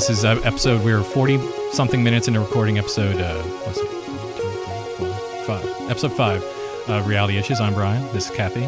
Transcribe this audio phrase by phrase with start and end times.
[0.00, 0.82] This is uh, episode.
[0.82, 1.38] We're forty
[1.72, 3.20] something minutes into recording episode.
[3.20, 3.84] Uh, what's it?
[3.84, 5.90] One, two, three, four, five.
[5.90, 6.42] Episode five.
[6.88, 7.60] Uh, Reality issues.
[7.60, 8.02] I'm Brian.
[8.14, 8.62] This is Kathy.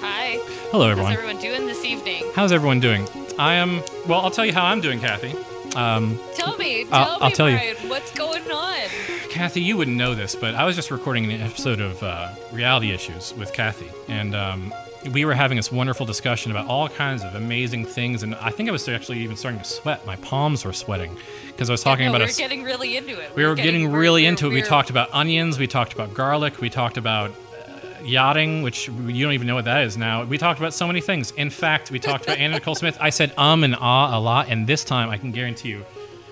[0.00, 0.38] Hi.
[0.70, 1.12] Hello, everyone.
[1.12, 1.42] How's everyone.
[1.42, 2.24] doing this evening?
[2.34, 3.06] How's everyone doing?
[3.38, 3.82] I am.
[4.08, 5.34] Well, I'll tell you how I'm doing, Kathy.
[5.76, 6.84] Um, Tell me.
[6.86, 7.58] Tell I'll- me, I'll tell you.
[7.88, 8.88] What's going on?
[9.28, 12.90] Kathy, you wouldn't know this, but I was just recording an episode of uh, Reality
[12.90, 14.72] Issues with Kathy, and um,
[15.10, 18.22] we were having this wonderful discussion about all kinds of amazing things.
[18.22, 20.06] And I think I was actually even starting to sweat.
[20.06, 21.16] My palms were sweating
[21.48, 23.34] because I was talking no, about we a were s- getting really into it.
[23.34, 24.50] we were getting really into it.
[24.50, 25.58] We we're- talked about onions.
[25.58, 26.60] We talked about garlic.
[26.60, 30.24] We talked about uh, yachting, which you don't even know what that is now.
[30.24, 31.32] We talked about so many things.
[31.32, 32.96] In fact, we talked about Anna Nicole Smith.
[33.00, 35.84] I said um and ah a lot, and this time I can guarantee you,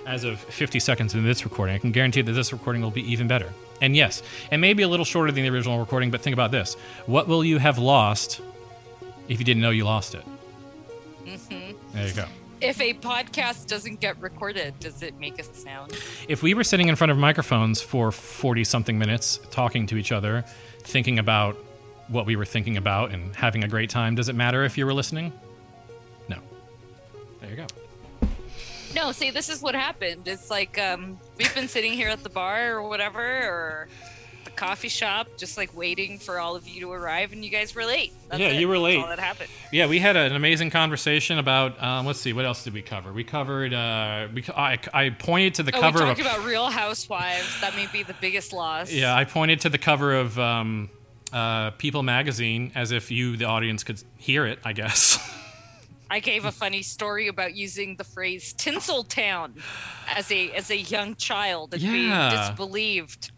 [0.06, 3.10] as of 50 seconds into this recording, I can guarantee that this recording will be
[3.12, 3.53] even better.
[3.82, 4.22] And yes,
[4.53, 6.75] it may be a little shorter than the original recording, but think about this:
[7.06, 8.41] what will you have lost
[9.30, 10.24] if you didn't know you lost it?
[11.94, 12.26] There you go.
[12.60, 15.92] If a podcast doesn't get recorded, does it make a sound?
[16.28, 20.12] if we were sitting in front of microphones for 40 something minutes talking to each
[20.12, 20.44] other
[20.82, 21.56] thinking about
[22.08, 24.84] what we were thinking about and having a great time does it matter if you
[24.84, 25.32] were listening
[26.28, 26.36] no
[27.41, 27.66] there you go
[28.94, 30.26] No, see, this is what happened.
[30.26, 33.88] It's like um, we've been sitting here at the bar or whatever, or
[34.50, 37.75] the coffee shop, just like waiting for all of you to arrive, and you guys
[37.75, 38.12] were late.
[38.28, 38.61] That's Yeah, it.
[38.61, 38.99] you were late.
[38.99, 39.50] all that happened.
[39.72, 43.12] yeah we had an amazing conversation about um, let's see what else did we cover
[43.12, 46.66] we covered uh, we, I, I pointed to the Oh, cover we of about Real
[46.71, 47.60] Housewives.
[47.60, 48.93] That may be the biggest loss.
[48.93, 50.91] yeah i pointed to the cover of um,
[51.33, 55.19] uh, people magazine as if you the audience could hear it i guess
[56.12, 59.53] I gave a funny story about using the phrase Tinseltown
[60.12, 61.93] as a as a young child and Yeah.
[61.93, 63.31] being disbelieved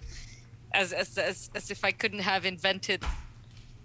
[0.74, 3.02] as, as as as if I couldn't have invented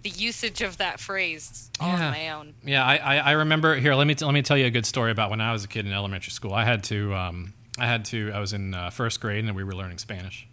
[0.04, 1.88] the usage of that phrase Yeah.
[1.88, 2.54] on my own.
[2.64, 3.76] Yeah, I, I, I remember.
[3.76, 5.64] Here, let me t- let me tell you a good story about when I was
[5.64, 6.54] a kid in elementary school.
[6.54, 9.64] I had to um, I had to I was in uh, first grade and we
[9.64, 10.48] were learning Spanish,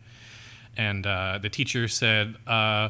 [0.77, 2.89] and uh, the teacher said, uh,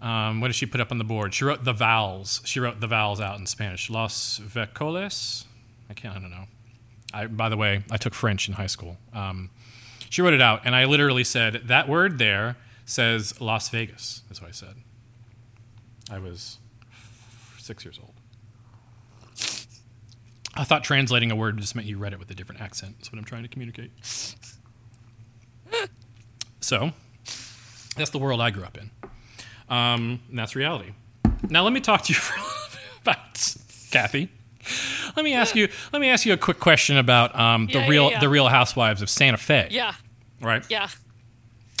[0.00, 2.40] um, "What did she put up on the board?" She wrote the vowels.
[2.44, 3.90] She wrote the vowels out in Spanish.
[3.90, 5.44] Los vecoles.
[5.90, 6.16] I can't.
[6.16, 6.44] I don't know.
[7.12, 8.96] I by the way, I took French in high school.
[9.12, 9.50] Um,
[10.10, 14.22] she wrote it out, and I literally said that word there says Las Vegas.
[14.30, 14.74] Is what I said.
[16.10, 16.58] I was
[17.58, 18.12] six years old.
[20.54, 22.96] I thought translating a word just meant you read it with a different accent.
[22.98, 23.90] That's what I'm trying to communicate.
[26.60, 26.92] so,
[27.96, 28.90] that's the world I grew up in.
[29.68, 30.92] Um, and that's reality.
[31.50, 33.56] Now, let me talk to you for a little bit about
[33.90, 34.30] Kathy.
[35.16, 35.68] Let me ask you.
[35.92, 38.20] Let me ask you a quick question about um, the Yeah, yeah, real yeah.
[38.20, 39.68] the Real Housewives of Santa Fe.
[39.70, 39.94] Yeah,
[40.40, 40.64] Right.
[40.68, 40.88] yeah.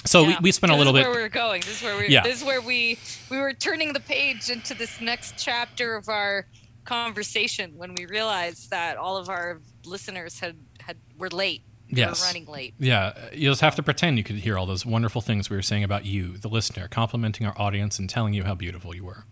[0.04, 0.28] So yeah.
[0.38, 1.10] we, we spent a This little is bit.
[1.10, 1.60] where we're going.
[1.62, 2.08] This is where we.
[2.08, 2.22] Yeah.
[2.22, 2.98] This is where we
[3.30, 6.46] we were turning the page into this next chapter of our
[6.84, 11.62] conversation when we realized that all of our listeners had had were late.
[11.88, 12.20] Yes.
[12.20, 12.74] were running late.
[12.80, 15.62] Yeah, you just have to pretend you could hear all those wonderful things we were
[15.62, 19.24] saying about you, the listener, complimenting our audience and telling you how beautiful you were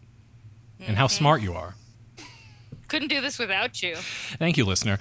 [0.79, 1.75] and how smart you are.
[2.94, 3.96] Couldn't do this without you.
[4.38, 5.00] Thank you, listener.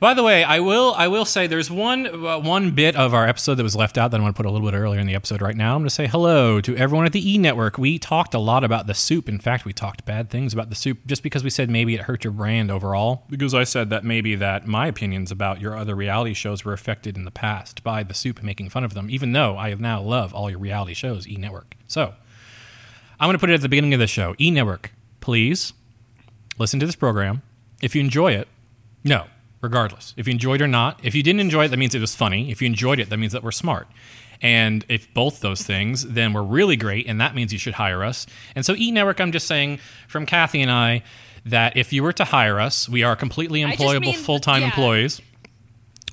[0.00, 3.28] By the way, I will I will say there's one uh, one bit of our
[3.28, 5.06] episode that was left out that I want to put a little bit earlier in
[5.06, 5.42] the episode.
[5.42, 7.76] Right now, I'm going to say hello to everyone at the E Network.
[7.76, 9.28] We talked a lot about the soup.
[9.28, 12.00] In fact, we talked bad things about the soup just because we said maybe it
[12.00, 13.24] hurt your brand overall.
[13.28, 17.14] Because I said that maybe that my opinions about your other reality shows were affected
[17.14, 19.10] in the past by the soup making fun of them.
[19.10, 21.76] Even though I now love all your reality shows, E Network.
[21.88, 22.14] So
[23.20, 24.34] I'm going to put it at the beginning of the show.
[24.40, 25.74] E Network, please
[26.58, 27.42] listen to this program.
[27.82, 28.48] If you enjoy it,
[29.02, 29.26] no,
[29.60, 30.14] regardless.
[30.16, 32.14] If you enjoyed it or not, if you didn't enjoy it, that means it was
[32.14, 32.50] funny.
[32.50, 33.88] If you enjoyed it, that means that we're smart.
[34.42, 38.04] And if both those things, then we're really great, and that means you should hire
[38.04, 38.26] us.
[38.54, 39.78] And so, E Network, I'm just saying
[40.08, 41.02] from Kathy and I
[41.46, 44.66] that if you were to hire us, we are completely employable full time yeah.
[44.66, 45.20] employees.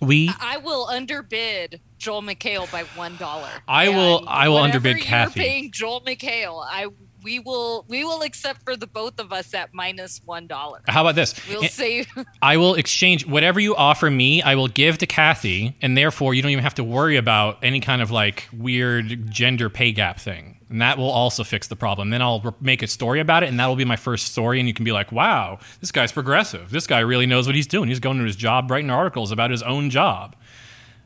[0.02, 3.50] We I will underbid Joel McHale by one dollar.
[3.68, 5.40] I will- I will underbid you're Kathy.
[5.40, 6.88] Paying Joel McHale, I
[7.24, 10.82] we will we will accept for the both of us at minus one dollar.
[10.88, 11.36] how about this?
[11.48, 12.08] We'll save.
[12.42, 14.42] I will exchange whatever you offer me.
[14.42, 17.80] I will give to Kathy, and therefore you don't even have to worry about any
[17.80, 20.58] kind of like weird gender pay gap thing.
[20.70, 22.12] And that will also fix the problem.
[22.12, 24.60] Then I'll make a story about it, and that will be my first story.
[24.60, 26.72] And you can be like, "Wow, this guy's progressive.
[26.72, 27.90] This guy really knows what he's doing.
[27.90, 30.36] He's going to his job, writing articles about his own job."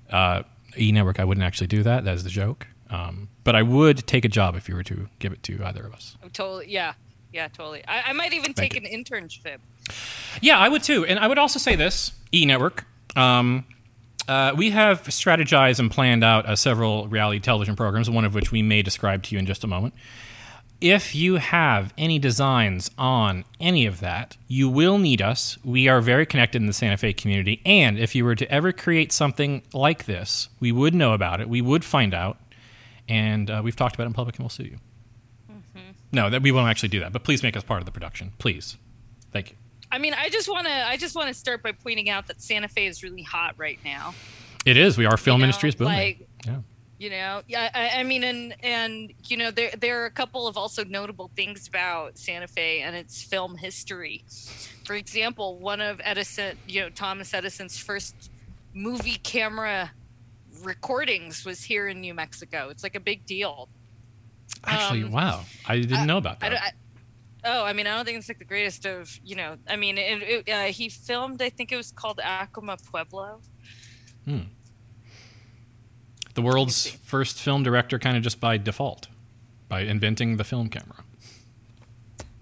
[0.09, 0.43] Uh,
[0.77, 2.05] e Network, I wouldn't actually do that.
[2.05, 2.67] That is the joke.
[2.89, 5.85] Um, but I would take a job if you were to give it to either
[5.85, 6.17] of us.
[6.21, 6.93] I'm totally yeah
[7.31, 7.81] yeah totally.
[7.87, 9.59] I, I might even Thank take an internship.
[10.41, 11.05] Yeah, I would too.
[11.05, 12.85] And I would also say this E Network.
[13.15, 13.63] Um,
[14.27, 18.51] uh, we have strategized and planned out uh, several reality television programs, one of which
[18.51, 19.93] we may describe to you in just a moment.
[20.81, 25.57] if you have any designs on any of that, you will need us.
[25.63, 27.61] We are very connected in the Santa Fe community.
[27.65, 31.47] And if you were to ever create something like this, we would know about it.
[31.49, 32.37] We would find out.
[33.07, 34.77] And uh, we've talked about it in public and we'll sue you.
[36.11, 37.11] No, that we won't actually do that.
[37.11, 38.31] But please make us part of the production.
[38.37, 38.77] Please.
[39.33, 39.57] Thank you.
[39.91, 42.41] I mean, I just want to I just want to start by pointing out that
[42.41, 44.13] Santa Fe is really hot right now.
[44.65, 44.97] It is.
[44.97, 45.93] We are film You know, industry is booming.
[45.93, 46.57] like- yeah.
[46.97, 47.69] You know, yeah.
[47.73, 51.29] I, I mean, and and you know, there there are a couple of also notable
[51.35, 54.23] things about Santa Fe and its film history.
[54.85, 58.31] For example, one of Edison, you know, Thomas Edison's first
[58.73, 59.91] movie camera
[60.63, 62.69] recordings was here in New Mexico.
[62.69, 63.69] It's like a big deal.
[64.63, 65.43] Actually, Um, wow.
[65.67, 66.49] I didn't know about that.
[66.49, 66.71] don't, I,
[67.45, 69.97] oh, I mean, I don't think it's like the greatest of, you know, I mean,
[69.97, 73.41] it, it, uh, he filmed, I think it was called Acoma Pueblo.
[76.33, 79.07] the world's first film director kind of just by default
[79.69, 81.03] by inventing the film camera.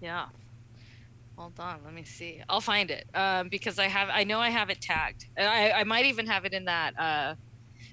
[0.01, 0.25] Yeah.
[1.37, 2.41] Hold on, let me see.
[2.47, 5.25] I'll find it um, because I have, I know I have it tagged.
[5.37, 6.99] I, I might even have it in that.
[6.99, 7.35] Uh,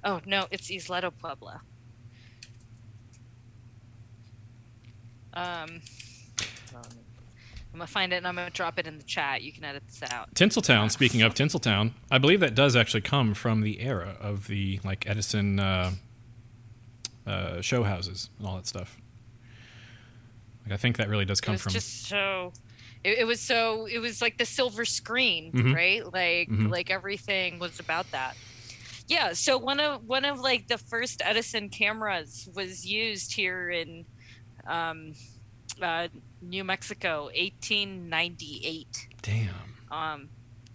[0.05, 1.61] oh no, it's Isleta Pueblo.
[5.33, 5.81] Um,
[6.75, 9.43] I'm gonna find it and I'm gonna drop it in the chat.
[9.43, 10.35] You can edit this out.
[10.35, 14.81] Tinseltown, speaking of Tinseltown, I believe that does actually come from the era of the
[14.85, 15.93] like Edison uh,
[17.27, 19.01] uh, show houses and all that stuff.
[20.65, 22.53] Like I think that really does come from just so
[23.05, 25.75] it, it was so it was like the silver screen Mhm.
[25.75, 26.71] right like Mhm.
[26.71, 28.37] like everything was about that
[29.11, 34.07] yeah so one of one of like the first edison cameras was used here in
[34.67, 35.13] um
[35.83, 36.09] uh
[36.41, 39.49] new mexico 1898 damn.
[39.91, 40.29] um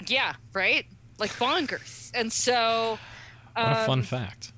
[0.07, 0.85] yeah right
[1.17, 2.99] like bonkers and so
[3.55, 4.51] What a fun um, fact.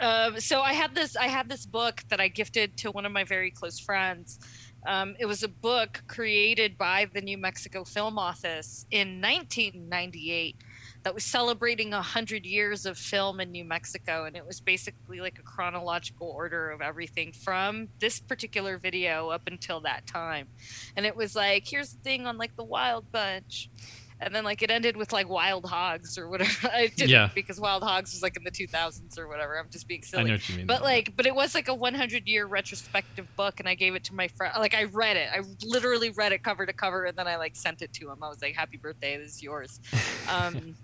[0.00, 3.12] um, so I had this I had this book that I gifted to one of
[3.12, 4.38] my very close friends.
[4.86, 10.56] Um, it was a book created by the New Mexico Film Office in 1998
[11.04, 14.24] that was celebrating 100 years of film in New Mexico.
[14.24, 19.42] And it was basically like a chronological order of everything from this particular video up
[19.46, 20.48] until that time.
[20.96, 23.68] And it was like, here's the thing on like the Wild Bunch.
[24.20, 26.68] And then like it ended with like Wild Hogs or whatever.
[26.72, 27.28] I didn't Yeah.
[27.34, 29.58] because Wild Hogs was like in the 2000s or whatever.
[29.58, 30.22] I'm just being silly.
[30.22, 30.66] I know what you mean.
[30.66, 30.84] But though.
[30.84, 34.14] like, but it was like a 100 year retrospective book, and I gave it to
[34.14, 34.54] my friend.
[34.56, 35.28] Like, I read it.
[35.34, 38.22] I literally read it cover to cover, and then I like sent it to him.
[38.22, 39.18] I was like, "Happy birthday!
[39.18, 39.80] This is yours."
[40.30, 40.74] Um,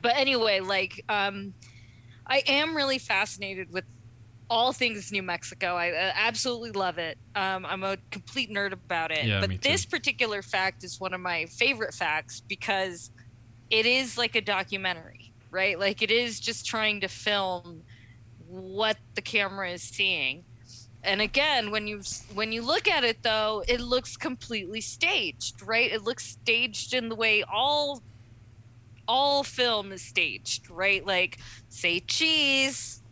[0.00, 1.54] but anyway, like, um,
[2.26, 3.84] I am really fascinated with
[4.50, 5.76] all things New Mexico.
[5.76, 7.16] I uh, absolutely love it.
[7.36, 9.24] Um, I'm a complete nerd about it.
[9.24, 13.10] Yeah, but this particular fact is one of my favorite facts because
[13.70, 15.78] it is like a documentary, right?
[15.78, 17.82] Like it is just trying to film
[18.48, 20.44] what the camera is seeing.
[21.02, 22.02] And again, when you
[22.34, 25.90] when you look at it though, it looks completely staged, right?
[25.90, 28.02] It looks staged in the way all
[29.10, 31.04] all film is staged, right?
[31.04, 31.38] Like
[31.68, 33.02] say cheese,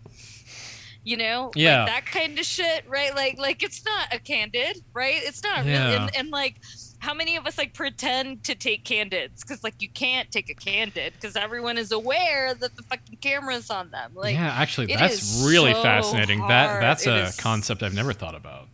[1.02, 1.78] you know, Yeah.
[1.84, 3.14] like that kind of shit, right?
[3.16, 5.16] Like like it's not a candid, right?
[5.24, 5.82] It's not Yeah.
[5.82, 6.56] really, and, and like
[7.00, 10.54] how many of us like pretend to take candids because like you can't take a
[10.54, 15.42] candid because everyone is aware that the fucking camera's on them like yeah, actually, that's
[15.44, 16.40] really so fascinating.
[16.46, 18.68] That that's It a concept I've never thought about.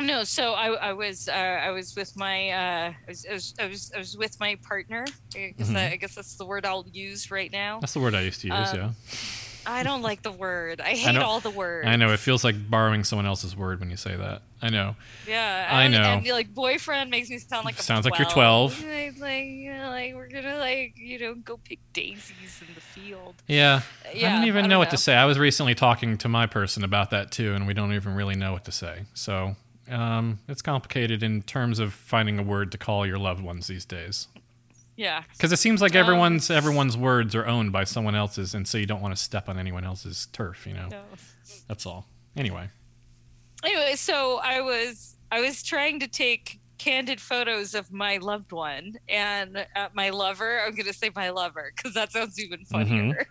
[0.00, 3.54] No so i, I was uh, i was with my uh, I, was, I, was,
[3.60, 5.74] I was i was with my partner I guess, Mhm.
[5.74, 8.40] that, I guess that's the word i'll use right now That's the word I used
[8.42, 8.68] to use.
[8.70, 8.90] Um, yeah,
[9.66, 12.44] i don't like the word i hate know- all the words I know it feels
[12.44, 14.42] like borrowing someone else's word when you say that.
[14.60, 14.96] I know.
[15.28, 16.02] yeah I and, know.
[16.02, 19.88] and like boyfriend makes me sound like Sounds like you're 12 like, like, you know,
[19.90, 23.82] like we're gonna like you know go pick daisies in the field Yeah,
[24.14, 25.14] Yeah, I don't even I know don't what to say.
[25.14, 28.34] I was recently talking to my person about that too, and we don't even really
[28.36, 29.02] know what to say.
[29.14, 29.54] So
[29.90, 33.84] um, it's complicated in terms of finding a word to call your loved ones these
[33.84, 34.28] days.
[34.96, 38.66] yeah Because it seems like Um, everyone's everyone's words are owned by someone else's, and
[38.66, 40.66] so you don't want to step on anyone else's turf.
[40.66, 41.02] You know, no.
[41.66, 42.06] that's all.
[42.36, 42.68] Anyway,
[43.64, 48.94] anyway so i was i was trying to take candid photos of my loved one
[49.08, 53.26] and uh, my lover i'm gonna say my lover because that sounds even funnier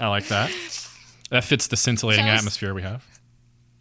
[0.00, 0.50] I like that.
[1.30, 3.04] That fits the scintillating atmosphere we have.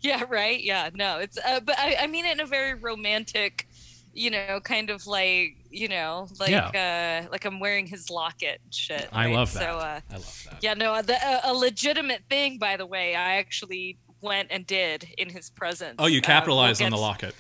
[0.04, 3.68] Yeah right yeah no it's uh, but I, I mean it in a very romantic
[4.14, 8.74] you know kind of like you know like uh like i'm wearing his locket and
[8.74, 9.34] shit I right?
[9.34, 9.60] love that.
[9.60, 10.60] so uh I love that.
[10.62, 15.08] yeah no the, uh, a legitimate thing by the way i actually went and did
[15.18, 17.36] in his presence Oh, you Uh, we'll capitalized on the locket.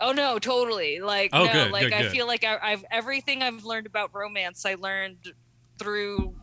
[0.00, 0.98] Oh no, totally.
[1.00, 2.10] Like Oh, no, good, like good, I good.
[2.10, 5.18] feel like I, I've everything I've learned about romance I learned
[5.78, 6.34] through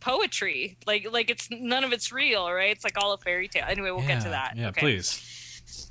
[0.00, 0.78] poetry.
[0.86, 2.70] Like like it's none of it's real, right?
[2.70, 3.64] It's like all a fairy tale.
[3.68, 4.54] Anyway, we'll get to that.
[4.56, 4.80] Yeah, okay.
[4.80, 5.90] please.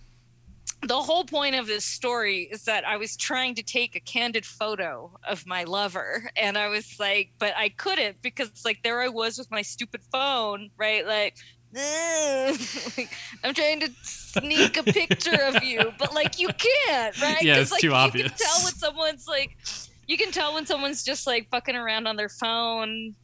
[0.87, 4.45] the whole point of this story is that I was trying to take a candid
[4.45, 9.09] photo of my lover, and I was like, but I couldn't because like there I
[9.09, 11.05] was with my stupid phone, right?
[11.05, 11.35] Like,
[11.73, 13.09] like,
[13.43, 17.41] I'm trying to sneak a picture of you, but like you can't, right?
[17.41, 18.29] Yeah, it's like, too you obvious.
[18.29, 19.57] can tell when someone's like,
[20.07, 23.15] you can tell when someone's just like fucking around on their phone,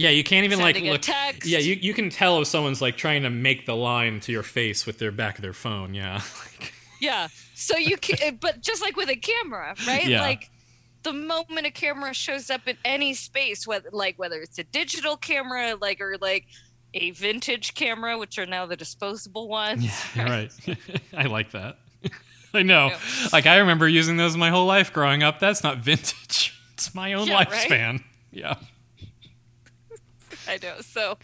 [0.00, 1.02] Yeah, you can't even like look.
[1.02, 1.46] text.
[1.46, 4.42] Yeah, you, you can tell if someone's like trying to make the line to your
[4.42, 5.92] face with their back of their phone.
[5.94, 6.20] Yeah.
[6.60, 7.28] Like, Yeah.
[7.54, 10.06] So you can, eh, but just like with a camera, right?
[10.06, 10.22] Yeah.
[10.22, 10.48] Like
[11.02, 15.16] the moment a camera shows up in any space, whether like whether it's a digital
[15.18, 16.46] camera, like or like
[16.94, 19.84] a vintage camera, which are now the disposable ones.
[20.16, 20.52] yeah, right.
[21.16, 21.76] I like that.
[22.54, 22.90] I know.
[23.32, 25.38] Like I remember using those my whole life growing up.
[25.40, 26.58] That's not vintage.
[26.74, 27.48] It's my own Yeah, right?
[27.48, 28.02] lifespan.
[28.32, 28.54] Yeah.
[30.48, 30.80] I know.
[30.80, 31.18] So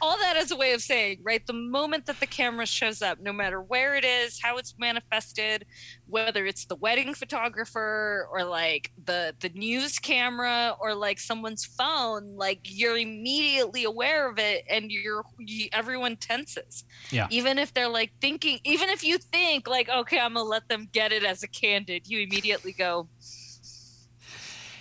[0.00, 1.46] all that is a way of saying, right?
[1.46, 5.64] The moment that the camera shows up, no matter where it is, how it's manifested,
[6.06, 12.36] whether it's the wedding photographer or like the the news camera or like someone's phone,
[12.36, 16.84] like you're immediately aware of it and you're you, everyone tenses.
[17.10, 17.28] Yeah.
[17.30, 20.88] Even if they're like thinking, even if you think like, okay, I'm gonna let them
[20.92, 23.08] get it as a candid, you immediately go,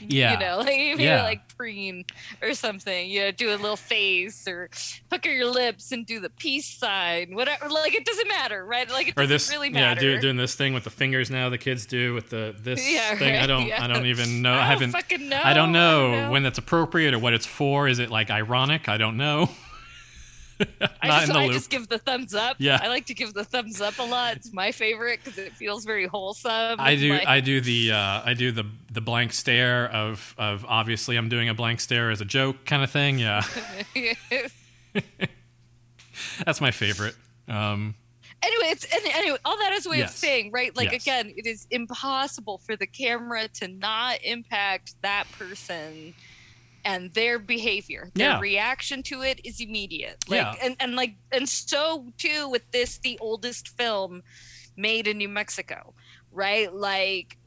[0.08, 0.34] Yeah.
[0.34, 1.16] you know, like if Yeah.
[1.16, 2.06] you're like preen
[2.42, 4.70] or something, you know, do a little face or
[5.10, 7.70] pucker your lips and do the peace sign, whatever.
[7.70, 8.90] Like it doesn't matter, right?
[8.90, 11.50] Like it Or doesn't this, really yeah, do, doing this thing with the fingers now.
[11.50, 13.36] The kids do with the this Yeah, thing.
[13.38, 13.84] I don't, yeah.
[13.84, 14.54] I don't even know.
[14.54, 14.92] I oh, I don't haven't.
[14.92, 15.42] fucking know.
[15.44, 16.32] I don't know, know.
[16.32, 17.88] when that's appropriate or what it's for.
[17.88, 18.90] Is it like ironic?
[18.90, 19.50] I don't know.
[21.02, 22.58] I just, I just give the thumbs up.
[22.60, 22.80] Yeah.
[22.82, 24.36] I like to give the thumbs up a lot.
[24.38, 26.80] It's my favorite because it feels very wholesome.
[26.80, 27.10] I do.
[27.10, 27.92] My- I do the.
[27.92, 32.12] Uh, I do the the blank stare of of obviously I'm doing a blank stare
[32.12, 33.20] as a joke kind of thing.
[33.20, 33.42] Yeah,
[36.46, 37.16] that's my favorite.
[37.48, 37.96] Um,
[38.44, 40.12] anyway, it's and anyway, all that is a way Yes.
[40.12, 40.76] of saying, right?
[40.76, 41.04] Like Yes.
[41.04, 46.14] again, it is impossible for the camera to not impact that person
[46.86, 48.10] and their behavior.
[48.16, 48.40] Their Yeah.
[48.40, 50.18] reaction to it is immediate.
[50.28, 50.56] Like Yeah.
[50.66, 54.24] and, and like and so too with this the oldest film
[54.76, 55.94] made in New Mexico,
[56.32, 56.74] right?
[56.74, 57.38] Like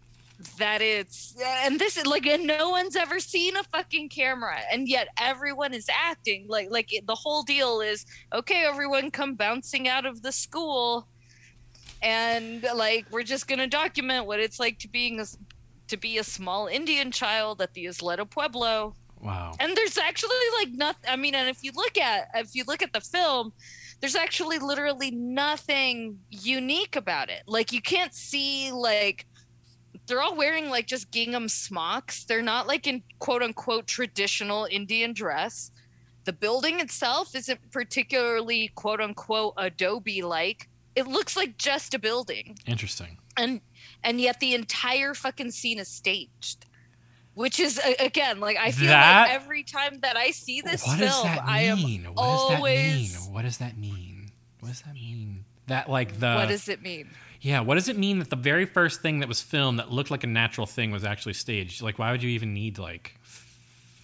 [0.59, 4.89] that it's and this is like and no one's ever seen a fucking camera and
[4.89, 9.87] yet everyone is acting like like it, the whole deal is okay everyone come bouncing
[9.89, 11.07] out of the school
[12.03, 15.25] and like we're just going to document what it's like to being a
[15.87, 19.53] to be a small indian child at the isleta pueblo wow.
[19.59, 22.83] and there's actually like nothing i mean and if you look at if you look
[22.83, 23.53] at the film
[24.05, 27.43] there's actually literally nothing unique about it.
[27.47, 29.25] Like you can't see like
[30.07, 32.25] they're all wearing like just gingham smocks.
[32.25, 35.71] They're not like in quote unquote traditional indian dress.
[36.25, 42.59] The building itself isn't particularly quote unquote adobe like it looks like just a building.
[42.67, 43.17] Interesting.
[43.39, 43.63] and
[44.03, 46.67] and yet the entire fucking scene is staged
[47.35, 50.99] which is again like i feel That- like every time that i see this what
[50.99, 52.05] film does that i am mean?
[52.05, 53.33] What always- does that mean?
[53.35, 54.31] What does that mean?
[54.61, 55.45] What does that mean?
[55.67, 57.09] That like the what does it mean
[57.41, 57.61] yeah.
[57.61, 60.25] What does it mean that the very first thing that was filmed that looked like
[60.25, 61.83] a natural thing was actually staged?
[61.83, 63.21] Like, why would you even need like,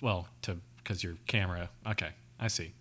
[0.02, 1.70] well, to because your camera?
[1.88, 2.74] Okay, I see.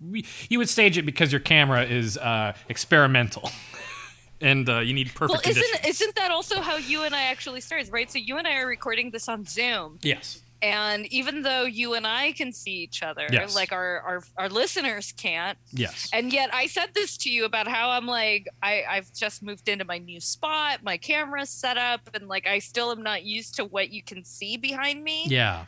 [0.00, 3.50] We, you would stage it because your camera is uh, experimental,
[4.40, 7.60] and uh, you need perfect well isn't isn't that also how you and i actually
[7.60, 10.42] started right so you and i are recording this on zoom yes.
[10.62, 13.54] and even though you and i can see each other Yes.
[13.54, 16.08] like our, our our listeners can't Yes.
[16.12, 19.68] and yet I said this to you about how I'm like I, I've just moved
[19.68, 23.56] into my new spot, my camera's set up, and like I still am not used
[23.56, 25.64] to what you can see behind me Yeah.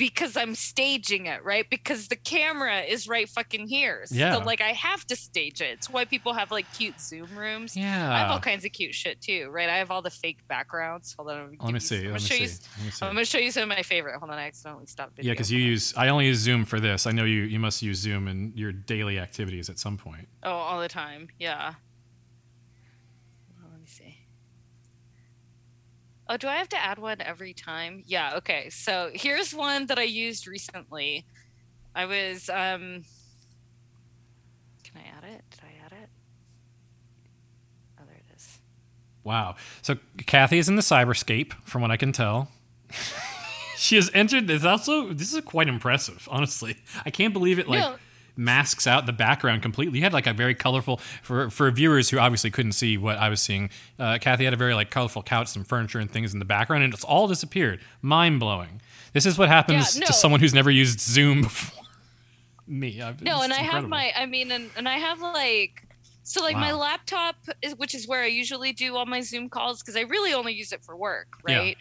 [0.00, 1.66] Because I'm staging it, right?
[1.68, 4.06] Because the camera is right fucking here.
[4.10, 4.32] Yeah.
[4.32, 5.72] So like I have to stage it.
[5.74, 7.76] It's why people have like cute Zoom rooms.
[7.76, 8.10] Yeah.
[8.10, 9.68] I have all kinds of cute shit too, right?
[9.68, 11.12] I have all the fake backgrounds.
[11.18, 11.56] Hold on.
[11.60, 12.04] Let me you- see.
[12.08, 12.42] Let me show see.
[12.44, 12.48] you.
[12.78, 13.06] Let me see.
[13.06, 14.18] I'm gonna show you some of my favorite.
[14.18, 15.28] Hold on, I accidentally stopped video.
[15.28, 15.92] Yeah, because you use.
[15.98, 17.06] I only use Zoom for this.
[17.06, 17.42] I know you.
[17.42, 20.28] You must use Zoom in your daily activities at some point.
[20.42, 21.28] Oh, all the time.
[21.38, 21.74] Yeah.
[23.60, 24.16] Well, let me see.
[26.30, 28.04] Oh, do I have to add one every time?
[28.06, 28.70] Yeah, okay.
[28.70, 31.26] So here's one that I used recently.
[31.92, 33.02] I was um
[34.84, 35.42] Can I add it?
[35.50, 36.08] Did I add it?
[37.98, 38.60] Oh, there it is.
[39.24, 39.56] Wow.
[39.82, 42.48] So Kathy is in the cyberscape, from what I can tell.
[43.76, 44.64] she has entered this.
[44.64, 46.28] Also, this is quite impressive.
[46.30, 47.68] Honestly, I can't believe it.
[47.68, 47.96] Like No.
[48.36, 49.98] Masks out the background completely.
[49.98, 53.28] You had like a very colorful for for viewers who obviously couldn't see what I
[53.28, 53.70] was seeing.
[53.98, 56.84] Uh, Kathy had a very like colorful couch, some furniture and things in the background,
[56.84, 57.80] and it's all disappeared.
[58.02, 58.80] Mind blowing.
[59.12, 60.06] This is what happens Yeah, no.
[60.06, 61.84] to someone who's never used Zoom before.
[62.66, 63.02] Me.
[63.02, 65.82] I've- No, and I have my I mean and, and I have like
[66.22, 69.80] So like my laptop, is, which is where I usually do all my Zoom calls,
[69.82, 71.72] because I really only use it for work, Yeah.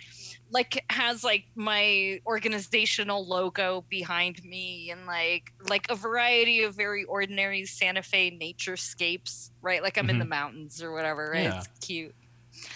[0.52, 7.04] Like has like my organizational logo behind me, and like like a variety of very
[7.04, 9.82] ordinary Santa Fe nature naturescapes, right?
[9.82, 11.46] Like I'm in the mountains or whatever, right?
[11.46, 11.54] Mm-hmm.
[11.54, 11.64] Yeah.
[11.76, 12.16] It's cute.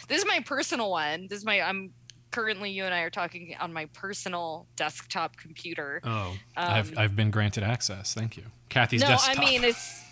[0.08, 1.28] This is my personal one.
[1.28, 1.94] This is my I'm
[2.32, 6.02] currently you and I are talking on my personal desktop computer.
[6.04, 8.14] Oh, I've Um, I've been granted access.
[8.14, 9.38] Thank you, Kathy's no, desktop.
[9.38, 10.03] I mean it's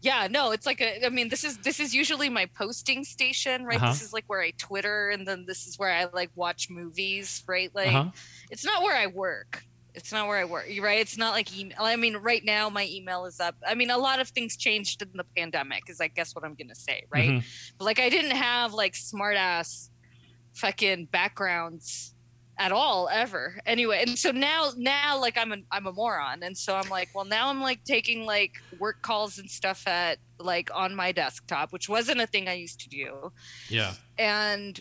[0.00, 3.64] yeah, no, it's like a I mean this is this is usually my posting station,
[3.64, 3.76] right?
[3.76, 3.92] Uh-huh.
[3.92, 7.42] This is like where I Twitter and then this is where I like watch movies,
[7.46, 7.70] right?
[7.74, 8.10] Like Uh-huh.
[8.50, 9.62] it's not where I work.
[9.94, 11.00] It's not where I work, right?
[11.00, 11.78] It's not like email.
[11.80, 13.54] I mean, right now my email is up.
[13.66, 16.54] I mean, a lot of things changed in the pandemic, is I guess what I'm
[16.54, 17.30] gonna say, right?
[17.30, 17.44] Mhm.
[17.78, 19.90] But like I didn't have like smart ass
[20.54, 22.14] fucking backgrounds
[22.58, 23.58] at all ever.
[23.66, 26.42] Anyway, and so now now like I'm a I'm a moron.
[26.42, 30.18] And so I'm like, well now I'm like taking like work calls and stuff at
[30.38, 33.32] like on my desktop, which wasn't a thing I used to do.
[33.68, 33.92] Yeah.
[34.18, 34.80] And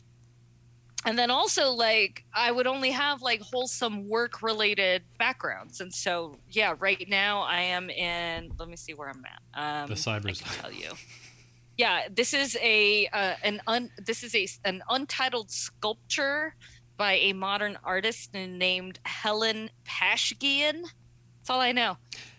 [1.06, 5.82] and then also like I would only have like wholesome work related backgrounds.
[5.82, 9.84] And so yeah, right now I am in let me see where I'm at.
[9.84, 10.92] Um The cyber I can tell you.
[11.78, 16.56] Yeah, this is a uh, an un this is a an untitled sculpture
[16.98, 20.84] by a modern artist named Helen Pashgian.
[20.84, 21.98] That's all I know.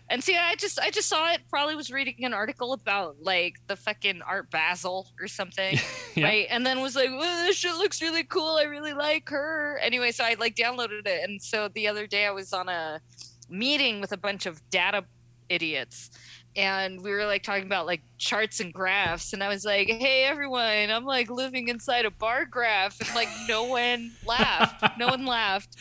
[0.09, 1.41] And see, I just I just saw it.
[1.49, 5.77] Probably was reading an article about like the fucking Art Basel or something,
[6.15, 6.23] Yeah.
[6.25, 6.47] right?
[6.49, 8.55] And then was like, "Well, this shit looks really cool.
[8.55, 12.25] I really like her." Anyway, so I like downloaded it, and so the other day
[12.25, 13.01] I was on a
[13.49, 15.03] meeting with a bunch of data
[15.49, 16.09] idiots
[16.57, 20.23] and we were like talking about like charts and graphs and i was like hey
[20.23, 25.25] everyone i'm like living inside a bar graph and like no one laughed no one
[25.37, 25.75] laughed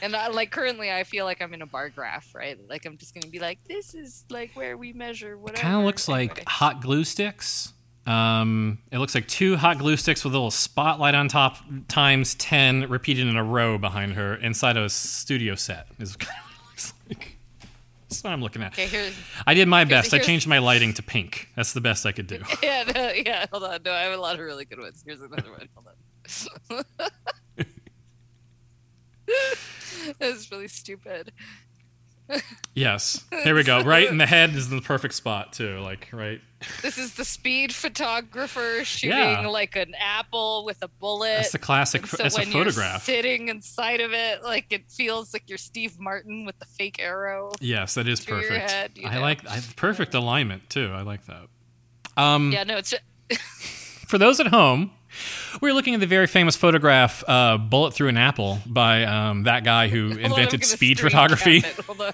[0.00, 2.96] and I, like currently i feel like i'm in a bar graph right like i'm
[2.96, 6.30] just gonna be like this is like where we measure whatever Kind of looks like
[6.30, 6.44] Anyway.
[6.46, 7.72] hot glue sticks.
[8.04, 12.34] Um, it looks like two hot glue sticks with a little spotlight on top times
[12.34, 16.51] 10 repeated in a row behind her inside of a studio set is kind of
[18.12, 18.72] That's what I'm looking at.
[18.78, 19.12] okay
[19.46, 20.12] I did my best.
[20.14, 21.48] I changed my lighting to pink.
[21.56, 22.40] That's the best I could do.
[22.62, 25.20] yeah no, yeah hold on no i have a lot of really good ones here's
[25.20, 26.84] another one hold on
[30.18, 31.32] that was really stupid.
[32.74, 33.22] Yes.
[33.44, 33.82] Here we go.
[33.82, 35.78] Right in the head is the perfect spot too.
[35.80, 36.40] Like right.
[36.80, 39.46] This is the speed photographer shooting Yeah.
[39.48, 41.36] like an apple with a bullet.
[41.36, 42.02] That's the classic.
[42.02, 43.02] And so That's a when you're photograph.
[43.04, 47.52] sitting inside of it, like it feels like you're Steve Martin with the fake arrow.
[47.60, 48.70] Yes, that is perfect.
[48.70, 49.20] head, I know.
[49.20, 50.90] like I, perfect alignment too.
[50.94, 51.48] I like that.
[52.16, 52.94] Um, Yeah, no, it's
[54.08, 54.92] For those at home,
[55.60, 59.64] we're looking at the very famous photograph uh, "Bullet Through an Apple" by um, that
[59.64, 61.60] guy who Hold invented gonna speed photography.
[61.60, 61.84] cap it.
[61.84, 62.12] Hold on.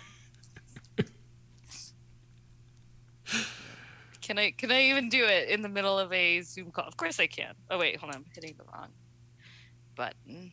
[4.22, 6.84] Can I can I even do it in the middle of a Zoom call?
[6.84, 7.54] Of course I can.
[7.70, 8.88] Oh wait, hold on, I'm hitting the wrong
[9.96, 10.52] button.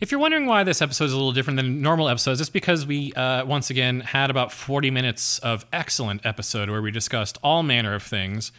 [0.00, 2.84] If you're wondering why this episode is a little different than normal episodes, it's because
[2.84, 7.62] we uh, once again had about 40 minutes of excellent episode where we discussed all
[7.62, 8.50] manner of things,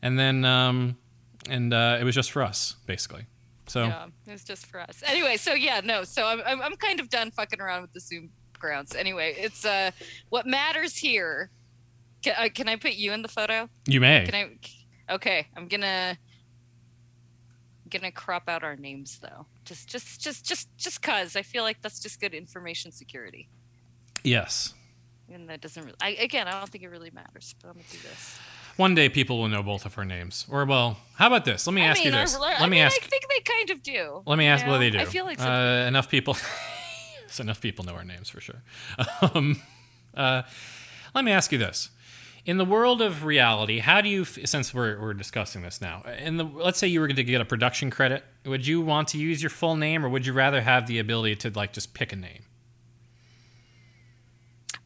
[0.00, 0.96] and then um,
[1.48, 3.26] and uh, it was just for us basically.
[3.66, 5.02] So Yeah, it was just for us.
[5.06, 8.00] Anyway, so yeah, no, so I'm, I'm I'm kind of done fucking around with the
[8.00, 8.94] Zoom grounds.
[8.94, 9.90] Anyway, it's uh
[10.28, 11.50] what matters here.
[12.22, 13.68] Can, uh, can I put you in the photo?
[13.86, 14.24] you may.
[14.26, 15.14] Can I?
[15.14, 16.18] Okay, I'm gonna
[17.90, 19.46] gonna crop out our names though.
[19.64, 23.48] Just just just just just cause I feel like that's just good information security.
[24.22, 24.74] yes.
[25.32, 25.96] And that doesn't really.
[26.02, 28.38] I, again, I don't think it really matters, but I'm gonna do this.
[28.76, 30.46] One day people will know both of her names.
[30.50, 31.66] Or well, how about this?
[31.66, 32.34] Let me I ask mean, you this.
[32.34, 33.00] I, Let me mean, ask.
[33.00, 34.22] I think they kind of do.
[34.26, 34.78] Let me ask know?
[34.78, 34.98] they do.
[34.98, 36.36] I feel like uh, enough people.
[37.28, 38.62] so enough people know our names for sure.
[39.34, 39.60] Um,
[40.14, 40.42] uh,
[41.14, 41.90] let me ask you this:
[42.46, 44.24] in the world of reality, how do you?
[44.24, 47.40] Since we're we're discussing this now, in the let's say you were going to get
[47.40, 50.60] a production credit, would you want to use your full name, or would you rather
[50.60, 52.44] have the ability to like just pick a name?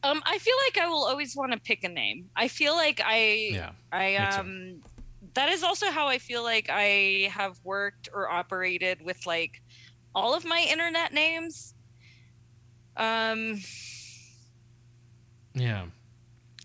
[0.03, 2.29] Um, I feel like I will always want to pick a name.
[2.35, 4.81] I feel like I, Yeah, I um,
[5.33, 9.61] that is also how I feel like I have worked or operated with like
[10.15, 11.73] all of my internet names.
[12.95, 13.59] Um,
[15.53, 15.85] yeah,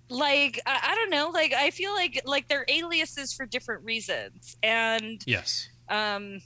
[0.09, 4.57] like I, I don't know, like I feel like like they're aliases for different reasons,
[4.63, 5.69] and yes.
[5.89, 6.41] um,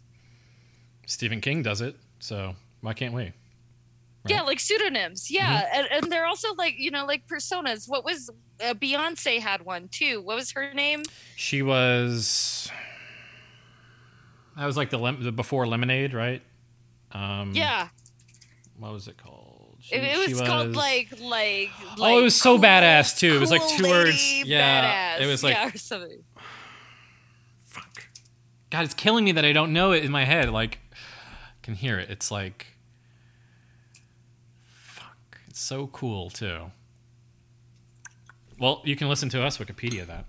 [1.07, 3.33] Stephen King does it, so why can't we?
[4.31, 7.89] Yeah, like pseudonyms, yeah, and, and they're also like you know like personas.
[7.89, 8.31] What was
[8.63, 10.21] uh, Beyonce had one too?
[10.23, 11.03] What was her name?
[11.37, 12.71] She was.
[14.57, 16.43] That was like the, lem- the before Lemonade, right?
[17.13, 17.89] Um, Yeah,
[18.77, 19.77] What was it called?
[19.81, 21.71] She- It, it she was, called like like.
[22.01, 23.37] Oh, it was so cool- badass, too.
[23.37, 24.19] It was like two words.
[24.45, 25.21] Yeah, badass.
[25.23, 26.25] it was like- yeah, or something.
[27.67, 28.07] fuck.
[28.71, 30.51] God, it's killing me that I don't know it in my head.
[30.51, 30.97] Like, I
[31.63, 32.11] can hear it.
[32.11, 32.67] It's like.
[35.59, 36.71] It's so cool too.
[38.61, 40.25] Well, you can listen to us Wikipedia that.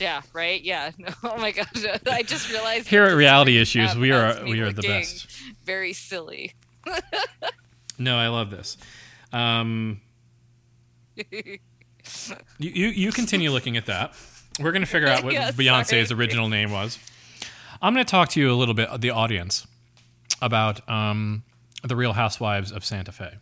[0.00, 0.62] Yeah, right.
[0.62, 0.92] Yeah.
[0.98, 1.66] No, oh my gosh,
[2.10, 5.26] I just realized Here at Reality Issues, we are we are the best.
[5.66, 6.54] Very silly.
[7.98, 8.78] No, I love this.
[9.34, 10.00] Um,
[11.30, 11.58] you,
[12.58, 14.14] you you continue looking at that.
[14.58, 16.98] We're going to figure out what Yeah, Beyonce's original name was.
[17.82, 19.66] I'm going to talk to you a little bit, the audience,
[20.40, 21.44] about um,
[21.84, 23.34] the Real Housewives of Santa Fe.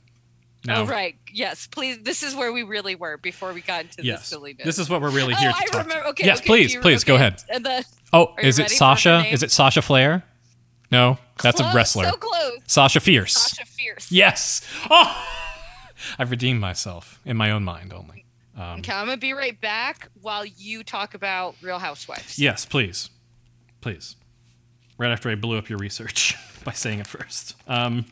[0.66, 1.14] Now, Oh right.
[1.32, 1.66] Yes.
[1.66, 1.98] Please.
[2.02, 4.64] This is where we really were before we got into yes, this silliness.
[4.64, 5.82] this is what we're really Oh, here to I talk.
[5.82, 6.06] remember.
[6.08, 6.24] Okay.
[6.26, 7.42] yes, okay, please, please go ahead.
[7.48, 9.24] The Oh, is it ready for her Sasha?
[9.30, 10.22] Is it Sasha Flair?
[10.90, 12.04] No, that's a wrestler.
[12.04, 12.58] So close.
[12.66, 13.34] Sasha Fierce.
[13.34, 14.10] Sasha Fierce.
[14.12, 14.60] Yes.
[14.90, 15.26] Oh,
[16.18, 18.24] I've redeemed myself in my own mind only.
[18.56, 22.38] Um, Okay, I'm gonna be right back while you talk about Real Housewives.
[22.38, 23.10] Yes, please,
[23.80, 24.14] please.
[24.96, 27.56] Right after I blew up your research by saying it first.
[27.66, 28.04] Um,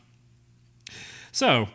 [1.31, 1.69] so,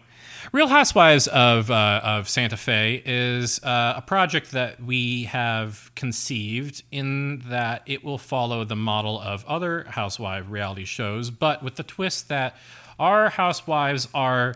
[0.51, 6.83] Real Housewives of uh, of Santa Fe is uh, a project that we have conceived
[6.91, 11.83] in that it will follow the model of other housewife reality shows, but with the
[11.83, 12.57] twist that
[12.99, 14.55] our housewives are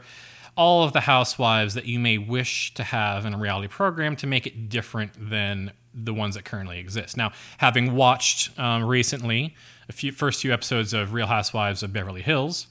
[0.57, 4.26] all of the housewives that you may wish to have in a reality program to
[4.26, 7.18] make it different than the ones that currently exist.
[7.18, 9.55] Now, having watched um, recently
[9.90, 12.66] a few first few episodes of Real Housewives of Beverly Hills,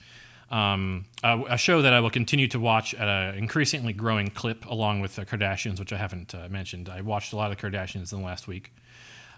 [0.52, 4.66] um, a, a show that I will continue to watch at an increasingly growing clip,
[4.66, 6.90] along with the Kardashians, which I haven't uh, mentioned.
[6.90, 8.72] I watched a lot of the Kardashians in the last week.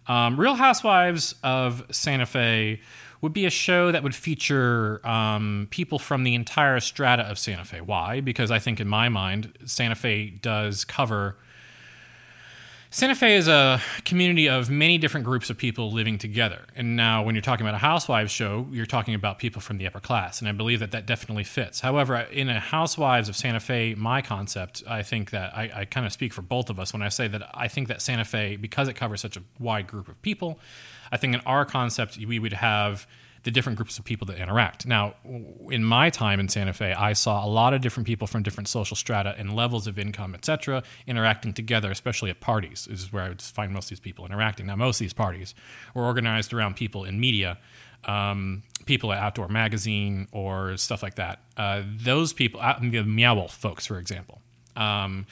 [0.08, 2.82] Um, Real Housewives of Santa Fe
[3.22, 7.64] would be a show that would feature um, people from the entire strata of Santa
[7.64, 7.80] Fe.
[7.80, 8.20] Why?
[8.20, 11.38] Because I think, in my mind, Santa Fe does cover.
[12.94, 16.62] Santa Fe is a community of many different groups of people living together.
[16.76, 19.88] And now, when you're talking about a housewives show, you're talking about people from the
[19.88, 20.40] upper class.
[20.40, 21.80] And I believe that that definitely fits.
[21.80, 26.06] However, in a Housewives of Santa Fe, my concept, I think that I, I kind
[26.06, 28.58] of speak for both of us when I say that I think that Santa Fe,
[28.58, 30.60] because it covers such a wide group of people,
[31.12, 33.08] I think in our concept, we would have
[33.44, 34.86] the different groups of people that interact.
[34.86, 35.16] Now,
[35.70, 38.70] in my time in Santa Fe, I saw a lot of different people from different
[38.70, 42.88] social strata and levels of income, etc., interacting together, especially at parties.
[42.90, 44.66] This is where I would find most of these people interacting.
[44.66, 45.54] Now, most of these parties
[45.94, 47.58] were organized around people in media,
[48.06, 51.40] um, people at Outdoor Magazine or stuff like that.
[51.58, 54.42] Uh, those people, uh, the Meow Wolf folks, for example.
[54.78, 55.26] Um,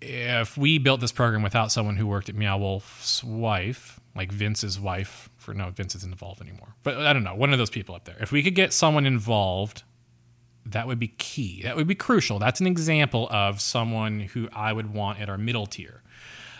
[0.00, 4.78] if we built this program without someone who worked at Meow Wolf's wife, like Vince's
[4.78, 6.74] wife, for no, Vince isn't involved anymore.
[6.82, 8.16] But I don't know, one of those people up there.
[8.20, 9.82] If we could get someone involved,
[10.66, 11.62] that would be key.
[11.62, 12.38] That would be crucial.
[12.38, 16.02] That's an example of someone who I would want at our middle tier.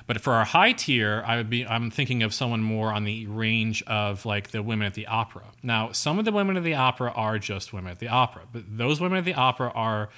[0.07, 3.27] But for our high tier, I would be I'm thinking of someone more on the
[3.27, 5.45] range of like the women at the opera.
[5.63, 8.63] Now, some of the women at the opera are just women at the opera, but
[8.67, 10.09] those women at the opera are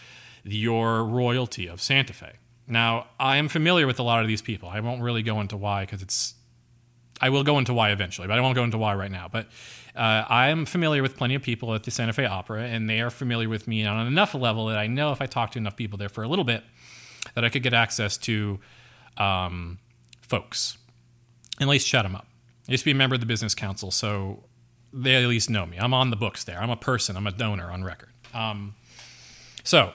[0.45, 2.35] your royalty of Santa Fe.
[2.69, 4.69] Now, I am familiar with a lot of these people.
[4.69, 6.35] I won't really go into why because it's.
[7.21, 9.29] I will go into why eventually, but I won't go into why right now.
[9.31, 9.47] But
[9.95, 13.01] uh, I am familiar with plenty of people at the Santa Fe Opera, and they
[13.01, 15.77] are familiar with me on enough level that I know if I talk to enough
[15.77, 16.65] people there for a little bit,
[17.35, 18.59] that I could get access to
[19.17, 19.79] um,
[20.23, 20.79] folks,
[21.59, 22.27] and at least chat them up.
[22.69, 24.45] I used to be a member of the business council, so
[24.93, 25.77] they at least know me.
[25.77, 26.61] I'm on the books there.
[26.61, 27.17] I'm a person.
[27.17, 28.11] I'm a donor on record.
[28.33, 28.75] Um,
[29.65, 29.93] so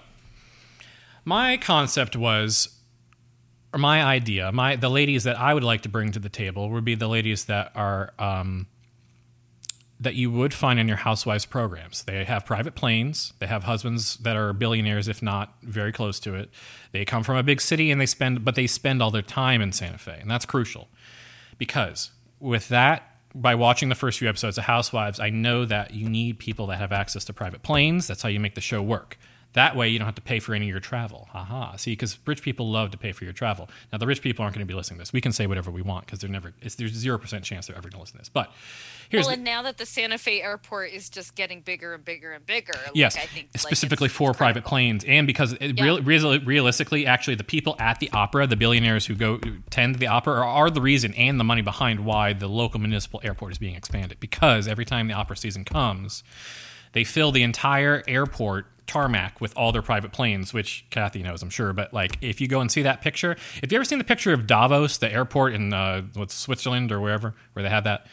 [1.24, 2.75] my concept was
[3.78, 6.86] my idea my the ladies that i would like to bring to the table would
[6.86, 8.68] be the ladies that are um,
[10.00, 12.04] that you would find in your housewives programs.
[12.04, 13.34] They have private planes.
[13.40, 16.50] They have husbands that are billionaires if not very close to it.
[16.92, 19.62] They come from a big city and they spend but they spend all their time
[19.62, 20.90] in santa fe and that's crucial.
[21.58, 26.08] Because with that by watching the first few episodes of housewives i know that you
[26.10, 28.08] need people that have access to private planes.
[28.08, 29.18] That's how you make the show work
[29.56, 31.28] that way, you don't have to pay for any of your travel.
[31.32, 31.76] Haha.
[31.78, 33.70] See, because rich people love to pay for your travel.
[33.92, 35.14] Now, the rich people aren't going to be listening to this.
[35.14, 36.54] We can say whatever we want because they're never.
[36.62, 38.30] It's, there's zero percent chance they're ever going to listen to this.
[38.30, 38.52] But
[39.10, 42.04] here's well, the- and now that the Santa Fe airport is just getting bigger and
[42.04, 45.80] bigger and bigger, like, yes, I think specifically it's for private planes, and because it,
[45.80, 49.40] real, real, realistically, actually, the people at the opera, the billionaires who go
[49.70, 52.80] tend to the opera, are, are the reason and the money behind why the local
[52.80, 54.20] municipal airport is being expanded.
[54.20, 56.24] Because every time the opera season comes,
[56.92, 61.50] they fill the entire airport tarmac with all their private planes, which Kathy knows, I'm
[61.50, 61.74] sure.
[61.74, 64.34] But like, if you go and see that picture, if you ever seen the picture
[64.34, 68.08] of Davos, the airport in uh, what's Switzerland or wherever where they have that,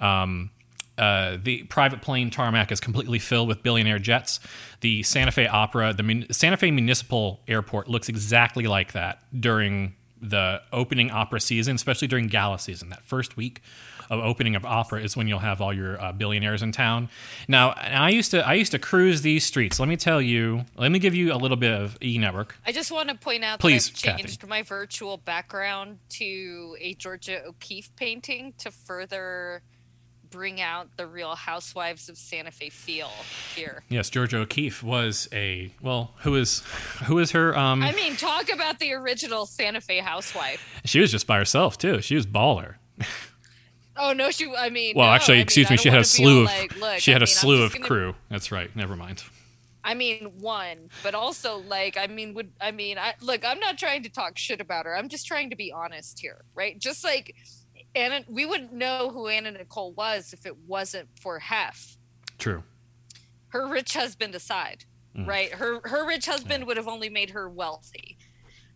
[0.00, 0.50] um,
[0.98, 4.40] uh, the private plane tarmac is completely filled with billionaire jets.
[4.80, 9.94] The Santa Fe Opera, the Mun- Santa Fe Municipal Airport looks exactly like that during
[10.20, 12.88] the opening opera season, especially during gala season.
[12.88, 13.62] That first week
[14.10, 17.08] of opening of opera is when you'll have all your uh, billionaires in town.
[17.46, 19.78] Now, I used to I used to cruise these streets.
[19.78, 20.64] Let me tell you.
[20.76, 22.56] Let me give you a little bit of E Network.
[22.66, 24.22] I just want to point out Please, that I've Kathy.
[24.22, 29.62] changed my virtual background to a Georgia O'Keeffe painting to further
[30.30, 33.10] bring out the real Housewives of Santa Fe feel
[33.54, 33.82] here.
[33.88, 36.12] Yes, Georgia O'Keeffe was a well.
[36.18, 36.60] Who is
[37.04, 37.56] who is her?
[37.56, 40.62] Um, I mean, talk about the original Santa Fe housewife.
[40.84, 42.00] she was just by herself too.
[42.02, 42.74] She was baller.
[43.98, 44.52] Oh no, she.
[44.56, 45.76] I mean, Well, no, actually, I mean, excuse I me.
[45.76, 47.84] She had a slew of like, look, she had a mean, I'm slew of gonna-
[47.86, 48.14] crew.
[48.30, 48.74] That's right.
[48.76, 49.24] Never mind.
[49.84, 53.78] I mean, one, but also like, I mean, would I mean, I look, I'm not
[53.78, 54.96] trying to talk shit about her.
[54.96, 56.78] I'm just trying to be honest here, right?
[56.78, 57.34] Just like
[57.94, 61.96] Anna, we wouldn't know who Anna Nicole was if it wasn't for Hef.
[62.38, 62.64] True.
[63.48, 64.84] Her rich husband aside,
[65.16, 65.26] Mm.
[65.26, 65.50] right?
[65.54, 68.18] Her her rich husband would have only made her wealthy.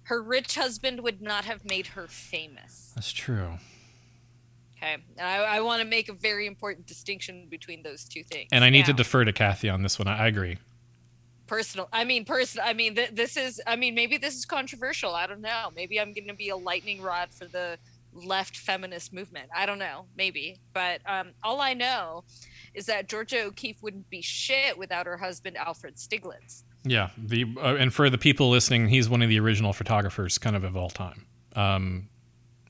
[0.05, 2.93] Her rich husband would not have made her famous.
[2.95, 3.59] That's true.
[4.83, 8.49] Okay, and I, I want to make a very important distinction between those two things.
[8.53, 10.09] And I need to defer to Kathy on this one.
[10.09, 10.59] I I agree.
[11.47, 12.67] personal i mean personal.
[12.67, 16.01] i mean th- this is i mean maybe this is controversial i don't know maybe
[16.01, 17.77] i'm going to be a lightning rod for the
[18.15, 22.25] left feminist movement i don't know maybe but um, all i know
[22.75, 27.11] is that georgia o'keeffe wouldn't be shit without her husband alfred stieglitz Yeah.
[27.19, 30.65] The uh, and for the people listening, he's one of the original photographers, kind of
[30.65, 31.27] of all time.
[31.55, 32.09] Um,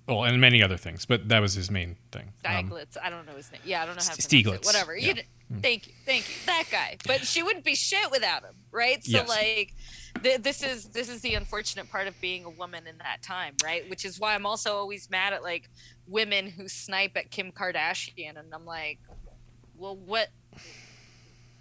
[0.06, 2.32] well, and many other things, but that was his main thing.
[2.44, 3.60] Um, I don't know his name.
[3.64, 4.64] Yeah, I don't know how Stieglitz, it.
[4.64, 4.96] Whatever.
[4.96, 5.14] yeah.
[5.14, 5.22] You
[5.60, 6.34] thank you, thank you.
[6.46, 6.96] That guy.
[7.06, 9.02] But she wouldn't be shit without him, right?
[9.04, 9.28] So Yes.
[9.28, 9.74] like,
[10.22, 13.54] th- this is this is the unfortunate part of being a woman in that time,
[13.62, 13.88] right?
[13.88, 15.68] Which is why I'm also always mad at like
[16.06, 18.98] women who snipe at Kim Kardashian, and I'm like,
[19.76, 20.28] well, what?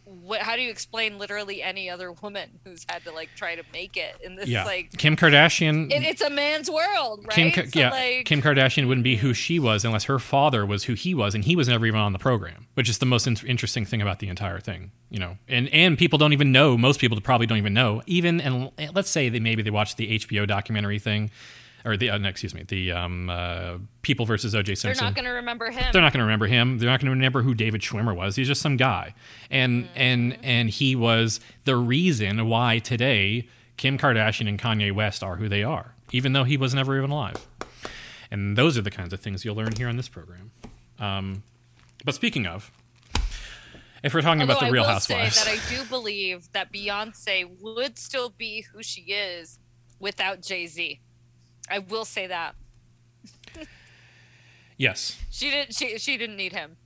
[0.06, 0.42] What?
[0.42, 3.98] How do you explain literally any other woman who's had to like try to make
[3.98, 4.64] it in this yeah.
[4.66, 4.92] like?
[4.98, 5.92] Kim Kardashian.
[5.92, 7.54] It, it's a man's world, right?
[7.54, 10.86] Kim, So, yeah, like, Kim Kardashian wouldn't be who she was unless her father was
[10.86, 13.28] who he was, and he was never even on the program, which is the most
[13.28, 15.38] in- interesting thing about the entire thing, you know.
[15.48, 16.78] And and people don't even know.
[16.78, 18.02] Most people probably don't even know.
[18.06, 21.32] Even and let's say that maybe they watched the HBO documentary thing,
[21.86, 24.76] or the uh, no, excuse me, the um, uh, People versus O.J.
[24.76, 24.94] Simpson.
[25.04, 25.86] they're not going to remember him.
[25.92, 26.78] They're not going to remember him.
[26.78, 28.36] They're not going to remember who David Schwimmer was.
[28.36, 29.14] He's just some guy,
[29.50, 35.38] and and and he was the reason why today Kim Kardashian and Kanye West are
[35.38, 37.36] who they are, even though he was never even alive.
[38.30, 40.52] And those are the kinds of things you'll learn here on this program.
[41.00, 41.44] Um,
[42.06, 42.72] but speaking of,
[44.04, 46.52] if we're talking about Although the Real I will Housewives, say that I do believe
[46.54, 49.60] that Beyonce would still be who she is
[50.00, 51.00] without Jay Z.
[51.72, 52.56] I will say that
[54.78, 55.76] yes, she didn't.
[55.76, 56.78] She she didn't need him,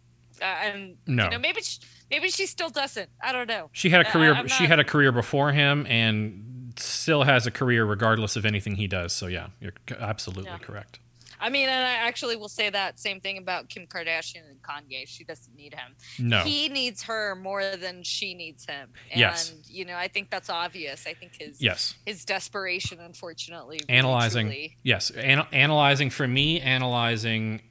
[0.42, 1.26] uh, and No.
[1.26, 1.80] you know maybe she,
[2.12, 3.10] maybe she still doesn't.
[3.22, 3.70] I don't know.
[3.74, 4.36] she had a career.
[4.48, 8.76] She not- had a career before him, and still has a career regardless of anything
[8.76, 9.14] he does.
[9.14, 10.58] So yeah, you're absolutely Yeah.
[10.60, 11.00] correct.
[11.40, 15.08] I mean, and I actually will say that same thing about Kim Kardashian and Kanye.
[15.08, 15.96] She doesn't need him.
[16.20, 18.90] No, He needs her more than she needs him.
[19.12, 19.54] And Yes.
[19.70, 21.06] you know, I think that's obvious.
[21.08, 21.96] I think his yes.
[22.06, 27.62] his desperation, unfortunately, really, analyzing truly- yes an- analyzing for me analyzing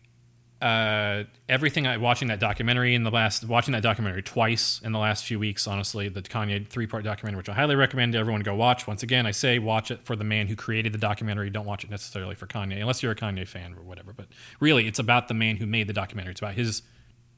[0.64, 4.98] uh, everything I watching that documentary in the last watching that documentary twice in the
[4.98, 8.54] last few weeks honestly the Kanye three part documentary which I highly recommend everyone go
[8.54, 11.66] watch once again I say watch it for the man who created the documentary don't
[11.66, 14.26] watch it necessarily for Kanye unless you're a Kanye fan or whatever but
[14.58, 16.80] really it's about the man who made the documentary it's about his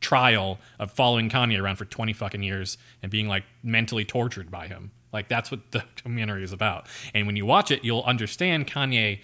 [0.01, 4.69] trial of following Kanye around for 20 fucking years and being like mentally tortured by
[4.69, 4.93] him.
[5.13, 6.87] Like that's what the documentary is about.
[7.15, 9.21] And when you watch it, you'll understand Kanye,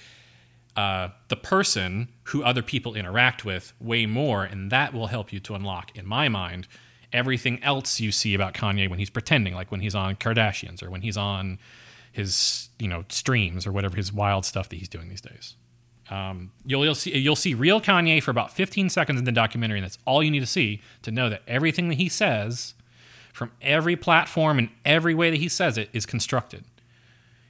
[0.76, 5.40] uh, the person who other people interact with, way more, and that will help you
[5.40, 6.66] to unlock, in my mind,
[7.12, 10.90] everything else you see about Kanye when he's pretending, like when he's on Kardashians or
[10.90, 11.58] when he's on
[12.12, 15.56] his you know streams or whatever his wild stuff that he's doing these days.
[16.10, 19.78] Um, you'll you'll see you'll see real Kanye for about 15 seconds in the documentary,
[19.78, 22.74] and that's all you need to see to know that everything that he says,
[23.32, 26.64] from every platform and every way that he says it, is constructed.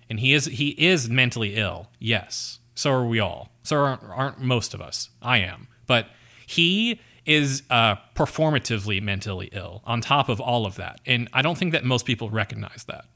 [0.09, 1.89] And he is he is mentally ill.
[1.99, 3.51] Yes, so are we all.
[3.63, 5.11] So aren't, aren't most of us.
[5.21, 6.07] I am, but
[6.47, 9.83] he is uh, performatively mentally ill.
[9.85, 13.07] On top of all of that, and I don't think that most people recognize that.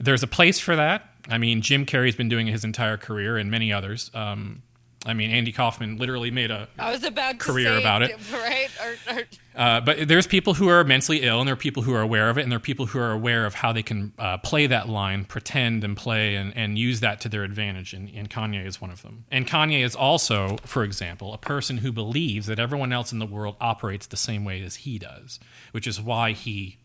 [0.00, 1.08] there's a place for that.
[1.28, 4.10] I mean, Jim Carrey's been doing it his entire career, and many others.
[4.14, 4.62] Um,
[5.08, 8.16] I mean, Andy Kaufman literally made a I was about career about it.
[8.32, 8.68] right?
[8.82, 9.22] Or, or,
[9.56, 12.30] Uh, but there's people who are mentally ill, and there are people who are aware
[12.30, 14.66] of it, and there are people who are aware of how they can uh, play
[14.66, 17.92] that line, pretend and play, and, and use that to their advantage.
[17.92, 19.24] And, and Kanye is one of them.
[19.30, 23.26] And Kanye is also, for example, a person who believes that everyone else in the
[23.26, 25.40] world operates the same way as he does,
[25.72, 26.78] which is why he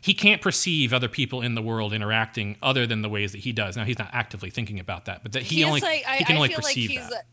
[0.00, 3.52] he can't perceive other people in the world interacting other than the ways that he
[3.52, 3.76] does.
[3.76, 6.36] Now he's not actively thinking about that, but that he only like, I, he can
[6.36, 7.24] I only feel like perceive he's that.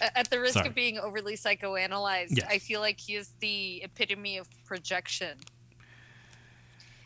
[0.00, 0.68] a- at the risk Sorry.
[0.68, 2.28] of being overly psychoanalyzed.
[2.36, 2.46] Yes.
[2.48, 5.38] I feel like he is the epitome of projection.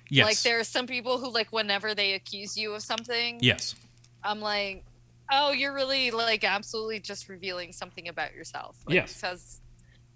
[0.09, 0.27] yes.
[0.27, 3.75] Like there are some people who like whenever they accuse you of something, yes.
[4.23, 4.85] I'm like,
[5.31, 8.77] oh, you're really like absolutely just revealing something about yourself.
[8.87, 9.13] Like, Yes.
[9.15, 9.61] This has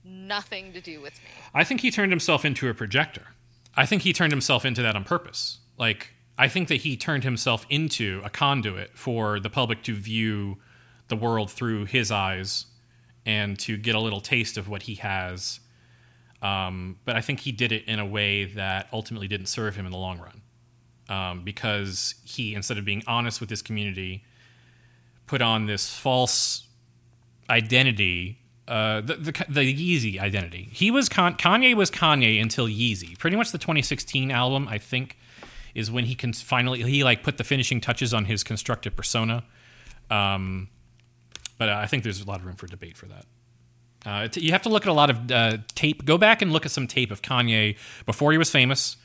[0.05, 1.29] nothing to do with me.
[1.55, 3.23] I think he turned himself into a projector.
[3.77, 5.59] I think he turned himself into that on purpose.
[5.79, 10.59] Like, I think that he turned himself into a conduit for the public to view
[11.09, 12.67] the world through his eyes
[13.25, 15.61] and to get a little taste of what he has.
[16.43, 19.87] Um, but I think he did it in a way that ultimately didn't serve him
[19.87, 20.43] in the long run.
[21.09, 24.25] Um, because he, instead of being honest with his community,
[25.27, 26.67] put on this false
[27.49, 30.69] identity uh, the, the the Yeezy identity.
[30.73, 33.19] He was Con- Kanye was Kanye until Yeezy.
[33.19, 35.17] Pretty much the 2016 album, I think,
[35.75, 39.45] is when he can finally he like put the finishing touches on his constructive persona.
[40.11, 40.69] Um,
[41.59, 43.25] but I think there's a lot of room for debate for that.
[44.05, 46.05] Uh, you have to look at a lot of uh, tape.
[46.05, 48.97] Go back and look at some tape of Kanye before he was famous,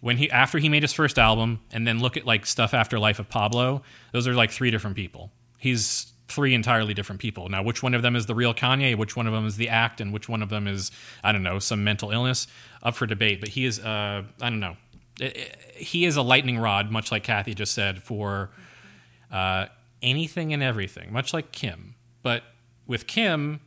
[0.00, 2.98] when he after he made his first album, and then look at like stuff after
[2.98, 3.82] Life of Pablo.
[4.12, 5.32] Those are like three different people.
[5.58, 7.48] He's three entirely different people.
[7.48, 8.96] Now, which one of them is the real Kanye?
[8.96, 10.00] Which one of them is the act?
[10.00, 10.90] And which one of them is
[11.24, 12.46] I don't know some mental illness?
[12.82, 13.40] Up for debate.
[13.40, 14.76] But he is uh, I don't know.
[15.74, 18.50] He is a lightning rod, much like Kathy just said, for
[19.32, 19.66] uh,
[20.00, 21.96] anything and everything, much like Kim.
[22.22, 22.44] But
[22.86, 23.60] with Kim,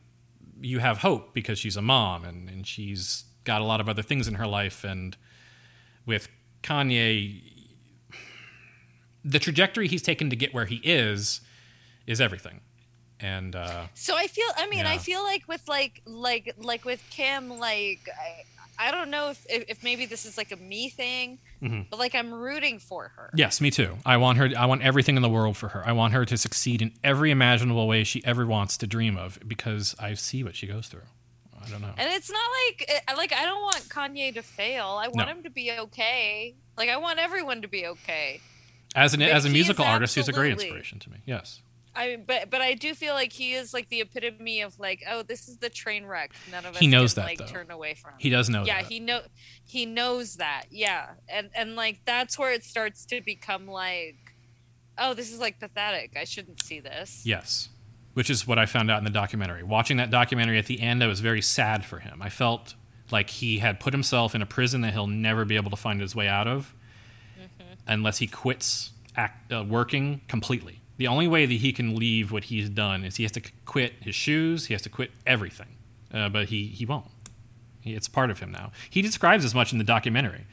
[0.60, 4.02] you have hope because she's a mom and, and she's got a lot of other
[4.02, 4.84] things in her life.
[4.84, 5.16] And
[6.06, 6.28] with
[6.62, 7.42] Kanye,
[9.24, 11.40] the trajectory he's taken to get where he is
[12.06, 12.60] is everything.
[13.20, 14.48] And uh, So I feel.
[14.56, 18.00] I mean, I feel like with like like like with Kim, like
[18.78, 21.86] I, I don't know if, if if maybe this is like a me thing, Mhm.
[21.88, 23.30] but like I'm rooting for her.
[23.36, 23.96] yes, me too.
[24.04, 24.50] I want her.
[24.58, 25.86] I want everything in the world for her.
[25.86, 29.38] I want her to succeed in every imaginable way she ever wants to dream of
[29.46, 31.06] because I see what she goes through.
[31.64, 31.94] I don't know.
[31.96, 34.86] And it's not like eh, like I don't want Kanye to fail.
[35.00, 35.34] I want No.
[35.36, 36.56] him to be okay.
[36.76, 38.40] Like I want everyone to be okay.
[38.96, 41.18] As an But as a musical artist, he's a great inspiration to me.
[41.24, 41.60] Yes.
[41.94, 45.02] I mean, but but I do feel like he is like the epitome of like
[45.10, 47.46] oh this is the train wreck none of us He knows can that, like though.
[47.46, 48.12] turn away from.
[48.18, 48.90] He does know yeah, that.
[48.90, 49.20] he know
[49.64, 50.64] he knows that.
[50.70, 51.10] Yeah.
[51.28, 54.16] And and like that's where it starts to become like
[54.98, 56.16] oh this is like pathetic.
[56.16, 57.22] I shouldn't see this.
[57.26, 57.68] Yes.
[58.14, 59.62] Which is what I found out in the documentary.
[59.62, 62.20] Watching that documentary at the end, I was very sad for him.
[62.20, 62.74] I felt
[63.10, 66.00] like he had put himself in a prison that he'll never be able to find
[66.00, 66.74] his way out of
[67.86, 70.81] unless he quits act, uh, working completely.
[70.96, 73.94] The only way that he can leave what he's done is he has to quit
[74.00, 75.76] his shoes, he has to quit everything.
[76.12, 77.06] Uh, but he, he won't.
[77.84, 78.70] It's part of him now.
[78.90, 80.46] He describes as much in the documentary.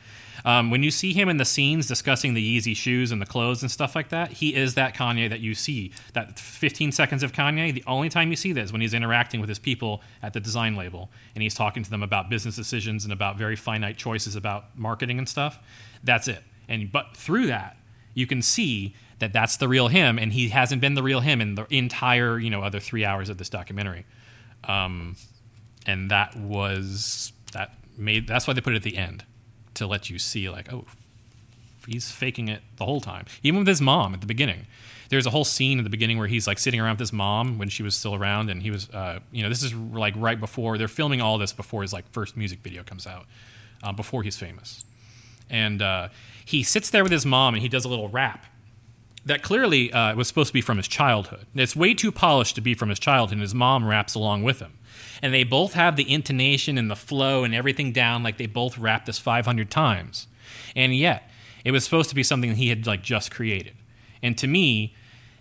[0.45, 3.61] Um, when you see him in the scenes discussing the Yeezy shoes and the clothes
[3.61, 5.91] and stuff like that, he is that Kanye that you see.
[6.13, 9.41] That 15 seconds of Kanye, the only time you see that is when he's interacting
[9.41, 13.03] with his people at the design label and he's talking to them about business decisions
[13.03, 15.59] and about very finite choices about marketing and stuff.
[16.03, 16.43] That's it.
[16.67, 17.77] And but through that,
[18.13, 21.41] you can see that that's the real him, and he hasn't been the real him
[21.41, 24.05] in the entire you know other three hours of this documentary.
[24.65, 25.15] Um,
[25.85, 29.25] and that was that made that's why they put it at the end
[29.75, 30.85] to let you see like oh
[31.87, 33.25] he's faking it the whole time.
[33.43, 34.67] Even with his mom at the beginning.
[35.09, 37.57] There's a whole scene at the beginning where he's like sitting around with his mom
[37.57, 40.39] when she was still around and he was uh, you know this is like right
[40.39, 43.25] before they're filming all this before his like first music video comes out
[43.81, 44.85] uh, before he's famous.
[45.49, 46.09] And uh,
[46.45, 48.45] he sits there with his mom and he does a little rap
[49.29, 51.45] that clearly uh, was supposed to be from his childhood.
[51.53, 54.59] It's way too polished to be from his childhood, and his mom raps along with
[54.59, 54.73] him.
[55.21, 58.79] And they both have the intonation and the flow and everything down like they both
[58.79, 60.27] rapped this 500 times.
[60.75, 61.29] And yet,
[61.63, 63.75] it was supposed to be something he had like just created.
[64.23, 64.95] And to me,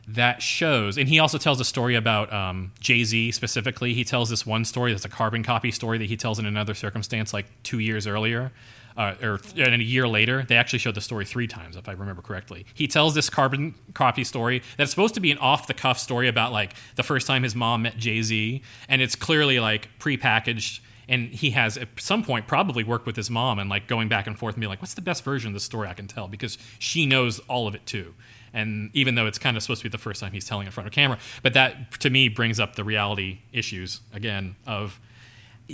[0.06, 0.98] that shows.
[0.98, 3.94] And he also tells a story about um, Jay Z specifically.
[3.94, 6.74] He tells this one story that's a carbon copy story that he tells in another
[6.74, 8.52] circumstance like two years earlier.
[8.98, 11.92] Uh, or and a year later, they actually showed the story three times, if I
[11.92, 12.66] remember correctly.
[12.74, 16.26] He tells this carbon copy story that's supposed to be an off the cuff story
[16.26, 20.80] about like the first time his mom met Jay Z, and it's clearly like prepackaged.
[21.08, 24.26] And he has at some point probably worked with his mom and like going back
[24.26, 26.26] and forth and being like, "What's the best version of the story I can tell?"
[26.28, 28.14] Because she knows all of it too.
[28.52, 30.72] and even though it's kind of supposed to be the first time he's telling in
[30.72, 34.98] front of camera, but that to me brings up the reality issues again of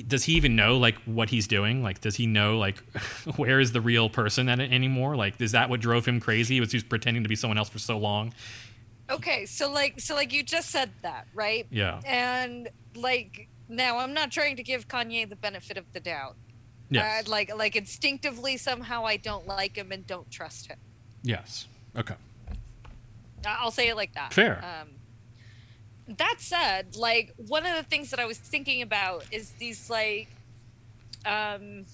[0.03, 1.83] does he even know like what he's doing?
[1.83, 2.79] Like, does he know like
[3.37, 5.17] where is the real person at it anymore?
[5.17, 6.61] Like, is that what drove him crazy?
[6.61, 8.33] Was he pretending to be someone else for so long?
[9.11, 11.67] Okay, so like, so like you just said that, right?
[11.71, 12.01] Yeah.
[12.07, 16.37] And like, now I'm not trying to give Kanye the benefit of the doubt.
[16.91, 17.27] Yes.
[17.27, 20.79] Uh, like, like instinctively somehow I don't like him and don't trust him.
[21.23, 21.67] yes.
[21.97, 22.15] Okay.
[23.47, 24.33] I'll say it like that.
[24.33, 24.65] Fair.
[24.65, 24.89] Um,
[26.09, 30.29] that said, like one of the things that I was thinking about is these like,
[31.25, 31.87] um,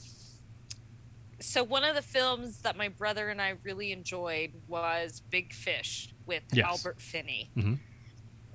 [1.38, 6.12] so one of the films that my brother and I really enjoyed was Big Fish
[6.26, 6.66] with Yes.
[6.66, 7.50] Albert Finney.
[7.54, 7.74] hmm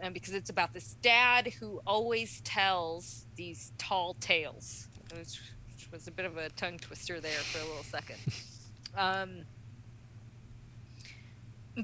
[0.01, 5.39] and because it's about this dad who always tells these tall tales, which,
[5.72, 8.18] which was a bit of a tongue twister there for a little second.
[8.97, 9.41] Um,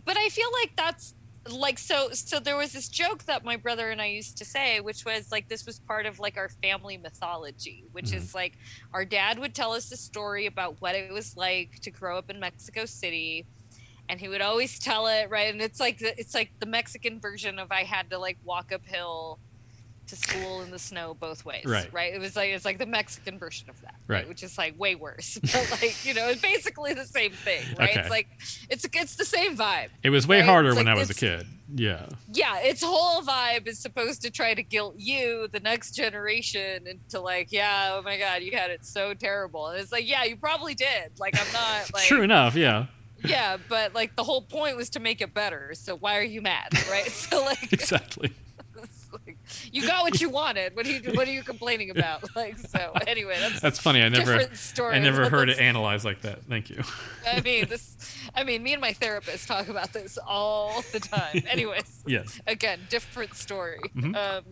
[0.05, 1.13] but I feel like that's
[1.50, 2.10] like so.
[2.12, 5.32] So there was this joke that my brother and I used to say, which was
[5.32, 8.18] like this was part of like our family mythology, which mm-hmm.
[8.18, 8.58] is like
[8.94, 12.30] our dad would tell us a story about what it was like to grow up
[12.30, 13.46] in Mexico City
[14.10, 17.20] and he would always tell it right and it's like the, it's like the mexican
[17.20, 19.39] version of i had to like walk uphill
[20.08, 21.91] to school in the snow both ways Right.
[21.93, 24.28] right it was like it's like the mexican version of that Right.
[24.28, 27.91] which is like way worse but like you know it's basically the same thing right
[27.91, 27.99] Okay.
[28.02, 28.28] it's like
[28.70, 31.10] it's it's the same vibe It was way Right, harder it's when like I was
[31.10, 31.45] a kid.
[31.74, 32.08] Yeah.
[32.34, 37.22] yeah its whole vibe is supposed to try to guilt you the next generation into
[37.22, 40.36] like yeah oh my god you had it so terrible and it's like yeah you
[40.36, 42.56] probably did like i'm not like True enough.
[42.56, 42.88] Yeah.
[43.24, 45.74] yeah, but like the whole point was to make it better.
[45.76, 47.06] So why are you mad, right?
[47.12, 48.34] So like, Exactly.
[49.72, 50.76] you got what you wanted.
[50.76, 52.24] What are you What are you complaining about?
[52.36, 52.93] Like so.
[53.07, 54.01] Anyway, that's That's funny.
[54.01, 54.53] I never.
[54.55, 54.95] story.
[54.95, 56.43] I never heard it analyzed like that.
[56.45, 56.82] Thank you.
[57.28, 57.95] I mean, this.
[58.34, 61.43] I mean, me and my therapist talk about this all the time.
[61.47, 62.39] Anyways, Yes.
[62.47, 63.80] again, different story.
[63.95, 64.16] Mhm.
[64.16, 64.43] Um,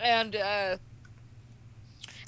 [0.00, 0.76] and uh,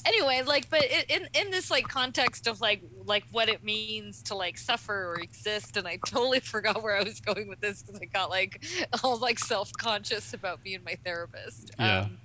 [0.07, 4.35] anyway, like, but in in this like context of like like what it means to
[4.35, 8.01] like suffer or exist, and I totally forgot where I was going with this because
[8.01, 8.65] I got like
[9.03, 11.73] all like self conscious about being my therapist.
[11.79, 12.01] Yeah.
[12.01, 12.19] Um,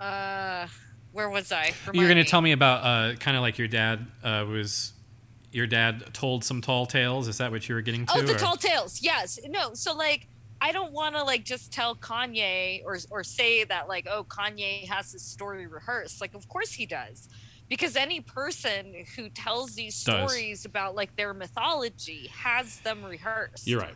[0.00, 0.66] uh,
[1.12, 1.72] where was I?
[1.86, 2.24] You're going to me.
[2.24, 4.92] tell me about uh, kind of like your dad uh, was.
[5.50, 7.26] Your dad told some tall tales.
[7.26, 8.18] Is that what you were getting to?
[8.18, 9.00] Oh, the or- tall tales.
[9.02, 9.38] Yes.
[9.48, 9.72] No.
[9.72, 10.28] So like,
[10.60, 14.86] I don't want to like just tell Kanye or or say that like, oh, Kanye
[14.88, 16.20] has his story rehearsed.
[16.20, 17.30] Like, of course he does,
[17.68, 20.30] because any person who tells these Does.
[20.30, 23.66] stories about like their mythology has them rehearsed.
[23.66, 23.94] You're right.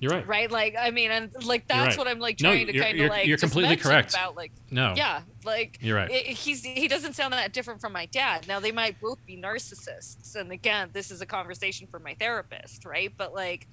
[0.00, 0.26] You're right.
[0.28, 0.48] Right.
[0.50, 1.98] Like, I mean, and like that's right.
[1.98, 3.26] what I'm like No, trying to kind of like.
[3.26, 4.14] you're completely correct.
[4.14, 4.94] About like, No.
[4.96, 6.08] yeah, like You're right.
[6.08, 8.46] it- he's he doesn't sound that different from my dad.
[8.46, 12.84] Now they might both be narcissists, and again, this is a conversation for my therapist,
[12.84, 13.12] right?
[13.16, 13.66] But like,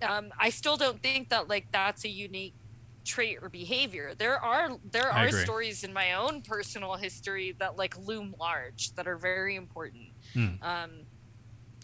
[0.00, 2.54] um, I still don't think that like that's a unique
[3.08, 4.14] trait or behavior.
[4.16, 9.06] There are there are stories in my own personal history that like loom large that
[9.08, 10.06] are very important.
[10.34, 10.54] Hmm.
[10.62, 10.90] Um,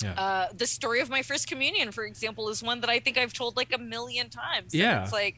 [0.03, 0.15] Yeah.
[0.25, 3.33] uh, the story of my first communion, for example, is one that I think I've
[3.33, 4.75] told like a million times.
[4.75, 5.03] And Yeah.
[5.03, 5.37] it's like,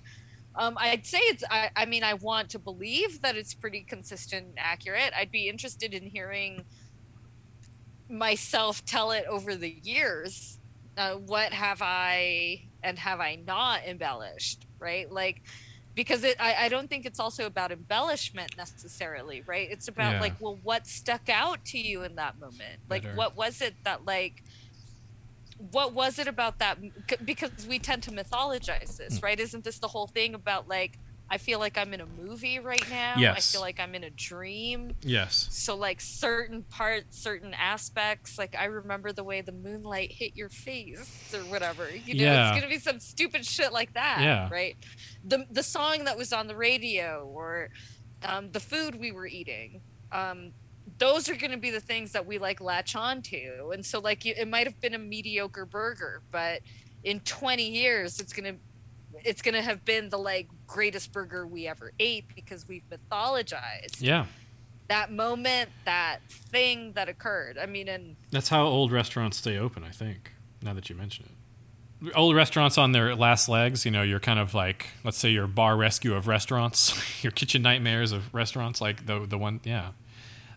[0.55, 1.45] um, I'd say it's.
[1.51, 5.13] I, I mean, I want to believe that it's pretty consistent and accurate.
[5.15, 6.65] I'd be interested in hearing
[8.09, 10.59] myself tell it over the years.
[10.97, 14.67] Uh, what have I and have I not embellished?
[14.81, 15.43] Right, like
[15.97, 16.37] because it.
[16.39, 19.43] I, I don't think it's also about embellishment necessarily.
[19.45, 20.21] Right, it's about Yeah.
[20.21, 22.79] like, well, what stuck out to you in that moment?
[22.89, 23.17] Like, Better.
[23.17, 24.45] what was it that like
[25.73, 26.77] what was it about that
[27.25, 29.25] because we tend to mythologize this Hmm.
[29.25, 30.99] right isn't this the whole thing about like
[31.31, 33.37] i feel like i'm in a movie right now Yes.
[33.37, 35.49] i feel like i'm in a dream Yes.
[35.51, 40.49] so like certain parts certain aspects like i remember the way the moonlight hit your
[40.49, 42.51] face or whatever you know Yeah.
[42.53, 44.49] it's gonna be some stupid shit like that Yeah.
[44.51, 44.77] right
[45.25, 47.71] the the song that was on the radio or
[48.23, 49.81] um, the food we were eating
[50.13, 50.53] um,
[50.99, 53.99] those are going to be the things that we like latch on to and so
[54.01, 56.61] like you, it might have been a mediocre burger but
[57.05, 58.59] in 20 years it's going to
[59.25, 64.01] it's going to have been the like greatest burger we ever ate because we've mythologized
[64.01, 64.27] Yeah.
[64.89, 69.83] that moment that thing that occurred i mean and That's how old restaurants stay open,
[69.85, 71.33] I think, now that you mention it.
[72.15, 75.47] Old restaurants on their last legs, you know, you're kind of like, let's say your
[75.47, 76.93] bar rescue of restaurants,
[77.25, 79.93] your kitchen nightmares of restaurants, like the, the one, yeah.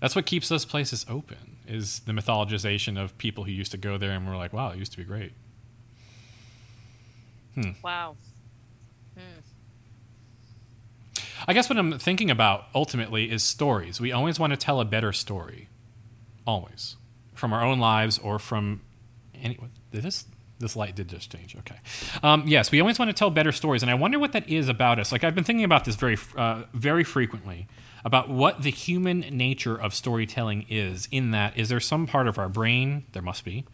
[0.02, 3.98] That's what keeps those places open, is the mythologization of people who used to go
[3.98, 5.32] there and were like, wow, it used to be great.
[7.56, 7.72] Hmm.
[7.84, 8.16] wow
[11.48, 14.00] I guess what I'm thinking about ultimately is stories.
[14.00, 15.70] We always want to tell a better story.
[16.46, 16.98] Always.
[17.34, 18.82] From our own lives or from
[19.42, 19.58] any.
[19.92, 20.26] Did this
[20.60, 21.56] This light did just change.
[21.56, 21.78] Okay.
[22.22, 24.68] Um, yes, we always want to tell better stories, and I wonder what that is
[24.68, 25.12] about us.
[25.12, 27.68] Like I've been thinking about this very, uh, very frequently
[28.04, 31.08] about what the human nature of storytelling is.
[31.12, 33.06] In that, is there some part of our brain?
[33.14, 33.66] There must be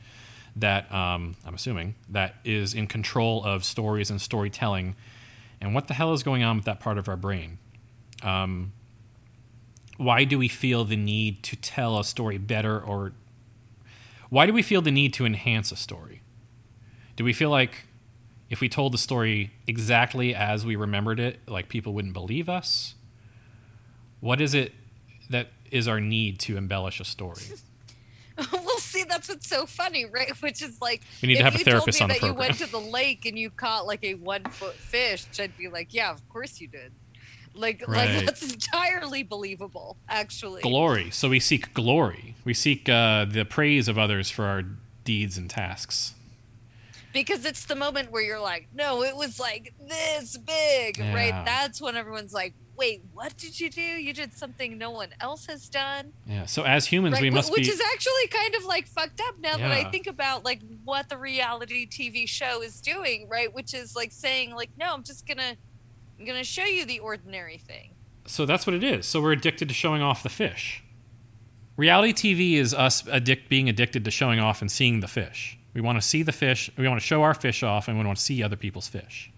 [0.55, 4.95] that um, I'm assuming that is in control of stories and storytelling,
[5.61, 7.57] and what the hell is going on with that part of our brain?
[8.23, 8.73] Um,
[9.97, 13.13] why do we feel the need to tell a story better, or
[14.29, 16.21] why do we feel the need to enhance a story?
[17.15, 17.85] Do we feel like
[18.49, 22.95] if we told the story exactly as we remembered it, like people wouldn't believe us?
[24.19, 24.73] What is it
[25.29, 27.43] that is our need to embellish a story?
[28.51, 28.74] well, see,
[29.15, 30.29] that's what's so funny, right?
[30.41, 32.27] Which is like, We need to if have a you therapist told on me the
[32.27, 32.43] that program.
[32.43, 35.67] you went to the lake and you caught like a one foot fish, I'd be
[35.69, 36.91] like, yeah, of course you did.
[37.53, 38.15] Like, Right.
[38.17, 40.61] like that's entirely believable, actually.
[40.61, 41.09] glory.
[41.11, 42.35] So we seek glory.
[42.43, 44.63] We seek uh, the praise of others for our
[45.05, 46.13] deeds and tasks.
[47.13, 51.13] because it's the moment where you're like, no, it was like this big, Yeah.
[51.13, 51.45] right?
[51.45, 53.81] That's when everyone's like, wait, what did you do?
[53.81, 56.13] You did something no one else has done.
[56.25, 56.45] Yeah.
[56.45, 57.69] So as humans, Right, we must which be.
[57.69, 61.17] is actually kind of like fucked up now that I think about like what the
[61.17, 63.53] reality TV show is doing, right?
[63.53, 65.55] Which is like saying like, no, I'm just gonna,
[66.19, 67.91] I'm gonna show you the ordinary thing.
[68.27, 69.05] so that's what it is.
[69.05, 70.83] So we're addicted to showing off the fish.
[71.77, 75.57] Reality TV is us addict being addicted to showing off and seeing the fish.
[75.73, 76.69] We want to see the fish.
[76.77, 79.29] We want to show our fish off, and we want to see other people's fish.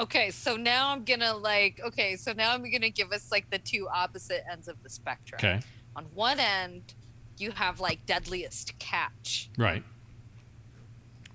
[0.00, 3.58] Okay, so now I'm gonna like, okay, so now I'm gonna give us like the
[3.58, 5.38] two opposite ends of the spectrum.
[5.38, 5.60] Okay.
[5.94, 6.94] On one end,
[7.36, 9.50] you have like deadliest catch.
[9.58, 9.84] Right.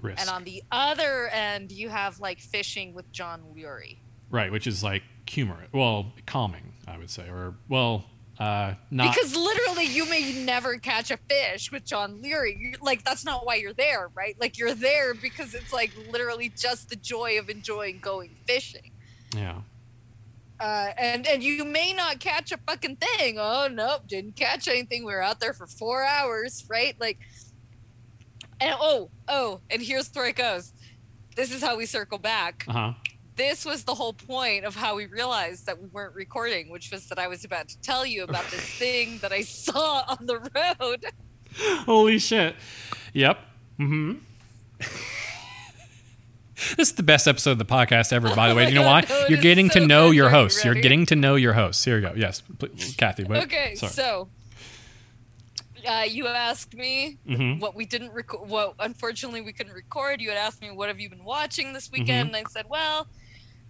[0.01, 0.19] Risk.
[0.19, 3.97] And on the other end, you have like fishing with John Lurie.
[4.31, 5.67] right, which is like humor.
[5.71, 8.05] Well, calming, I would say, or well,
[8.39, 9.13] uh, not.
[9.13, 12.75] because literally, you may never catch a fish with John Lurie.
[12.81, 14.35] Like that's not why you're there, right?
[14.39, 18.91] Like you're there because it's like literally just the joy of enjoying going fishing.
[19.35, 19.61] yeah.
[20.57, 23.37] Uh, and and you may not catch a fucking thing.
[23.37, 25.03] Oh nope, didn't catch anything.
[25.05, 26.95] We were out there for four hours, right?
[26.97, 27.19] Like,
[28.61, 30.71] and oh oh, and here's where it goes.
[31.35, 32.63] This is how we circle back.
[32.69, 32.93] Uh huh.
[33.35, 37.07] This was the whole point of how we realized that we weren't recording, which was
[37.09, 40.39] that I was about to tell you about this thing that I saw on the
[40.39, 41.05] road.
[41.85, 42.55] Holy shit.
[43.13, 43.39] Yep.
[43.79, 44.13] Mm-hmm.
[46.77, 48.65] this is the best episode of the podcast ever, by the Oh way.
[48.65, 49.01] Do you know why?
[49.07, 50.15] No, You're getting to know good.
[50.17, 50.65] your Are you hosts.
[50.65, 51.83] You're getting to know your hosts.
[51.83, 52.13] Here we go.
[52.15, 53.25] Yes, please, Kathy.
[53.29, 53.91] Okay, Sorry.
[53.91, 54.29] so
[55.87, 57.59] uh, you asked me Mhm.
[57.59, 58.49] what we didn't record.
[58.49, 60.19] What unfortunately we couldn't record.
[60.21, 62.01] You had asked me what have you been watching this Mm-hmm.
[62.01, 63.07] weekend, and I said, well,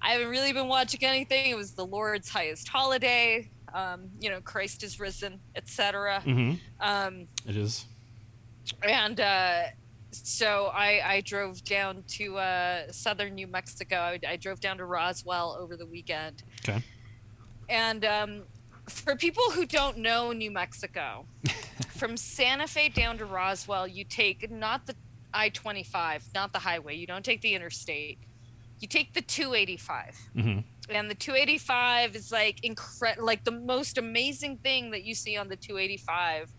[0.05, 1.49] I haven't really been watching anything.
[1.49, 3.49] It was the Lord's highest holiday.
[3.73, 6.21] Um, you know, Christ is risen, etc.
[6.25, 6.59] Mhm.
[6.79, 7.85] Um, It is.
[8.83, 9.63] and uh,
[10.11, 13.97] so I, I drove down to uh, southern New Mexico.
[13.97, 16.43] I, I drove down to Roswell over the weekend.
[16.63, 16.81] Okay.
[17.67, 18.43] And um,
[18.87, 21.25] for people who don't know New Mexico,
[21.97, 24.95] from Santa Fe down to Roswell, you take not the
[25.33, 26.95] I 25, not the highway.
[26.95, 28.19] You don't take the interstate.
[28.79, 34.57] You take the 285 hmm and the 285 is like incre- like the most amazing
[34.57, 36.51] thing that you see on the 285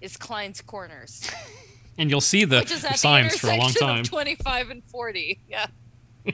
[0.00, 1.28] is Clines Corners,
[1.98, 4.00] And you'll see the which signs the for a long time.
[4.00, 5.40] of 25 and 40.
[5.48, 5.66] Yeah.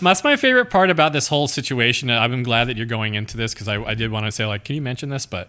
[0.00, 2.10] That's my favorite part about this whole situation.
[2.10, 4.64] I'm glad that you're going into this because I, I did want to say like,
[4.64, 5.26] can you mention this?
[5.26, 5.48] But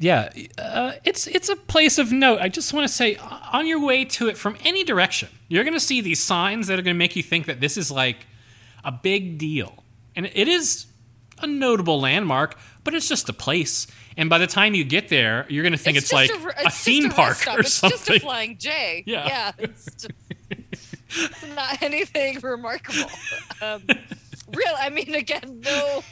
[0.00, 2.40] yeah, uh, it's it's a place of note.
[2.40, 3.16] I just want to say,
[3.52, 6.78] on your way to it from any direction, you're going to see these signs that
[6.78, 8.26] are going to make you think that this is like
[8.82, 9.84] a big deal,
[10.16, 10.86] and it is
[11.42, 12.58] a notable landmark.
[12.82, 13.86] But it's just a place,
[14.16, 16.46] and by the time you get there, you're going to think it's, just like a,
[16.46, 17.98] a, it's just theme rest park or it's something.
[17.98, 19.04] just a flying J.
[19.06, 19.26] Yeah.
[19.26, 19.52] Yeah.
[19.58, 20.12] It's, just,
[21.10, 23.10] it's not anything remarkable.
[23.60, 23.82] Um,
[24.48, 24.74] real.
[24.78, 26.02] I mean, again, no.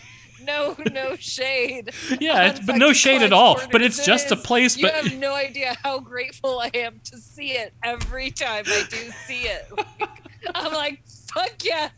[0.49, 1.90] No, no shade.
[2.20, 3.61] Yeah, it's- but no shade at all.
[3.70, 7.18] But it's just a place, You but- have no idea how grateful I am to
[7.18, 9.64] see it every time I do see it.
[10.01, 11.01] Like, I'm like,
[11.34, 11.90] fuck yes.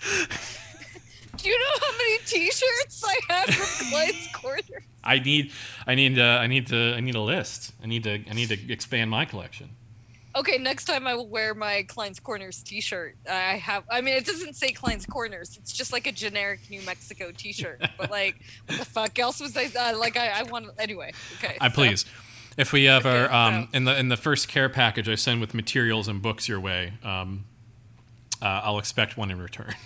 [1.38, 4.84] Do you know how many T-shirts I have from Clines Corners?
[5.02, 5.50] I need,
[5.86, 7.72] I need, uh, I need to, I need a list.
[7.82, 9.70] I need to, I need to expand my collection.
[10.34, 13.16] Okay, next time I will wear my Clines Corners T-shirt.
[13.30, 13.84] I have.
[13.90, 15.58] I mean, it doesn't say Clines Corners.
[15.60, 17.82] It's just like a generic New Mexico T-shirt.
[17.98, 20.16] But like, what the fuck else was I uh, like?
[20.16, 21.12] I, I want anyway.
[21.38, 21.56] Okay.
[21.60, 22.04] I so- please.
[22.56, 25.40] If we ever Okay, um, so- in the in the first care package I send
[25.40, 27.44] with materials and books your way, um,
[28.40, 29.74] uh, I'll expect one in return.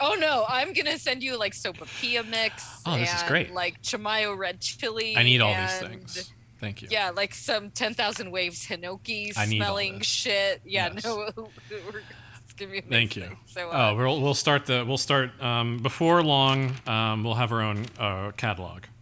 [0.00, 2.64] Oh no, I'm gonna send you like sopapilla mix.
[2.86, 3.52] Oh, this is great.
[3.52, 5.16] Like Chimayo red chili.
[5.16, 6.32] I need all these things.
[6.60, 6.88] Thank you.
[6.90, 10.60] Yeah, like some 10,000 Waves Hinoki I need all smelling shit.
[10.64, 11.04] Yeah, Yes.
[11.04, 11.26] no.
[11.70, 13.36] it's gonna be Thank you.
[13.46, 16.72] So, oh, uh, we'll we'll start the we'll start um, before long.
[16.86, 18.84] Um, we'll have our own uh, catalog.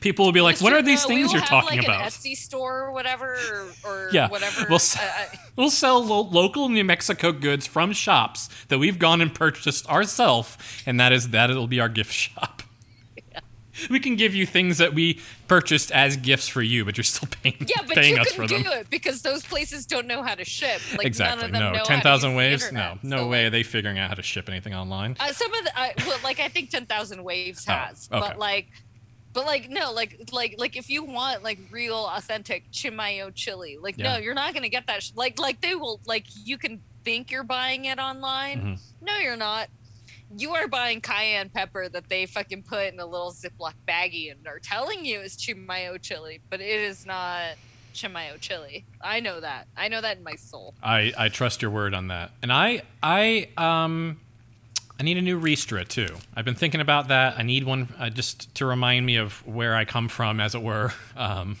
[0.00, 2.36] People will be like, "What are these things you're have, talking like about?" An Etsy
[2.36, 4.66] store or whatever, or, or Yeah, whatever.
[4.68, 9.20] we'll s- I- We'll sell lo- local New Mexico goods from shops that we've gone
[9.20, 10.56] and purchased ourselves,
[10.86, 12.61] and that is that it'll be our gift shop.
[13.90, 17.28] We can give you things that we purchased as gifts for you, but you're still
[17.42, 18.72] paying, yeah, but paying you us can do them.
[18.72, 20.80] it because those places don't know how to ship.
[20.96, 21.36] Like exactly.
[21.36, 22.62] None of them No, know ten thousand waves.
[22.72, 23.04] No, internet.
[23.04, 25.16] no So, way like, are they figuring out how to ship anything online.
[25.20, 28.20] Uh, some of the, uh, well, like I think ten thousand waves Oh, has, okay.
[28.20, 28.68] but like,
[29.32, 33.96] but like no, like like like if you want like real authentic Chimayo chili, like
[33.98, 34.14] Yeah.
[34.14, 35.02] no, you're not gonna get that.
[35.02, 38.60] Sh- like like they will like you can think you're buying it online.
[38.60, 38.80] Mhm.
[39.00, 39.68] No, you're not.
[40.36, 44.46] You are buying cayenne pepper that they fucking put in a little Ziploc baggie and
[44.46, 47.56] are telling you is Chimayo chili, but it is not
[47.94, 48.84] Chimayo chili.
[49.00, 49.68] I know that.
[49.76, 50.74] I know that in my soul.
[50.82, 52.30] I, I trust your word on that.
[52.42, 54.20] And I I um
[54.98, 56.14] I need a new Ristra too.
[56.34, 57.38] I've been thinking about that.
[57.38, 60.62] I need one uh, just to remind me of where I come from, as it
[60.62, 60.92] were.
[61.16, 61.56] Um,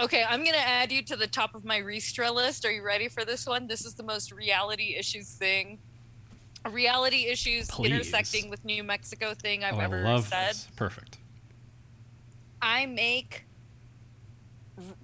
[0.00, 2.64] Okay, I'm gonna add you to the top of my Ristra list.
[2.64, 3.66] Are you ready for this one?
[3.66, 5.78] This is the most reality issues thing,
[6.70, 7.90] reality issues Please.
[7.92, 10.50] intersecting with New Mexico thing I've oh, I ever love said.
[10.50, 10.68] this.
[10.76, 11.18] Perfect.
[12.60, 13.44] I make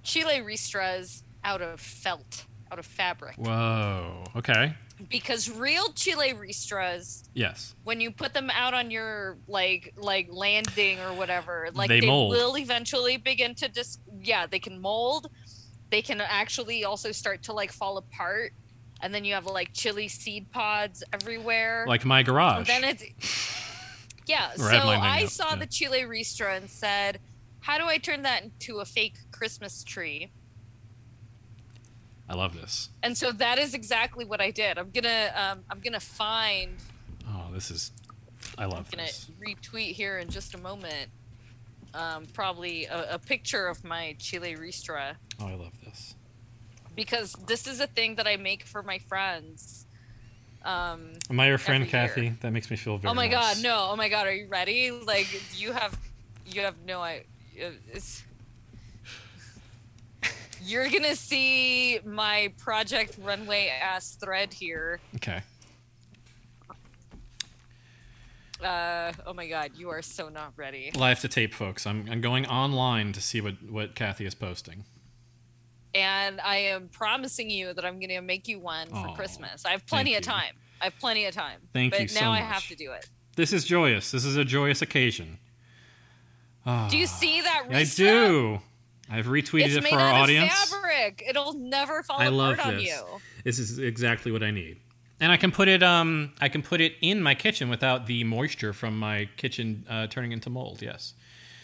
[0.03, 4.23] Chile Ristras out of felt, out of fabric, Whoa.
[4.35, 4.73] Okay.
[5.09, 7.75] because real Chile Ristras, Yes.
[7.83, 12.07] when you put them out on your like like landing or whatever, like They they,
[12.07, 15.29] will eventually begin to just yeah, they can mold.
[15.91, 18.53] They can actually also start to like fall apart,
[19.01, 21.85] and then you have like chili seed pods everywhere.
[21.87, 22.67] Like my garage.
[22.67, 23.03] then it's
[24.25, 24.51] yeah.
[24.55, 25.55] So Or have mine I up, saw yeah.
[25.55, 27.19] the Chile Ristra and said,
[27.61, 30.31] "How do I turn that into a fake Christmas tree?"
[32.29, 32.89] I love this.
[33.01, 34.77] And so that is exactly what I did.
[34.77, 36.75] I'm gonna um, I'm gonna find
[37.27, 37.91] Oh, this is.
[38.57, 38.93] I love this.
[38.93, 39.31] I'm gonna this.
[39.73, 41.09] retweet here in just a moment.
[41.95, 46.13] Um, probably a, a picture of my Chile Ristra Oh, I love this.
[46.95, 49.85] Because this is a thing that I make for my friends.
[50.63, 52.07] Um, Am I your friend, Every year.
[52.07, 52.29] Kathy?
[52.41, 53.11] That makes me feel very.
[53.11, 53.55] oh my nice.
[53.55, 53.87] god, no!
[53.91, 54.91] Oh my god, are you ready?
[54.91, 55.97] Like you have,
[56.45, 57.23] you have no I.
[57.55, 58.23] It's,
[60.61, 64.99] you're gonna see my Project Runway ass thread here.
[65.15, 65.41] Okay.
[68.63, 70.91] Uh, oh my god, you are so not ready.
[70.93, 71.87] Live to tape, folks.
[71.87, 74.83] I'm, I'm going online to see what, what Kathy is posting.
[75.93, 79.65] And I am promising you that I'm going to make you one for Christmas.
[79.65, 80.53] I have plenty of time.
[80.81, 81.59] I have plenty of time.
[81.73, 82.51] Thank but you But now I much.
[82.53, 83.07] have to do it.
[83.35, 84.11] This is joyous.
[84.11, 85.39] This is a joyous occasion.
[86.89, 87.65] Do you see that?
[87.71, 88.59] I do.
[89.09, 90.53] I've retweeted It's it for our out audience.
[90.53, 91.23] of fabric.
[91.27, 92.87] It'll never fall I love apart on this.
[92.87, 93.03] you.
[93.43, 94.77] This is exactly what I need.
[95.19, 98.23] And I can put it um I can put it in my kitchen without the
[98.23, 100.81] moisture from my kitchen uh, turning into mold.
[100.83, 101.13] Yes.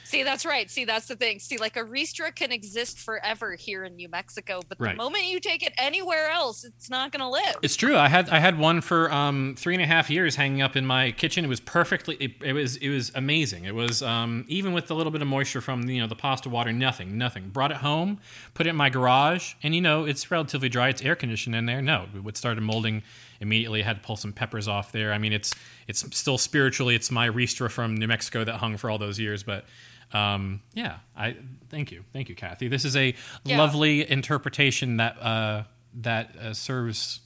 [0.05, 0.69] See, that's right.
[0.69, 1.39] See, that's the thing.
[1.39, 4.91] See, like a Ristra can exist forever here in New Mexico, but Right.
[4.91, 7.55] the moment you take it anywhere else, it's not going to live.
[7.63, 7.97] It's true.
[7.97, 10.85] I had I had one for um, three and a half years hanging up in
[10.85, 11.43] my kitchen.
[11.43, 12.15] It was perfectly.
[12.19, 13.65] It, it was it was amazing.
[13.65, 16.49] It was um, even with a little bit of moisture from you know the pasta
[16.49, 16.71] water.
[16.71, 17.49] Nothing, nothing.
[17.49, 18.19] Brought it home,
[18.53, 20.89] put it in my garage, and you know it's relatively dry.
[20.89, 21.81] It's air conditioned in there.
[21.81, 23.01] No, it started molding
[23.41, 23.81] immediately.
[23.81, 25.11] had to pull some peppers off there.
[25.11, 25.53] I mean, it's
[25.87, 26.93] it's still spiritually.
[26.95, 29.65] It's my Ristra from New Mexico that hung for all those years, but.
[30.13, 31.35] Um, yeah, I
[31.69, 32.67] thank you, thank you, Kathy.
[32.67, 33.57] This is a Yeah.
[33.57, 37.21] lovely interpretation that uh, that uh, serves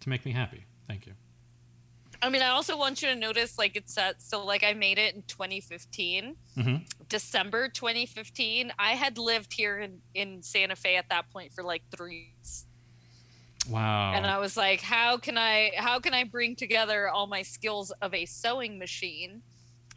[0.00, 0.64] to make me happy.
[0.86, 1.14] Thank you.
[2.22, 4.22] I mean, I also want you to notice, like, it set.
[4.22, 6.86] So, like, I made it in 2015, Mhm.
[7.10, 8.72] December 2015.
[8.78, 12.64] I had lived here in, in Santa Fe at that point for like three years.
[13.68, 14.12] Wow.
[14.14, 17.90] and I was like, how can I how can I bring together all my skills
[18.00, 19.42] of a sewing machine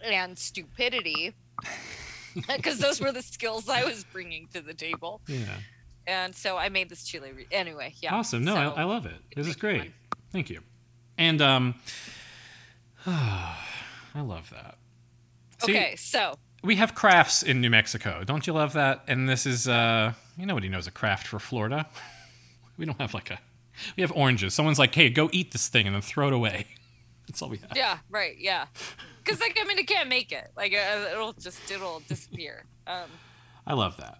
[0.03, 1.35] and stupidity?
[2.55, 5.45] Because those were the skills I was bringing to the table, yeah.
[6.07, 7.31] and so I made this chili.
[7.31, 8.13] Re- anyway, yeah.
[8.15, 8.43] Awesome.
[8.43, 9.17] No, so- I, I love it.
[9.35, 9.91] This is great.
[10.31, 10.61] Thank you.
[11.17, 11.75] And um,
[13.05, 13.55] I
[14.21, 14.77] love that.
[15.65, 18.23] See, okay, so we have crafts in New Mexico.
[18.25, 19.03] Don't you love that?
[19.07, 21.87] And this is, uh, you know, nobody knows a craft for Florida.
[22.77, 23.39] We don't have like a,
[23.97, 24.53] we have oranges.
[24.53, 26.67] Someone's like, hey, go eat this thing and then throw it away.
[27.29, 27.71] That's all we have.
[27.75, 28.65] yeah, right, yeah.
[29.23, 30.49] Because like I mean, it can't make it.
[30.57, 32.65] Like uh, it'll just it'll disappear.
[32.87, 33.09] Um,
[33.65, 34.17] I love that.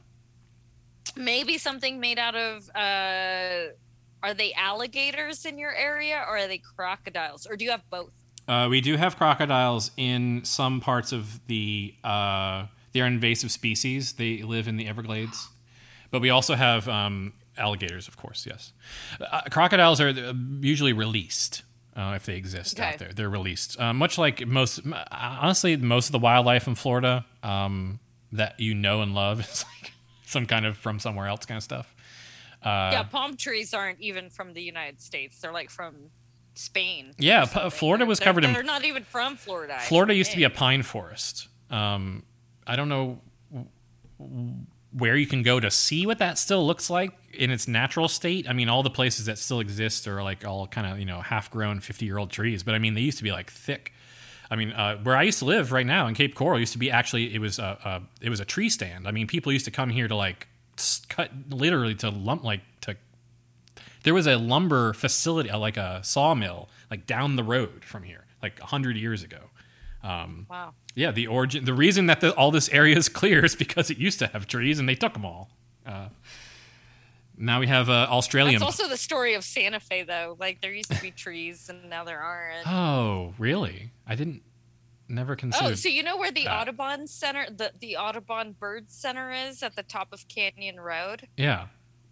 [1.16, 2.70] maybe something made out of.
[2.76, 3.74] Uh,
[4.22, 8.12] are they alligators in your area, or are they crocodiles, or do you have both?
[8.48, 14.14] Uh, we do have crocodiles in some parts of the uh, They're invasive species.
[14.14, 15.50] They live in the Everglades.
[16.12, 18.46] But we also have um, alligators, of course.
[18.48, 18.74] Yes,
[19.22, 21.62] uh, crocodiles are uh, usually released
[21.96, 22.90] uh, if they exist Okay.
[22.94, 23.12] out there.
[23.14, 24.80] They're released, uh, much like most.
[25.12, 28.00] Honestly, most of the wildlife in Florida um,
[28.32, 29.92] that you know and love is like
[30.26, 31.94] some kind of from somewhere else kind of stuff.
[32.64, 35.40] Uh, yeah, palm trees aren't even from the United States.
[35.40, 35.96] They're like from
[36.56, 37.14] Spain.
[37.18, 39.78] Yeah, P- Florida was They're- covered in- They're not even from Florida.
[39.80, 41.48] Florida used to be a pine forest.
[41.70, 42.24] Um,
[42.68, 43.22] I don't know
[44.92, 48.50] where you can go to see what that still looks like in its natural state.
[48.50, 51.22] I mean, all the places that still exist are like all kind of you know
[51.22, 52.64] half grown, fifty year old trees.
[52.64, 53.94] But I mean, they used to be like thick.
[54.52, 56.80] I mean, uh, where I used to live right now in Cape Coral used to
[56.80, 59.08] be actually it was a, a it was a tree stand.
[59.08, 60.48] I mean, people used to come here to like
[61.08, 62.96] cut literally to lump like to.
[64.04, 68.60] There was a lumber facility, like a sawmill, like down the road from here, like
[68.60, 69.50] a hundred years ago.
[70.04, 70.74] Wow.
[70.96, 73.98] Yeah, the origin, the reason that the, all this area is clear is because it
[73.98, 75.50] used to have trees and they took them all.
[75.86, 76.10] Uh,
[77.38, 78.60] now we have uh, Australian.
[78.60, 80.36] That's also the story of Santa Fe, though.
[80.40, 82.68] Like there used to be trees, and now there aren't.
[82.68, 83.92] oh, really?
[84.06, 84.44] I didn't.
[85.12, 85.72] Never considered.
[85.72, 86.62] Oh, so you know where the that.
[86.62, 91.28] Audubon Center, the the Audubon Bird Center is at the top of Canyon Road?
[91.36, 91.68] yeah,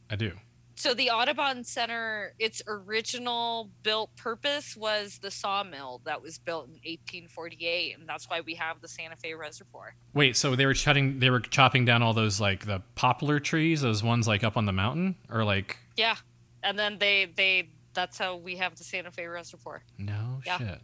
[0.09, 0.31] I do.
[0.77, 6.73] So the Audubon Center, its original built purpose was the sawmill that was built in
[6.73, 9.95] 1848, and that's why we have the Santa Fe Reservoir.
[10.13, 13.81] Wait, so they were cutting, they were chopping down all those like the poplar trees,
[13.81, 16.15] those ones like up on the mountain, or like Yeah,
[16.61, 19.83] and then they they that's how we have the Santa Fe Reservoir.
[19.97, 20.57] no Yeah.
[20.59, 20.79] shit.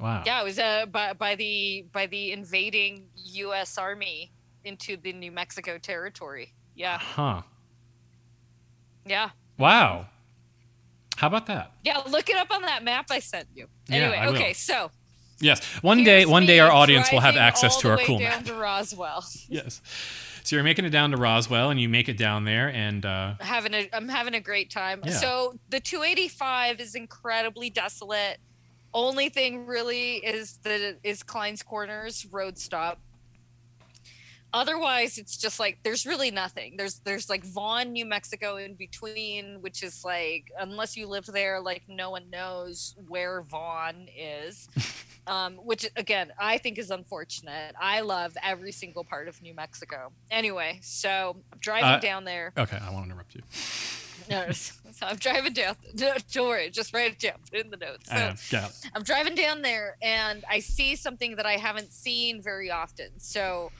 [0.00, 0.22] Wow.
[0.24, 3.76] Yeah, it was uh, by by the by the invading U.S.
[3.76, 4.32] Army
[4.64, 6.54] into the New Mexico territory.
[6.74, 7.42] Yeah, Huh.
[9.06, 9.30] Yeah.
[9.58, 10.06] Wow.
[11.16, 11.72] How about that?
[11.82, 13.68] Yeah, look it up on that map I sent you.
[13.88, 14.34] Yeah, Anyway, will.
[14.34, 14.90] okay, so
[15.40, 15.62] Yes.
[15.82, 18.44] One day, one day, our audience will have access to our cool down map.
[18.46, 19.24] to Roswell.
[19.48, 19.80] Yes.
[20.44, 23.34] So you're making it down to Roswell, and you make it down there, and uh,
[23.40, 25.00] having a I'm having a great time.
[25.04, 25.12] Yeah.
[25.12, 28.38] So the 285 is incredibly desolate.
[28.94, 33.00] Only thing really is the is Clines Corners road stop.
[34.56, 36.76] Otherwise, it's just like there's really nothing.
[36.78, 41.60] There's there's like Vaughn, New Mexico in between, which is like unless you live there,
[41.60, 44.68] like no one knows where Vaughn is.
[45.26, 47.74] um, which again I think is unfortunate.
[47.78, 50.10] I love every single part of New Mexico.
[50.30, 52.52] Anyway, so I'm driving Uh, down there.
[52.56, 53.42] okay, I won't interrupt you.
[54.28, 55.76] No, so I'm driving down.
[55.94, 57.34] Don't worry, just write it down.
[57.48, 58.08] Put it in the notes.
[58.08, 58.34] So I know.
[58.50, 58.68] Yeah.
[58.92, 63.10] I'm driving down there, and I see something that I haven't seen very often.
[63.18, 63.70] So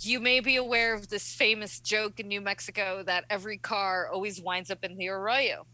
[0.00, 4.40] you may be aware of this famous joke in New Mexico that every car always
[4.40, 5.66] winds up in the arroyo.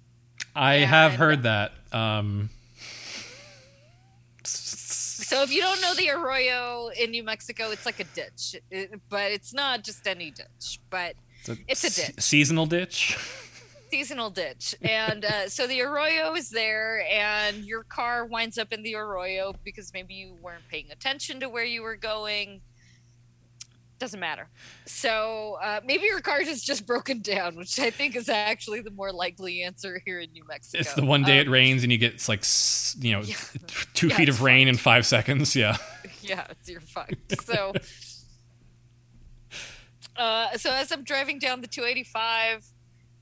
[0.54, 1.72] I have heard that.
[1.92, 2.50] Um,
[4.44, 9.00] So if you don't know the arroyo in New Mexico, it's like a ditch, It-
[9.08, 11.14] but it's not just any ditch, but
[11.68, 12.20] It's a ditch.
[12.20, 13.16] seasonal ditch.
[13.92, 14.74] seasonal ditch.
[14.82, 19.54] And uh, so the arroyo is there, and your car winds up in the arroyo
[19.64, 22.61] because maybe you weren't paying attention to where you were going.
[24.01, 24.48] Doesn't matter.
[24.86, 28.90] So uh, maybe your car is just broken down, which I think is actually the
[28.90, 30.80] more likely answer here in New Mexico.
[30.80, 32.42] It's the one day it Um, rains and you get like
[32.98, 33.36] you know Yeah.
[33.94, 35.55] two Yeah, feet of rain in five seconds.
[35.55, 35.76] Yeah.
[36.22, 37.42] yeah, it's your fucked.
[37.44, 37.74] So,
[40.16, 42.66] uh, so as I'm driving down the 285,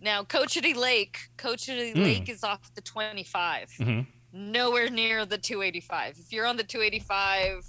[0.00, 2.04] now Cochiti Lake, Cochiti Mm.
[2.04, 4.00] Lake is off the 25, hmm
[4.30, 6.18] nowhere near the 285.
[6.20, 7.64] If you're on the 285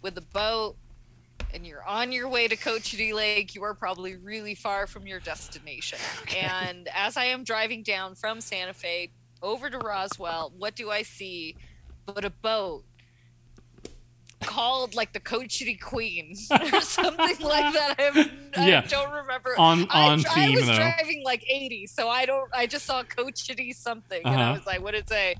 [0.00, 0.76] with a boat
[1.52, 5.20] and you're on your way to Cochiti Lake, you are probably really far from your
[5.20, 5.98] destination.
[6.34, 11.02] And as I am driving down from Santa Fe over to Roswell, what do I
[11.02, 11.56] see
[12.06, 12.84] but a boat
[14.46, 17.94] called like the Cochiti Queen or something like that?
[17.98, 18.10] I,
[18.56, 18.82] I Yeah.
[18.88, 19.50] don't remember.
[19.58, 20.74] On I, on I theme was though.
[20.74, 22.50] driving like 80, so I don't.
[22.54, 24.54] I just saw Cochiti something, and I Uh-huh.
[24.54, 25.34] was like, "What did it say?"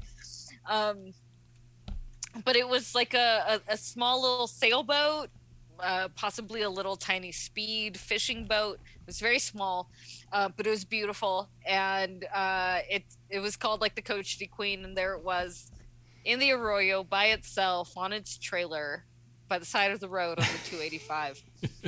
[0.69, 1.13] Um,
[2.45, 5.31] but it was like a, a, a small little sailboat,
[5.83, 8.79] uh, possibly a little tiny speed fishing boat.
[8.95, 9.91] It was very small,
[10.33, 14.85] uh, but it was beautiful, and uh, it it was called like the Cochiti Queen,
[14.85, 15.71] and there it was
[16.25, 19.05] in the arroyo by itself on its trailer
[19.49, 21.43] by the side of the road on the 285.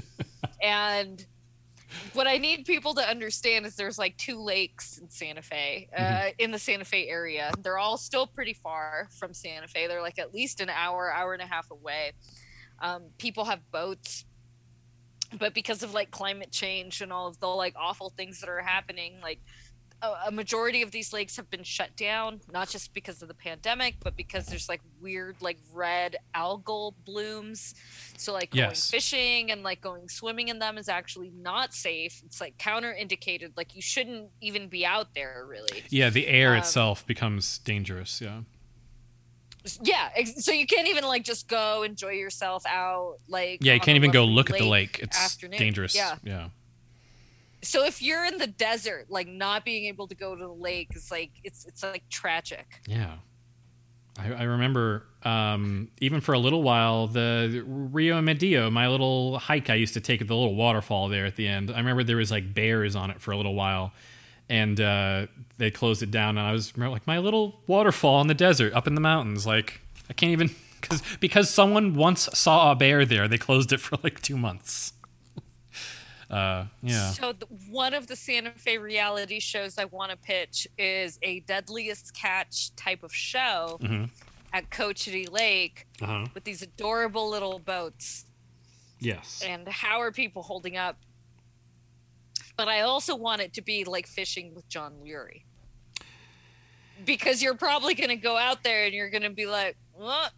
[0.62, 1.24] and
[2.14, 6.30] what I need people to understand is there's like two lakes in Santa Fe, uh,
[6.38, 7.52] in the Santa Fe area.
[7.60, 9.86] They're all still pretty far from Santa Fe.
[9.86, 12.12] They're like at least an hour, hour and a half away.
[12.82, 14.24] Um, people have boats,
[15.38, 18.60] but because of like climate change and all of the like awful things that are
[18.60, 19.38] happening, like
[20.02, 23.34] a, a majority of these lakes have been shut down, not just because of the
[23.34, 27.76] pandemic, but because there's like weird, like red algal blooms.
[28.18, 28.90] So, like going Yes.
[28.90, 32.20] fishing and like going swimming in them is actually not safe.
[32.26, 33.52] It's like counterindicated.
[33.56, 35.84] Like you shouldn't even be out there, really.
[35.88, 38.20] Yeah, the air Um, itself becomes dangerous.
[38.20, 38.40] Yeah.
[39.82, 40.10] Yeah.
[40.16, 43.16] ex- So you can't even like just go enjoy yourself out.
[43.28, 44.98] Like Yeah, you can't even go look at the lake.
[45.02, 45.58] It's afternoon.
[45.58, 45.94] dangerous.
[45.94, 46.16] Yeah.
[46.24, 46.48] Yeah.
[47.62, 50.88] So if you're in the desert, like not being able to go to the lake
[50.96, 52.80] is like it's it's like tragic.
[52.86, 53.14] Yeah.
[54.18, 59.70] I, I remember um, even for a little while the Rio Medio, my little hike
[59.70, 61.70] I used to take at the little waterfall there at the end.
[61.70, 63.92] I remember there was like bears on it for a little while,
[64.50, 65.28] and uh,
[65.62, 66.36] they closed it down.
[66.36, 69.46] And I was like my little waterfall in the desert up in the mountains.
[69.46, 70.50] Like I can't even
[70.80, 74.92] because because someone once saw a bear there, they closed it for like two months.
[76.30, 77.10] Uh, yeah.
[77.10, 81.40] So the, one of the Santa Fe reality shows I want to pitch is a
[81.40, 84.08] Deadliest Catch type of show Mhm.
[84.54, 86.24] at Cochiti Lake Uh-huh.
[86.32, 88.24] with these adorable little boats.
[88.98, 89.42] Yes.
[89.46, 90.96] And how are people holding up?
[92.56, 95.42] But I also want it to be like fishing with John Lurie.
[97.04, 100.28] Because you're probably going to go out there and you're going to be like, well,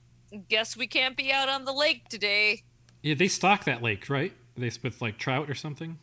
[0.49, 2.63] guess we can't be out on the lake today.
[3.03, 4.33] Yeah, they stock that lake, right?
[4.57, 5.99] They with like trout or something.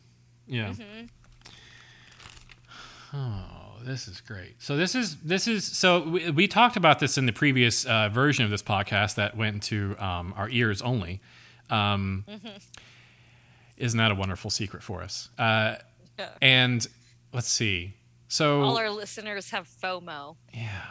[0.46, 0.70] Yeah.
[0.72, 1.08] Mhm.
[3.14, 4.54] Oh, this is great.
[4.62, 8.08] So this is this is so we, we talked about this in the previous uh,
[8.08, 11.20] version of this podcast that went to um, our ears only.
[11.70, 12.24] Um,
[13.76, 15.28] Isn't that a wonderful secret for us?
[15.38, 15.76] Uh,
[16.18, 16.28] Yeah.
[16.40, 16.86] and
[17.32, 17.94] let's see.
[18.32, 20.36] So All our listeners have FOMO.
[20.54, 20.84] yeah,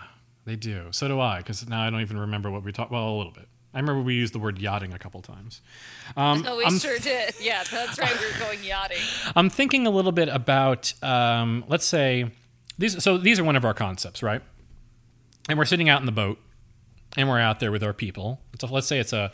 [0.45, 0.89] they do.
[0.91, 2.91] So do I, because now I don't even remember what we talked.
[2.91, 3.47] Well, a little bit.
[3.73, 5.59] I remember we used the word yachting a couple times.
[6.15, 7.33] Um, Oh, we I'm sure did.
[7.41, 8.13] Yeah, that's right.
[8.19, 8.99] We were going yachting.
[9.35, 12.29] I'm thinking a little bit about, um, let's say,
[12.77, 13.03] these.
[13.03, 14.43] So these are one of our concepts, right?
[15.49, 16.37] And we're sitting out in the boat,
[17.17, 18.39] and we're out there with our people.
[18.59, 19.31] So let's say it's a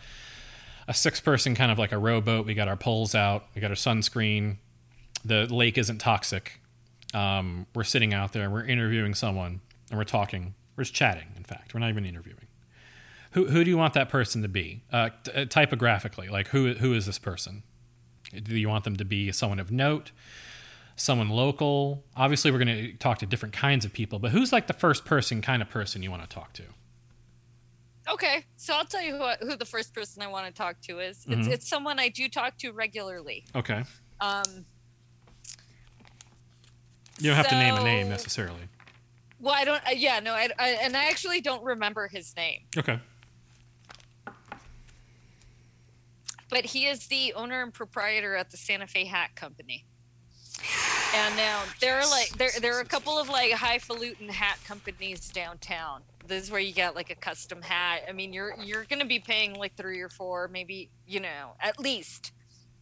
[0.88, 2.46] a six person kind of like a rowboat.
[2.46, 3.48] We got our poles out.
[3.54, 4.60] We got our sunscreen.
[5.26, 6.62] The lake isn't toxic.
[7.18, 8.44] Um, we're sitting out there.
[8.44, 10.54] And we're interviewing someone, and we're talking.
[10.76, 11.28] We're just chatting.
[11.36, 12.46] In fact, we're not even interviewing.
[13.32, 14.84] Who who do you want that person to be?
[14.92, 17.64] Uh, t- uh, typographically, like who who is this person?
[18.34, 20.12] Do you want them to be someone of note,
[20.96, 22.04] someone local?
[22.16, 25.06] Obviously, we're going to talk to different kinds of people, but who's like the first
[25.06, 26.64] person kind of person you want to talk to?
[28.10, 31.00] Okay, so I'll tell you who, who the first person I want to talk to
[31.00, 31.26] is.
[31.28, 31.52] It's, Mhm.
[31.52, 33.46] it's someone I do talk to regularly.
[33.54, 33.84] Okay.
[34.22, 34.66] Um,
[37.20, 38.62] You don't have to name a name necessarily.
[39.40, 39.86] well, I don't.
[39.86, 43.00] Uh, yeah, no, I, I and I actually don't remember his name, Okay.
[46.50, 49.86] but he is the owner and proprietor at the Santa Fe Hat Company.
[51.16, 55.30] And now there are like there there are a couple of like highfalutin hat companies
[55.30, 56.02] downtown.
[56.26, 58.02] This is where you get like a custom hat.
[58.08, 61.80] I mean, you're you're gonna be paying like three or four, maybe you know, at
[61.80, 62.32] least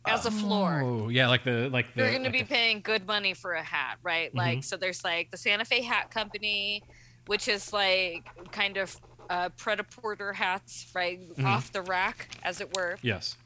[0.07, 0.81] as a floor.
[0.83, 2.01] Oh, yeah, like the like the.
[2.03, 4.29] you're going to be a- paying good money for a hat, right?
[4.29, 4.37] Mm-hmm.
[4.37, 6.83] Like, so there's like the Santa Fe Hat Company,
[7.27, 8.95] which is like kind of
[9.29, 11.19] uh, prêt-à-porter hats, right?
[11.19, 11.45] Mm-hmm.
[11.45, 12.97] Off the rack, as it were.
[13.01, 13.37] yes.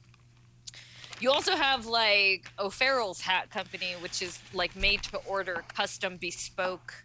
[1.22, 7.04] You also have like O'Farrell's Hat Company, which is like made to order custom bespoke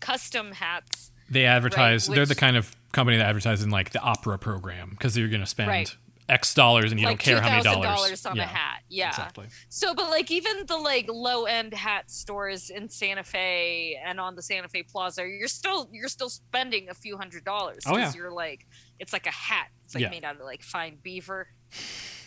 [0.00, 1.12] custom hats.
[1.30, 2.06] They advertise.
[2.06, 5.28] they're which- the kind of company that advertises in like the opera program because you're
[5.28, 5.96] going to spend Right.
[6.28, 7.84] X dollars and you like don't care how many dollars.
[7.84, 8.80] dollars on yeah, a hat.
[8.88, 9.08] Yeah.
[9.10, 9.46] Exactly.
[9.68, 14.34] So, but like even the like low end hat stores in Santa Fe and on
[14.34, 17.82] the Santa Fe Plaza, you're still you're still spending a few hundred dollars.
[17.86, 18.12] Oh, yeah.
[18.14, 18.66] You're like,
[18.98, 19.68] it's like a hat.
[19.84, 20.10] It's like Yeah.
[20.10, 21.48] made out of like fine beaver.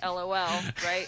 [0.03, 0.29] LOL,
[0.85, 1.07] right?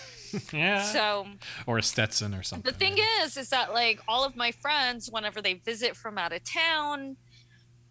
[0.52, 0.82] Yeah.
[0.82, 1.28] So
[1.68, 2.72] or a Stetson or something.
[2.72, 6.34] the thing is, is that like all of my friends, whenever they visit from out
[6.34, 7.18] of town,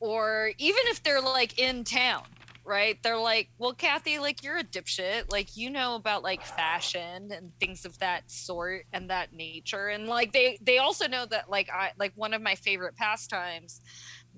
[0.01, 2.25] or even if they're like in town,
[2.69, 3.03] right?
[3.03, 5.33] They're like, well, Kathy, like you're a dipshit.
[5.33, 9.89] Like you know about like fashion and things of that sort and that nature.
[9.89, 13.81] And like they they also know that like I like one of my favorite pastimes.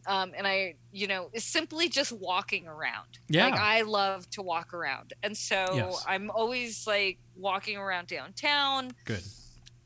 [0.07, 3.19] Um, and I, you know, is simply just walking around.
[3.29, 3.49] Yeah.
[3.49, 5.13] Like I love to walk around.
[5.23, 6.05] And so Yes.
[6.09, 9.23] I'm always like walking around downtown Good.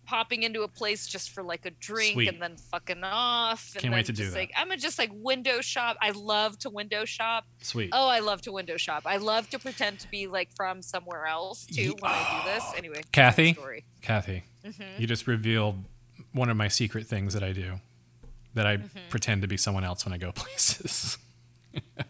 [0.06, 2.28] Popping into a place just for like a drink Sweet.
[2.28, 3.70] and then fucking off.
[3.74, 4.36] And Can't wait to do that.
[4.36, 5.96] Like I'm gonna just like window shop.
[6.00, 7.44] I love to window shop.
[7.62, 7.90] Sweet.
[7.92, 9.02] Oh, I love to window shop.
[9.06, 12.64] I love to pretend to be like from somewhere else too when I do this.
[12.76, 13.54] Anyway, Kathy?
[13.54, 13.84] story.
[14.02, 14.98] Kathy, Mhm.
[15.00, 15.84] you just revealed
[16.32, 17.80] one of my secret things that I do.
[18.54, 18.98] That I Mm-hmm.
[19.10, 21.18] pretend to be someone else when I go places.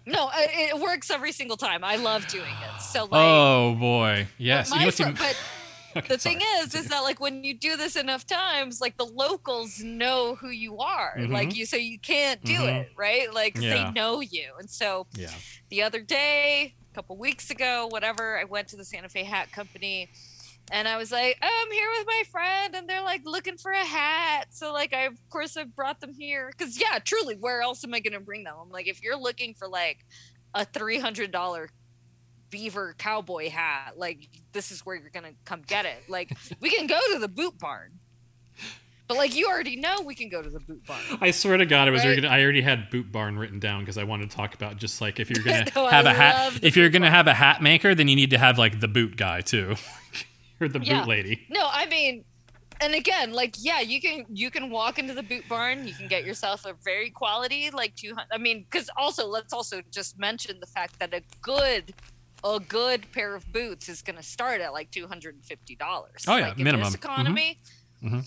[0.07, 1.82] No, it, it works every single time.
[1.84, 2.82] I love doing it.
[2.82, 4.70] So like, oh boy, yes.
[4.70, 5.36] my You know but
[6.09, 9.80] the thing is is that like when you do this enough times like the locals
[9.80, 11.30] know who you are Mhm.
[11.30, 12.80] like you so you can't do Mhm.
[12.82, 13.74] it right Like Yeah.
[13.86, 15.30] they know you and so yeah.
[15.70, 19.51] the other day a couple weeks ago whatever i went to the santa fe hat
[19.53, 20.09] company
[20.72, 23.70] and i was like oh, i'm here with my friend and they're like looking for
[23.72, 27.61] a hat so like i of course i brought them here because yeah truly where
[27.61, 30.05] else am i going to bring them i'm like if you're looking for like
[30.55, 31.68] a $300
[32.55, 36.31] beaver cowboy hat like this is where you're gonna come get it like
[36.61, 37.91] we can go to the boot barn
[39.09, 41.67] but like you already know we can go to the boot barn I swear to
[41.67, 42.15] God, I was Right?
[42.23, 45.01] gonna, I already had Boot Barn written down because I wanted to talk about just
[45.01, 47.13] like if you're gonna No, have a hat, if you're gonna Barn.
[47.13, 49.75] have a hat maker, then you need to have like the boot guy too,
[50.61, 51.01] or the Yeah.
[51.01, 51.41] boot lady.
[51.51, 52.25] No, I mean,
[52.81, 56.09] and again, like yeah, you can you can walk into the boot barn, you can
[56.09, 60.61] get yourself a very quality like 200 I mean, cuz also let's also just mention
[60.61, 61.95] the fact that a good
[62.45, 65.34] a good pair of boots is going to start at like $250.
[66.28, 66.84] Oh, yeah, like, in minimum.
[66.86, 67.59] This economy.
[68.03, 68.26] Mhm.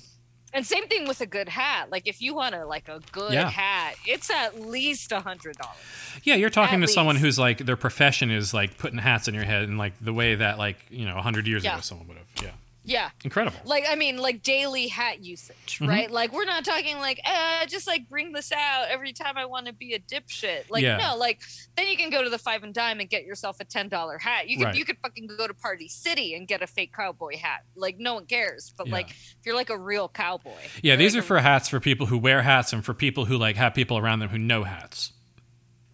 [0.53, 1.89] And same thing with a good hat.
[1.91, 3.49] Like if you want a like a good Yeah.
[3.49, 5.77] hat, it's at least a hundred dollars.
[6.23, 9.35] Yeah, you're talking At to someone who's like their profession is like putting hats in
[9.35, 11.73] your head and like the way that like you know a hundred years Yeah.
[11.73, 12.27] ago someone would have.
[12.41, 12.51] Yeah,
[12.87, 13.09] Yeah.
[13.25, 13.57] incredible.
[13.65, 15.89] like i mean like daily hat usage Mhm.
[15.89, 19.43] right like we're not talking like uh just like bring this out every time i
[19.45, 20.95] want to be a dipshit like Yeah.
[20.97, 21.41] no like
[21.75, 24.17] then you can go to the five and dime and get yourself a ten dollar
[24.17, 24.75] hat you could Right.
[24.75, 28.13] you could fucking go to party city and get a fake cowboy hat like no
[28.15, 28.93] one cares but Yeah.
[28.93, 32.05] like if you're like a real cowboy Yeah, these like are for hats for people
[32.07, 35.11] who wear hats and for people who like have people around them who know hats.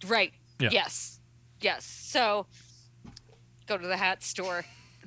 [0.06, 0.32] Right.
[0.60, 0.70] Yeah.
[0.72, 1.20] Yes.
[1.60, 1.86] Yes.
[1.86, 2.46] So
[3.66, 4.66] go to the hat store.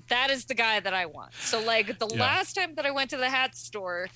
[0.08, 1.34] That is the guy that I want.
[1.34, 2.20] So like the Yeah.
[2.20, 4.08] last time that I went to the hat store,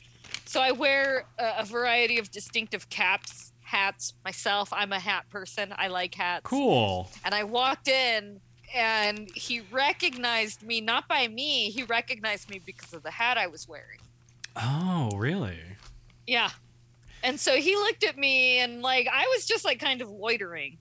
[0.44, 4.68] so I wear a, a variety of distinctive caps, hats myself.
[4.72, 5.74] I'm a hat person.
[5.76, 6.42] I like hats.
[6.44, 7.10] Cool.
[7.24, 8.40] And I walked in
[8.74, 13.48] and he recognized me not by me, he recognized me because of the hat I
[13.48, 13.98] was wearing.
[14.56, 15.58] Oh, really?
[16.26, 16.50] Yeah.
[17.22, 20.78] And so he looked at me and like I was just like kind of loitering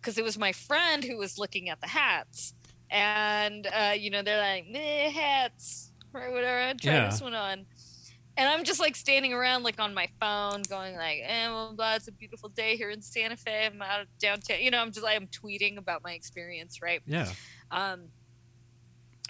[0.00, 2.52] because it was my friend who was looking at the hats.
[2.90, 6.74] And uh, you know, they're like, "Meh, hats or whatever.
[6.80, 7.10] Try Yeah.
[7.10, 7.66] this one on.
[8.36, 11.94] And I'm just like standing around like on my phone going like, eh, well, blah,
[11.94, 13.66] it's a beautiful day here in Santa Fe.
[13.66, 14.60] I'm out of downtown.
[14.60, 17.00] You know, I'm just like I'm tweeting about my experience, right?
[17.06, 17.30] Yeah.
[17.70, 18.08] Um,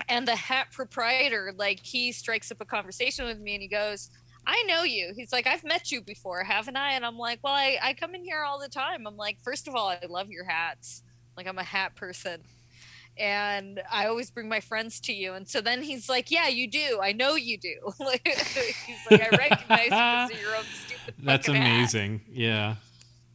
[0.09, 4.11] and the hat proprietor, like, he strikes up a conversation with me and he goes,
[4.47, 5.13] I know you.
[5.15, 6.93] He's like, I've met you before, haven't I?
[6.93, 9.07] And I'm like, Well, I, I come in here all the time.
[9.07, 11.03] I'm like, First of all, I love your hats.
[11.37, 12.43] Like, I'm a hat person.
[13.17, 15.35] And I always bring my friends to you.
[15.35, 16.99] And so then he's like, Yeah, you do.
[17.03, 17.77] I know you do.
[18.01, 22.23] Like, he's like, I recognize you your own stupid That's fucking hat." amazing.
[22.31, 22.77] Yeah.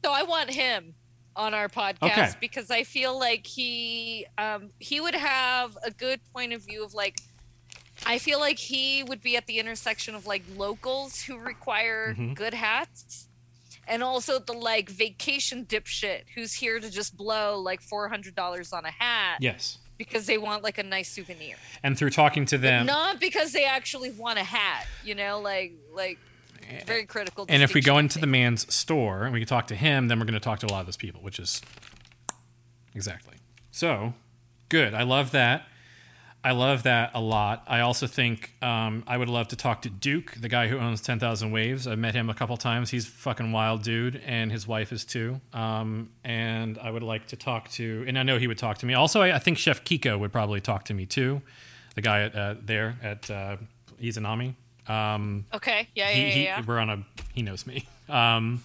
[0.04, 0.96] So I want him
[1.36, 2.32] on our podcast Okay.
[2.42, 6.94] because I feel like he um, he would have a good point of view of
[6.94, 7.20] like
[8.06, 12.36] I feel like he would be at the intersection of like locals who require Mhm.
[12.36, 13.28] good hats
[13.90, 18.72] and also the like vacation dipshit who's here to just blow like four hundred dollars
[18.74, 19.78] on a hat Yes.
[19.98, 21.56] because they want like a nice souvenir.
[21.84, 25.74] And through talking to them, Not because they actually want a hat, you know, like
[25.94, 26.18] like
[26.70, 27.46] eh, very critical.
[27.50, 30.20] and if we go into the man's store and we can talk to him, then
[30.20, 31.62] we're going to talk to a lot of those people, which is
[32.96, 33.36] exactly.
[33.72, 34.14] So,
[34.70, 34.94] good.
[34.94, 35.66] I love that.
[36.42, 37.64] I love that a lot.
[37.68, 41.02] I also think um, I would love to talk to Duke, the guy who owns
[41.02, 41.86] 10,000 Waves.
[41.86, 42.90] I've met him a couple times.
[42.90, 45.42] He's a fucking wild dude, and his wife is too.
[45.54, 48.86] Um, and I would like to talk to, and I know he would talk to
[48.86, 48.94] me.
[48.94, 51.42] Also, I, I think Chef Kiko would probably talk to me too,
[51.96, 53.58] the guy at, uh, there at uh,
[54.02, 54.56] Izanami.
[54.88, 55.90] Um, Okay.
[55.94, 56.30] Yeah, yeah, he, yeah.
[56.30, 56.64] he, yeah.
[56.66, 58.64] we're on a he knows me um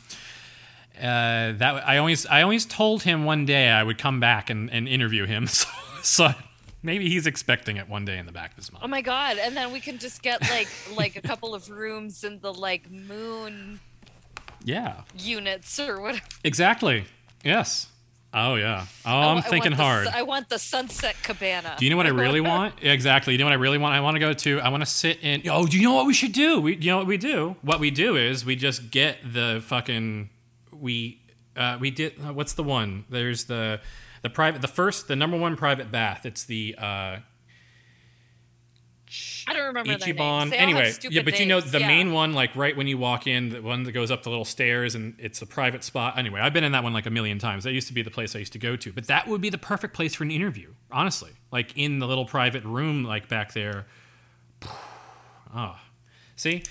[0.98, 4.70] uh that i always i always told him one day i would come back and,
[4.70, 5.68] and interview him so,
[6.02, 6.32] so
[6.84, 8.84] maybe he's expecting it one day in the back of his mind.
[8.84, 9.38] Oh my god!
[9.38, 12.88] And then we can just get like like a couple of rooms in the like
[12.90, 13.80] moon
[14.66, 16.24] yeah units or whatever.
[16.42, 17.04] exactly
[17.44, 17.88] yes
[18.32, 21.74] oh yeah oh I i'm I thinking the hard su- I want the sunset cabana.
[21.78, 22.74] do you know what I really want?
[22.80, 23.34] Exactly.
[23.34, 23.94] You know what I really want?
[23.94, 24.60] I want to go to.
[24.60, 25.42] I want to sit in.
[25.50, 26.60] Oh, do you know what we should do?
[26.60, 27.56] We, you know what we do?
[27.60, 30.30] What we do is we just get the fucking.
[30.72, 31.20] We,
[31.56, 32.14] uh, we did.
[32.18, 33.04] Uh, what's the one?
[33.10, 33.80] There's the,
[34.24, 36.24] the private, the first, the number one private bath.
[36.26, 36.74] It's the.
[36.78, 37.16] uh
[39.46, 39.96] I don't remember Ichiban.
[39.98, 40.08] names.
[40.16, 41.86] They all have Anyway, yeah, but you know names, the yeah.
[41.86, 44.46] main one, like right when you walk in, the one that goes up the little
[44.46, 46.18] stairs and it's a private spot.
[46.18, 47.64] Anyway, I've been in that one like a million times.
[47.64, 48.92] That used to be the place I used to go to.
[48.94, 51.30] But that would be the perfect place for an interview, honestly.
[51.52, 53.86] Like in the little private room, like back there.
[55.56, 55.80] Ah,
[56.34, 56.64] see,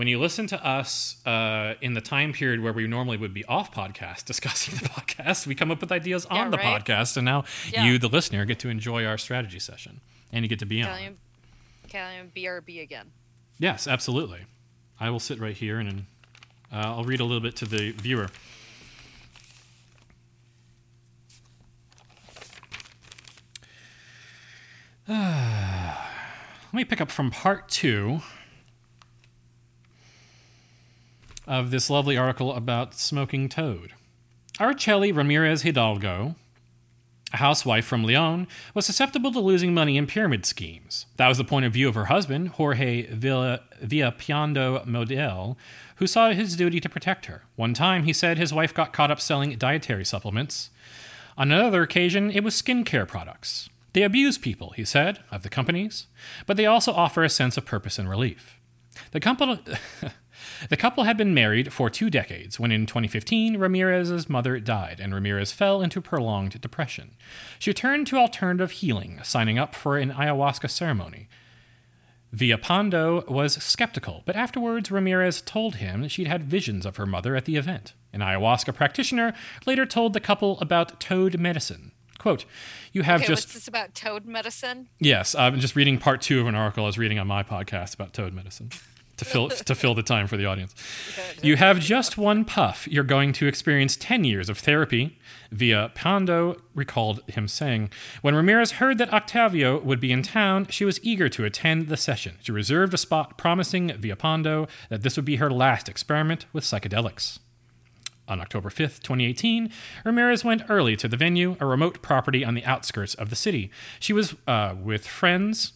[0.00, 3.44] when you listen to us uh, in the time period where we normally would be
[3.44, 6.82] off podcast discussing the podcast, we come up with ideas Yeah, on the right.
[6.82, 7.84] podcast, and now Yeah.
[7.84, 10.00] you, the listener, get to enjoy our strategy session,
[10.32, 10.88] and you get to be on.
[10.88, 11.16] Yeah, you-
[11.90, 13.12] Can BRB again?
[13.58, 14.46] Yes, absolutely.
[14.98, 16.06] I will sit right here and
[16.72, 18.28] uh, I'll read a little bit to the viewer.
[25.08, 25.96] Let
[26.72, 28.20] me pick up from part two
[31.50, 33.92] of this lovely article about smoking toad.
[34.60, 36.36] Araceli Ramirez Hidalgo,
[37.32, 41.06] a housewife from Leon, was susceptible to losing money in pyramid schemes.
[41.16, 45.58] That was the point of view of her husband, Jorge Villa, Villalpando Model,
[45.96, 47.42] who saw it his duty to protect her.
[47.56, 50.70] One time, he said his wife got caught up selling dietary supplements.
[51.36, 53.68] On another occasion, it was skincare products.
[53.92, 56.06] They abuse people, he said, of the companies,
[56.46, 58.60] but they also offer a sense of purpose and relief.
[59.10, 59.58] The couple,
[60.68, 65.14] the couple had been married for two decades when in 2015 Ramirez's mother died and
[65.14, 67.16] Ramirez fell into prolonged depression.
[67.58, 71.28] She turned to alternative healing, signing up for an ayahuasca ceremony.
[72.34, 77.44] Villalpando was skeptical, but afterwards Ramirez told him she'd had visions of her mother at
[77.44, 77.94] the event.
[78.12, 79.34] An ayahuasca practitioner
[79.66, 82.44] later told the couple about toad medicine, Quote,
[82.92, 83.46] you have okay, just.
[83.46, 84.90] What's this about toad medicine?
[84.98, 87.94] Yes, I'm just reading part two of an article I was reading on my podcast
[87.94, 88.68] about toad medicine.
[89.20, 90.74] To fill, to fill the time for the audience.
[91.42, 92.86] You have just one puff.
[92.90, 95.18] You're going to experience 10 years of therapy.
[95.54, 97.90] Villalpando recalled him saying,
[98.22, 101.96] When Ramirez heard that Octavio would be in town, she was eager to attend the
[101.96, 102.36] session.
[102.40, 107.38] She reserved a spot, promising Villalpando that this would be her last experiment with psychedelics.
[108.28, 109.70] On October 5th, 2018,
[110.04, 113.70] Ramirez went early to the venue, a remote property on the outskirts of the city.
[113.98, 115.72] She was uh, with friends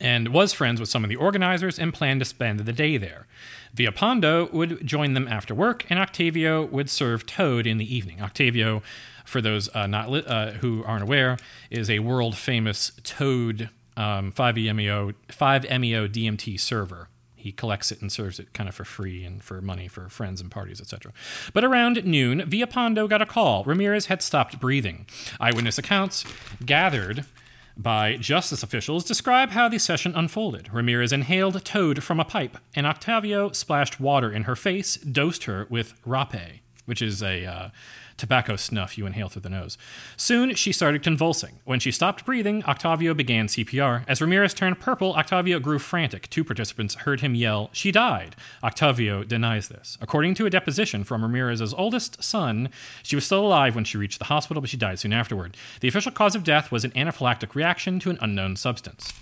[0.00, 3.26] and was friends with some of the organizers and planned to spend the day there.
[3.74, 8.20] Villalpando would join them after work, and Octavio would serve Toad in the evening.
[8.22, 8.82] Octavio,
[9.24, 11.36] for those uh, not li- uh, who aren't aware,
[11.70, 17.08] is a world famous Toad um, 5-MeO 5-MeO DMT server.
[17.34, 20.40] He collects it and serves it kind of for free and for money for friends
[20.40, 21.12] and parties, etc.
[21.52, 23.62] But around noon, Villalpando got a call.
[23.64, 25.06] Ramirez had stopped breathing.
[25.40, 26.24] Eyewitness accounts
[26.64, 27.26] gathered
[27.78, 30.72] by justice officials describe how the session unfolded.
[30.74, 35.66] Ramirez inhaled toad from a pipe, and Octavio splashed water in her face, dosed her
[35.70, 37.68] with rapé, which is a uh,
[38.18, 39.78] tobacco snuff you inhale through the nose.
[40.16, 41.60] Soon, she started convulsing.
[41.64, 44.04] When she stopped breathing, Octavio began CPR.
[44.06, 46.28] As Ramirez turned purple, Octavio grew frantic.
[46.28, 48.36] Two participants heard him yell, She died.
[48.62, 49.96] Octavio denies this.
[50.00, 52.68] According to a deposition from Ramirez's oldest son,
[53.02, 55.56] she was still alive when she reached the hospital, but she died soon afterward.
[55.80, 59.12] The official cause of death was an anaphylactic reaction to an unknown substance.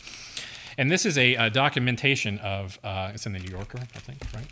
[0.78, 4.20] And this is a, a documentation of, uh, it's in the New Yorker, I think,
[4.34, 4.46] right?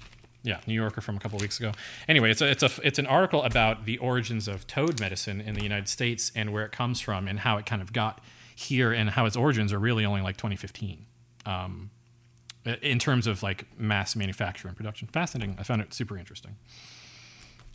[0.45, 1.73] Yeah, New Yorker from a couple weeks ago.
[2.07, 5.55] Anyway, it's a, it's a it's an article about the origins of toad medicine in
[5.55, 8.21] the United States and where it comes from and how it kind of got
[8.55, 11.07] here and how its origins are really only like 2015.
[11.47, 11.91] Um,
[12.83, 15.57] in terms of like mass manufacture and production, fascinating.
[15.59, 16.57] I found it super interesting.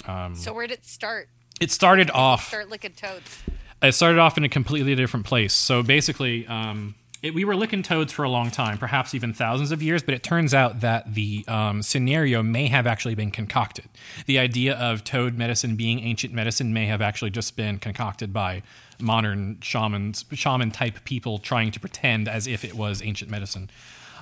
[0.07, 1.27] Um, so where did it start?
[1.59, 2.47] It started off.
[2.47, 3.43] Start licking toads.
[3.81, 5.53] It started off in a completely different place.
[5.53, 9.71] So basically, um, it, we were licking toads for a long time, perhaps even thousands
[9.71, 13.85] of years, but it turns out that the um, scenario may have actually been concocted.
[14.25, 18.63] The idea of toad medicine being ancient medicine may have actually just been concocted by
[19.01, 23.69] modern shamans, shaman type people trying to pretend as if it was ancient medicine.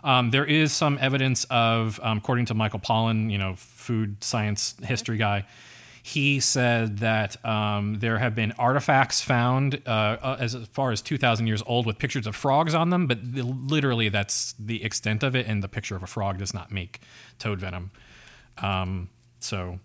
[0.04, 4.76] Um, there is some evidence of, um, according to Michael Pollan, you know, food science
[4.84, 5.46] history guy,
[6.08, 11.48] he said that um, there have been artifacts found uh, uh as far as 2,000
[11.48, 15.36] years old with pictures of frogs on them, but the, literally that's the extent of
[15.36, 17.02] it, and the picture of a frog does not make
[17.40, 17.92] toad venom.
[18.60, 19.10] Um,
[19.42, 19.80] so,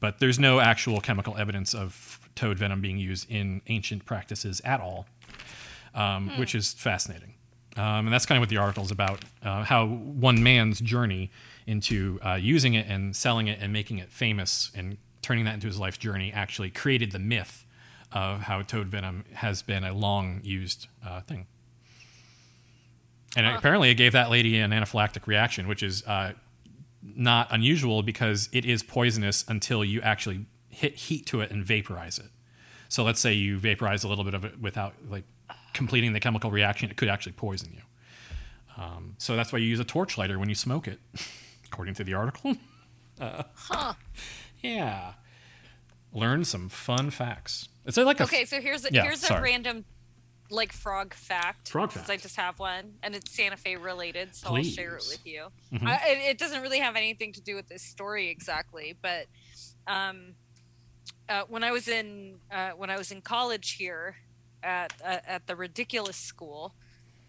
[0.00, 4.80] but there's no actual chemical evidence of toad venom being used in ancient practices at
[4.80, 5.06] all,
[5.94, 6.40] um, hmm.
[6.40, 7.34] which is fascinating.
[7.76, 11.30] Um, and that's kind of what the article is about uh, how one man's journey
[11.68, 14.96] into uh, using it and selling it and making it famous and
[15.26, 17.66] turning that into his life's journey actually created the myth
[18.12, 21.48] of how toad venom has been a long used uh, thing.
[23.36, 23.56] And huh.
[23.58, 26.34] apparently, it gave that lady an anaphylactic reaction, which is uh,
[27.02, 32.20] not unusual because it is poisonous until you actually hit heat to it and vaporize
[32.20, 32.30] it.
[32.88, 35.24] So let's say you vaporize a little bit of it without like
[35.72, 37.82] completing the chemical reaction, it could actually poison you.
[38.80, 41.00] Um, so that's why you use a torch lighter when you smoke it,
[41.64, 42.56] according to the article.
[43.20, 43.94] Uh, huh.
[44.62, 45.14] Yeah.
[46.12, 47.68] Learn some fun facts.
[47.84, 48.44] It's like a okay.
[48.44, 49.40] So here's a, yeah, here's sorry.
[49.40, 49.84] a random
[50.50, 51.68] like frog fact.
[51.68, 52.10] Frog fact.
[52.10, 54.68] I just have one, and it's Santa Fe related, so Please.
[54.68, 55.46] I'll share it with you.
[55.72, 55.86] Mm-hmm.
[55.86, 59.26] I, it doesn't really have anything to do with this story exactly, but
[59.86, 60.34] um,
[61.28, 64.16] uh, when I was in uh, when I was in college here
[64.62, 66.74] at uh, at the ridiculous school,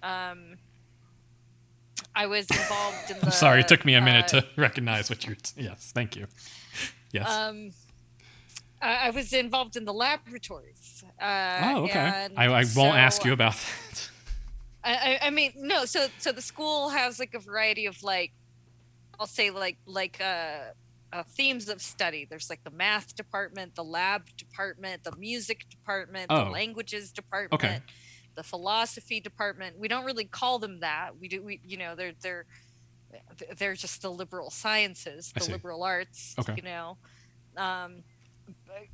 [0.01, 0.57] um,
[2.15, 3.25] I was involved in the.
[3.27, 5.35] I'm sorry, it took me a minute to recognize what you're.
[5.35, 6.27] T- yes, thank you.
[7.11, 7.29] Yes.
[7.29, 7.71] Um,
[8.81, 11.03] I I was involved in the laboratories.
[11.19, 12.27] Uh, oh, okay.
[12.35, 14.09] I, I won't ask you about that.
[14.83, 15.85] I, I- mean, no.
[15.85, 18.31] So, so the school has like a variety of like,
[19.19, 20.59] I'll say like like uh,
[21.11, 22.25] uh, themes of study.
[22.29, 26.45] There's like the math department, the lab department, the music department, Oh.
[26.45, 27.83] the languages department,
[28.35, 29.77] the philosophy department.
[29.79, 31.17] We don't really call them that.
[31.19, 31.41] We do.
[31.43, 32.45] We you know they're they're
[33.57, 36.35] they're just the liberal sciences, the liberal arts.
[36.39, 36.55] Okay.
[36.57, 36.97] You know.
[37.55, 38.03] Um,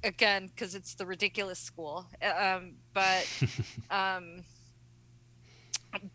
[0.03, 2.06] again, because it's the ridiculous school.
[2.22, 3.27] Um, but
[3.90, 4.44] um,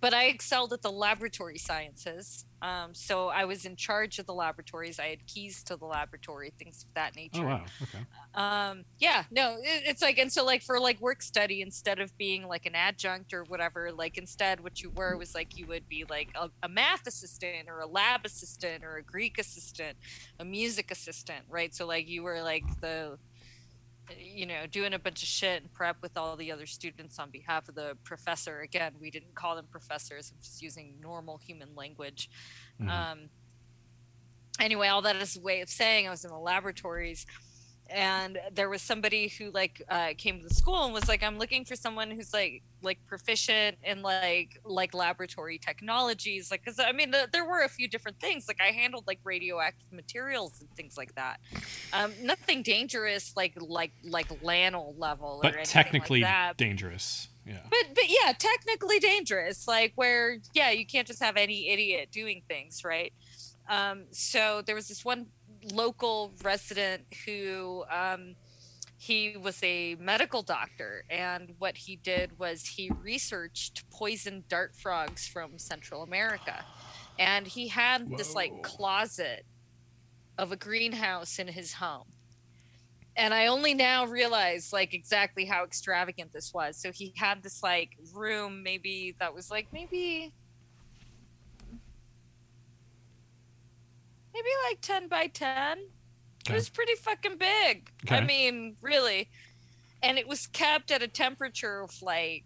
[0.01, 2.45] but I excelled at the laboratory sciences.
[2.61, 4.99] Um, so I was in charge of the laboratories.
[4.99, 7.43] I had keys to the laboratory, things of that nature.
[7.43, 7.65] Oh wow.
[7.83, 8.05] Okay.
[8.35, 12.17] Um, yeah, no, it, it's like, and so like for like work study, instead of
[12.19, 15.89] being like an adjunct or whatever, like instead what you were was like you would
[15.89, 19.97] be like a, a math assistant or a lab assistant or a Greek assistant,
[20.41, 21.75] a music assistant, right?
[21.75, 23.19] So like you were like the,
[24.17, 27.31] you know, doing a bunch of shit and prep with all the other students on
[27.31, 28.61] behalf of the professor.
[28.61, 30.31] Again, we didn't call them professors.
[30.33, 32.31] I'm just using normal human language.
[32.81, 32.89] Mhm.
[32.89, 33.31] Um,
[34.61, 37.27] anyway, all that is a way of saying I was in the laboratories,
[37.91, 41.39] and there was somebody who like uh, came to the school and was like, "I'm
[41.39, 46.93] looking for someone who's like like proficient in like like laboratory technologies." Like, because I
[46.93, 48.47] mean, the, there were a few different things.
[48.47, 51.41] Like, I handled like radioactive materials and things like that.
[51.93, 57.29] Um, nothing dangerous, like like like LANL level, But technically like dangerous.
[57.47, 57.61] Yeah.
[57.71, 59.67] But but yeah, technically dangerous.
[59.67, 63.13] Like where yeah, you can't just have any idiot doing things, right?
[63.69, 65.27] Um, so there was this one
[65.73, 68.35] local resident who um,
[68.99, 75.27] he was a medical doctor, and what he did was he researched poison dart frogs
[75.27, 76.65] from Central America,
[77.19, 79.45] and he had this like closet
[80.37, 82.07] of a greenhouse in his home.
[83.17, 86.77] And I only now realize like exactly how extravagant this was.
[86.77, 90.33] So he had this like room, maybe that was like maybe
[94.39, 95.79] maybe like ten by ten.
[96.49, 97.91] It was pretty fucking big.
[98.09, 99.29] I mean, really,
[100.03, 102.45] and it was kept at a temperature of like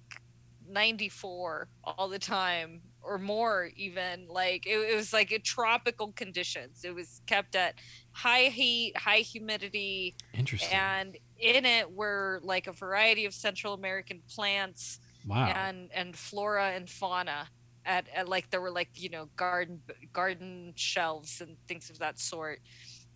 [0.69, 6.13] ninety four all the time or more even like it, it was like a tropical
[6.13, 7.75] conditions it was kept at
[8.13, 10.73] high heat high humidity Interesting.
[10.73, 15.47] and in it were like a variety of Central American plants wow.
[15.49, 17.49] and and flora and fauna.
[17.85, 19.81] At, at like there were like you know garden
[20.13, 22.61] garden shelves and things of that sort.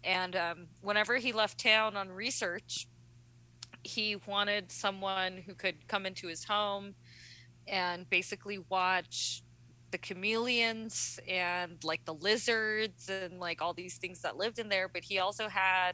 [0.04, 2.86] And um, whenever he left town on research,
[3.82, 6.94] he wanted someone who could come into his home
[7.68, 9.42] and basically watch
[9.90, 14.88] the chameleons and like the lizards and like all these things that lived in there
[14.88, 15.92] but he also had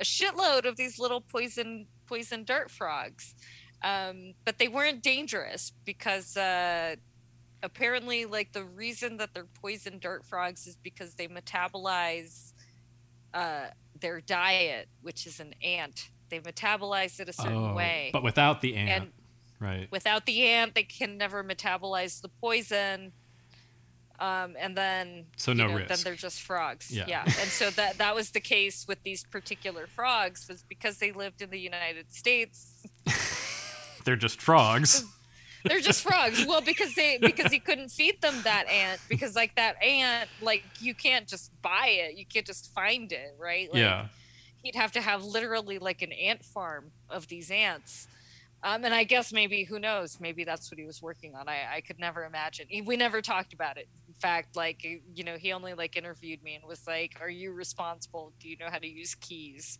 [0.00, 3.34] a shitload of these little poison poison dart frogs
[3.82, 6.96] um, but they weren't dangerous because uh,
[7.64, 12.52] apparently like the reason that they're poison dart frogs is because they metabolize
[13.32, 13.66] uh,
[14.00, 18.60] their diet which is an ant they metabolize it a certain oh, way but without
[18.60, 19.02] the ant.
[19.02, 19.12] and
[19.58, 19.88] right.
[19.90, 23.12] without the ant they can never metabolize the poison
[24.20, 27.06] um, and then So no know, then they're just frogs Yeah.
[27.08, 27.22] Yeah.
[27.24, 31.42] and so that that was the case with these particular frogs was because they lived
[31.42, 32.86] in the united states
[34.04, 35.04] They're just frogs.
[35.64, 39.54] they're just frogs well because they because he couldn't feed them that ant because like
[39.56, 43.80] that ant like you can't just buy it you can't just find it right like,
[43.80, 44.06] yeah.
[44.62, 48.08] he'd have to have literally like an ant farm of these ants.
[48.62, 50.18] Um, and I guess maybe who knows?
[50.20, 51.48] Maybe that's what he was working on.
[51.48, 52.66] I, I could never imagine.
[52.68, 53.88] He, we never talked about it.
[54.20, 57.52] Fact, like eh, you know, he only like interviewed me and was like, "Are you
[57.52, 58.32] responsible?
[58.40, 59.76] Do you know how to use keys?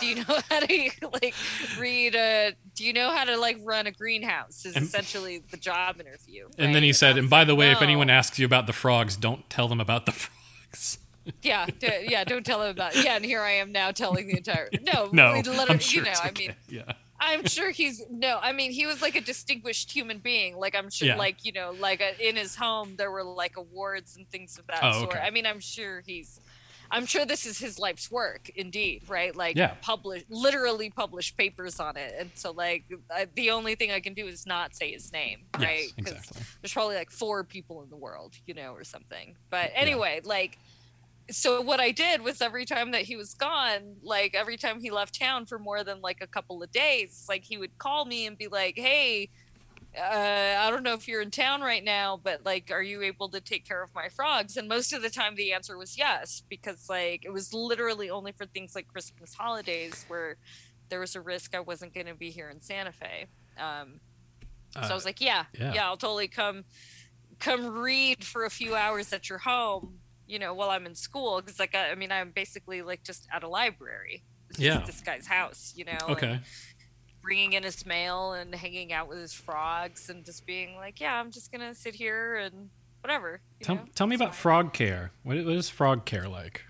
[0.00, 0.90] do you know how to
[1.22, 1.34] like
[1.78, 2.52] read a?
[2.74, 6.48] Do you know how to like run a greenhouse?" Is And- essentially the job interview.
[6.58, 6.96] And then he right?
[6.96, 9.80] said, and by the way, if anyone asks you about the frogs, don't tell them
[9.80, 10.98] about the frogs.
[11.42, 12.94] yeah, d- yeah, don't tell them about.
[12.96, 13.04] It.
[13.04, 14.68] Yeah, and here I am now telling the entire.
[14.82, 16.92] No, no, literally- I'm sure you know, it's I mean, yeah.
[17.20, 18.38] I'm sure he's no.
[18.42, 20.56] I mean, he was like a distinguished human being.
[20.56, 21.16] Like I'm sure, Yeah.
[21.16, 24.66] like you know, like uh in his home there were like awards and things of
[24.68, 25.10] that Oh, sort.
[25.16, 25.20] okay.
[25.20, 26.40] I mean, I'm sure he's.
[26.88, 29.34] I'm sure this is his life's work, indeed, right?
[29.34, 29.74] Like, Yeah.
[29.82, 34.14] publish, literally publish papers on it, and so like I, the only thing I can
[34.14, 35.88] do is not say his name, right?
[35.88, 36.42] Yes, exactly.
[36.62, 39.34] there's probably like four people in the world, you know, or something.
[39.50, 40.58] But anyway, like
[41.30, 44.90] so what I did was every time that he was gone, like every time he
[44.90, 48.26] left town for more than like a couple of days, like he would call me
[48.26, 49.30] and be like, "Hey,
[49.96, 53.28] uh, I don't know if you're in town right now, but like, are you able
[53.30, 54.56] to take care of my frogs?
[54.56, 58.32] And most of the time, the answer was yes, because like it was literally only
[58.32, 60.36] for things like Christmas holidays where
[60.90, 63.26] there was a risk I wasn't going to be here in Santa Fe.
[63.58, 64.00] Um,
[64.82, 65.72] so I Uh, was like, yeah, yeah.
[65.74, 66.64] yeah, I'll totally come,
[67.38, 71.40] come read for a few hours at your home, you know, while I'm in school.
[71.42, 74.22] Cause like, I, I mean, I'm basically like just at a library.
[74.50, 74.82] This Yeah.
[74.86, 75.92] this guy's house, you know?
[76.08, 76.40] and Okay.
[77.22, 81.14] bringing in his mail and hanging out with his frogs and just being like, yeah,
[81.18, 82.70] I'm just going to sit here and
[83.00, 83.40] whatever.
[83.62, 84.40] Tell, tell me It's about fine.
[84.42, 85.10] frog care.
[85.24, 86.64] What, what is frog care like?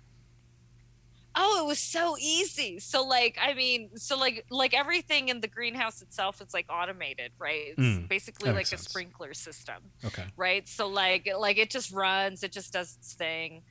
[1.39, 2.79] Oh, it was so easy.
[2.79, 7.33] So like, I mean, so like, like everything in the greenhouse itself is like automated,
[7.39, 7.75] right?
[7.77, 9.77] It's Mm, basically like makes a sprinkler system.
[10.05, 10.25] Okay.
[10.37, 13.63] right so like like it just runs it just does its thing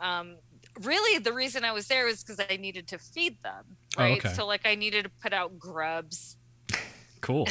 [0.00, 0.36] um
[0.80, 3.64] really the reason i was there was because i needed to feed them
[3.96, 4.34] Oh, right okay.
[4.34, 6.36] so like i needed to put out grubs
[7.20, 7.48] Cool.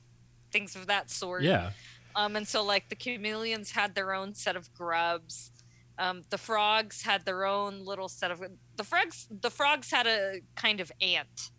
[0.52, 1.70] things of that sort Yeah.
[2.14, 5.50] um and so like the chameleons had their own set of grubs
[6.00, 8.42] um the frogs had their own little set of
[8.76, 11.50] the frogs the frogs had a kind of ant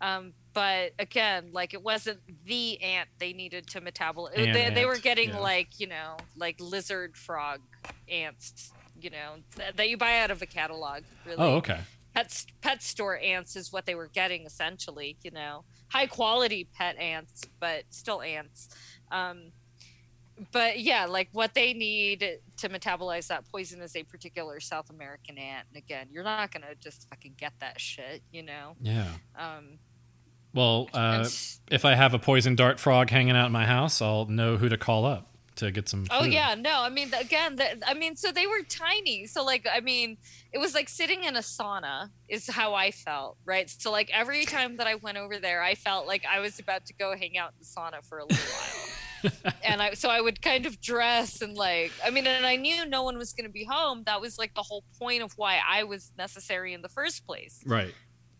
[0.00, 4.98] um but again like it wasn't the ant they needed to metabolize they, they were
[4.98, 5.38] getting yeah.
[5.38, 7.60] like you know like lizard frog
[8.08, 11.78] ants you know th- that you buy out of a catalog really Oh, okay.
[12.14, 16.96] pet pet store ants is what they were getting essentially you know high quality pet
[16.98, 18.68] ants but still ants
[19.12, 19.52] um
[20.52, 22.20] but yeah like what they need
[22.56, 26.74] to metabolize that poison is a particular south american ant and again you're not gonna
[26.80, 29.10] just fucking get that shit you know Yeah.
[29.36, 29.78] um
[30.54, 34.00] Well, uh, and- if I have a poison dart frog hanging out in my house,
[34.00, 36.06] I'll know who to call up to get some.
[36.10, 39.26] Oh yeah, no, I mean again, the, I mean so they were tiny.
[39.26, 40.16] So like I mean,
[40.52, 43.68] it was like sitting in a sauna is how I felt, right?
[43.68, 46.86] So like every time that I went over there, I felt like I was about
[46.86, 48.88] to go hang out in the sauna for a little while.
[49.64, 52.86] And I so I would kind of dress and like I mean and I knew
[52.86, 54.02] no one was going to be home.
[54.06, 57.60] That was like the whole point of why I was necessary in the first place
[57.66, 57.94] Right.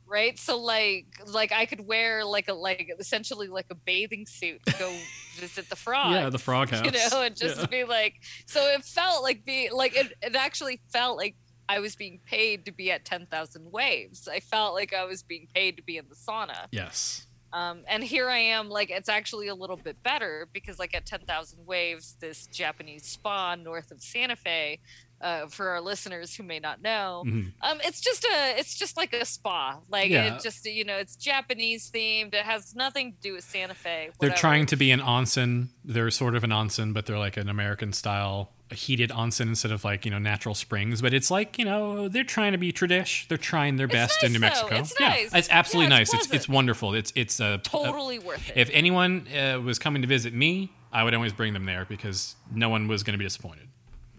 [0.06, 4.60] right so like like i could wear like a like essentially like a bathing suit
[4.66, 4.90] to go
[5.38, 6.84] visit the frog Yeah, the frog house.
[6.84, 7.66] you know and just Yeah.
[7.66, 8.14] be like
[8.46, 11.36] so it felt like being like it, it actually felt like
[11.68, 15.46] i was being paid to be at 10000 waves i felt like i was being
[15.54, 17.26] paid to be in the sauna Yes.
[17.52, 21.04] Um, and here i am like it's actually a little bit better because like at
[21.06, 24.78] 10000 waves this japanese spa north of santa fe
[25.20, 27.52] uh, for our listeners who may not know Mhm.
[27.62, 29.80] um, it's just a, it's just like a spa.
[29.88, 30.36] Like Yeah.
[30.36, 32.34] it just, you know, it's Japanese themed.
[32.34, 34.10] It has nothing to do with Santa Fe.
[34.20, 35.70] They're trying to be an onsen.
[35.84, 39.82] They're sort of an onsen, but they're like an American style heated onsen instead of
[39.84, 41.00] like you know natural springs.
[41.00, 43.26] But it's like you know they're trying to be tradish.
[43.28, 44.68] They're trying their It's best in New nice, though.
[44.68, 44.80] Mexico.
[44.80, 45.34] It's yeah, nice.
[45.34, 46.24] it's absolutely Yeah, it's nice.
[46.24, 46.94] It's it's wonderful.
[46.94, 48.56] It's it's a totally worth it.
[48.56, 52.36] If anyone uh, was coming to visit me, I would always bring them there because
[52.52, 53.68] no one was going to be disappointed,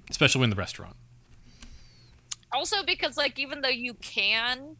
[0.09, 0.95] especially in the restaurant.
[2.51, 4.76] also because like even though you can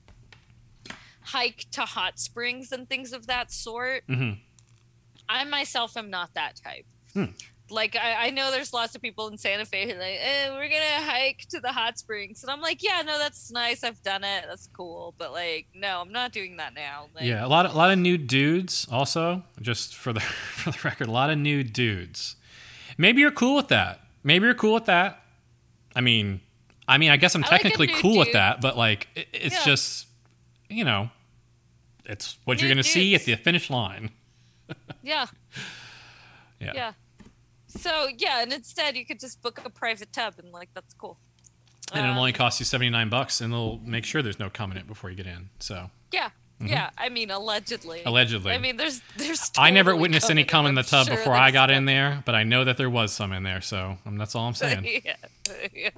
[1.22, 4.32] hike to hot springs and things of that sort, hmm
[5.28, 6.86] I myself am not that type.
[7.14, 7.26] Hmm.
[7.72, 10.50] Like I, I know there's lots of people in Santa Fe who are like, eh,
[10.52, 13.84] we're gonna hike to the hot springs, and I'm like, yeah, no, that's nice.
[13.84, 14.46] I've done it.
[14.48, 15.14] That's cool.
[15.18, 17.08] But like, no, I'm not doing that now.
[17.16, 18.88] Like, Yeah, a lot of, a lot of nude dudes.
[18.92, 22.36] Also, just for the for the record, a lot of nude dudes.
[22.98, 24.02] Maybe you're cool with that.
[24.24, 25.22] Maybe you're cool with that.
[25.96, 26.42] I mean,
[26.88, 28.36] I mean, I guess I'm I like technically cool with dude.
[28.36, 29.66] that, but like, it, it's Yeah.
[29.66, 30.08] just,
[30.70, 31.10] you know,
[32.06, 34.10] it's what you're going to see at the finish line.
[35.02, 35.26] Yeah.
[36.60, 36.72] Yeah.
[36.76, 36.92] Yeah.
[37.70, 41.20] So yeah, and instead you could just book a private tub and like that's cool.
[41.92, 44.72] And it'll Um, only cost you 79 bucks, and they'll make sure there's no cum
[44.72, 45.50] in it before you get in.
[45.60, 46.30] So, Yeah.
[46.62, 46.90] Yeah.
[46.98, 48.00] I mean allegedly.
[48.00, 48.08] Mm-hmm.
[48.10, 48.52] allegedly.
[48.54, 51.52] I mean there's there's I never witnessed any cum in the tub sure before I
[51.52, 53.62] got in there, but I know that there was some in there.
[53.62, 55.02] So um, that's all I'm saying.
[55.06, 55.16] yeah.
[55.74, 55.90] yeah.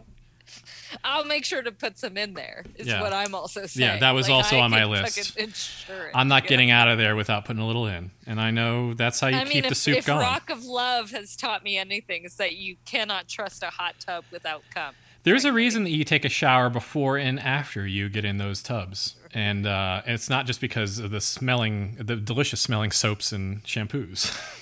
[1.04, 2.64] I'll make sure to put some in there.
[2.76, 3.02] Is Yeah.
[3.02, 3.88] what I'm also saying.
[3.96, 5.18] Yeah, that was Like, also I on my list.
[5.32, 6.76] fucking ensure it, I'm not getting know?
[6.76, 9.44] out of there without putting a little in, and I know that's how you I
[9.46, 10.20] keep mean, the if, soup if going.
[10.20, 14.24] Rock of Love has taught me anything, is that you cannot trust a hot tub
[14.32, 14.96] without cum.
[15.24, 18.64] There's a reason that you take a shower before and after you get in those
[18.64, 23.64] tubs, and uh, it's not just because of the smelling, the delicious smelling soaps and
[23.64, 24.36] shampoos.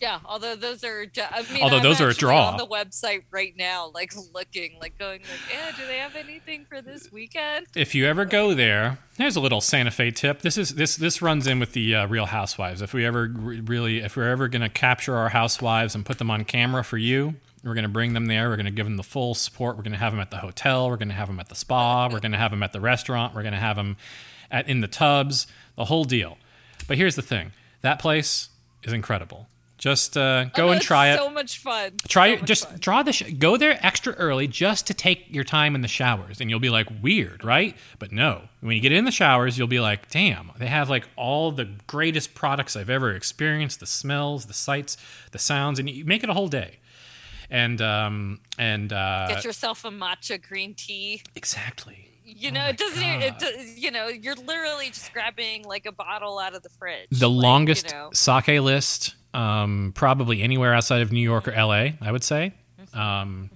[0.00, 2.50] Yeah, although those are, I mean, Although I'm those are a draw.
[2.50, 6.66] on the website right now, like looking, like going, like, yeah, do they have anything
[6.68, 7.66] for this weekend?
[7.74, 10.42] if you ever go there, here's a little Santa Fe tip.
[10.42, 12.82] This is this this runs in with the uh, Real Housewives.
[12.82, 16.44] If we ever really, if we're ever gonna capture our housewives and put them on
[16.44, 18.50] camera for you, we're gonna bring them there.
[18.50, 19.78] We're gonna give them the full support.
[19.78, 20.90] We're gonna have them at the hotel.
[20.90, 22.08] We're gonna have them at the spa.
[22.12, 23.34] We're gonna have them at the restaurant.
[23.34, 23.96] We're gonna have them
[24.50, 25.46] at in the tubs.
[25.76, 26.36] The whole deal.
[26.86, 28.50] But here's the thing: that place
[28.82, 29.48] is incredible.
[29.86, 31.18] Just uh, go Oh, and try it.
[31.18, 31.92] So much fun.
[32.08, 32.78] Try So Just fun.
[32.80, 33.12] draw the.
[33.12, 36.58] Sh- go there extra early just to take your time in the showers, and you'll
[36.58, 37.76] be like weird, right?
[38.00, 41.06] But no, when you get in the showers, you'll be like, damn, they have like
[41.14, 43.78] all the greatest products I've ever experienced.
[43.78, 44.96] The smells, the sights,
[45.30, 46.78] the sounds, and you make it a whole day.
[47.48, 51.22] And um and uh, Get yourself a matcha green tea.
[51.36, 52.10] exactly.
[52.24, 53.02] You Oh know, my it doesn't.
[53.04, 57.06] Even, it you know, you're literally just grabbing like a bottle out of the fridge.
[57.12, 58.10] the like, longest You know.
[58.12, 62.54] sake list, um, probably anywhere outside of New York or LA, I would say.
[62.80, 62.98] Mm-hmm.
[62.98, 63.50] Um,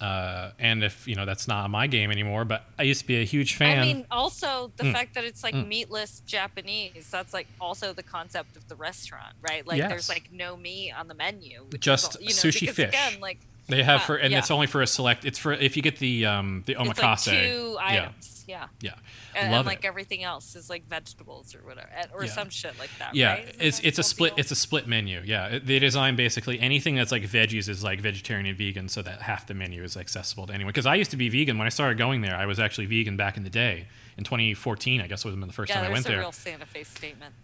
[0.00, 3.20] uh, and if you know that's not my game anymore, but I used to be
[3.20, 3.78] a huge fan.
[3.78, 4.92] I mean, also the Mm.
[4.92, 5.68] fact that it's like Mm.
[5.68, 7.08] meatless Japanese.
[7.08, 9.64] That's like also the concept of the restaurant, right?
[9.64, 9.90] Like Yes.
[9.90, 11.66] there's like no meat on the menu.
[11.72, 12.88] is Just you know, sushi because, fish.
[12.88, 13.38] Again, like
[13.72, 14.38] they have yeah, for, and yeah.
[14.38, 15.24] it's only for a select.
[15.24, 17.24] It's for if you get the um, the it's like omakase.
[17.48, 18.28] two items.
[18.48, 18.66] Yeah.
[18.80, 18.94] yeah,
[19.34, 19.86] And, Love and like it.
[19.86, 22.30] everything else is like vegetables or whatever, or Yeah.
[22.32, 23.14] some shit like that.
[23.14, 23.34] yeah.
[23.34, 23.56] right?
[23.58, 24.32] It's it's a split.
[24.32, 24.40] deal?
[24.40, 25.22] It's a split menu.
[25.24, 29.22] Yeah, they design basically anything that's like veggies is like vegetarian and vegan, so that
[29.22, 30.70] half the menu is accessible to anyone.
[30.72, 32.34] Because I used to be vegan when I started going there.
[32.36, 33.86] I was actually vegan back in the day
[34.18, 35.00] in 2014.
[35.00, 36.18] I guess it was the first yeah, time I went a there.
[36.18, 37.34] real Santa Fe statement.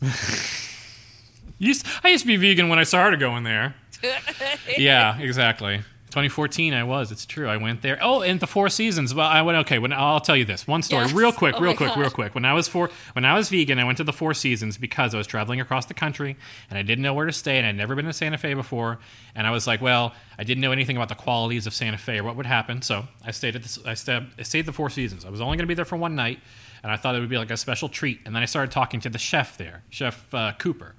[1.58, 3.76] Used, I used to be vegan when I started going there.
[4.78, 5.82] Yeah, exactly.
[6.10, 7.10] 2014, I was.
[7.10, 7.48] It's true.
[7.48, 7.98] I went there.
[8.02, 9.14] Oh, and the Four Seasons.
[9.14, 9.56] Well, I went.
[9.60, 11.14] Okay, when I'll tell you this one story, Yes.
[11.14, 12.34] real quick, Oh real quick, real quick.
[12.34, 15.14] When I was four, when I was vegan, I went to the Four Seasons because
[15.14, 16.36] I was traveling across the country
[16.68, 18.98] and I didn't know where to stay, and I'd never been to Santa Fe before.
[19.34, 22.18] And I was like, well, I didn't know anything about the qualities of Santa Fe
[22.18, 23.78] or what would happen, so I stayed at this.
[23.86, 25.24] I stayed, I stayed at the Four Seasons.
[25.24, 26.40] I was only going to be there for one night,
[26.82, 28.20] and I thought it would be like a special treat.
[28.26, 30.94] And then I started talking to the chef there, Chef uh, Cooper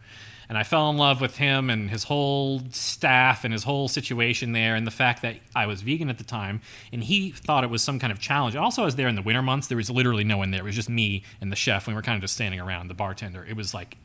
[0.49, 4.52] and I fell in love with him and his whole staff and his whole situation
[4.52, 6.61] there, and the fact that I was vegan at the time,
[6.91, 8.56] and he thought it was some kind of challenge.
[8.56, 9.68] Also, I was there in the winter months.
[9.68, 10.61] There was literally no one there.
[10.61, 11.88] It was just me and the chef.
[11.88, 12.88] We were kind of just standing around.
[12.88, 13.45] The bartender.
[13.45, 13.98] It was like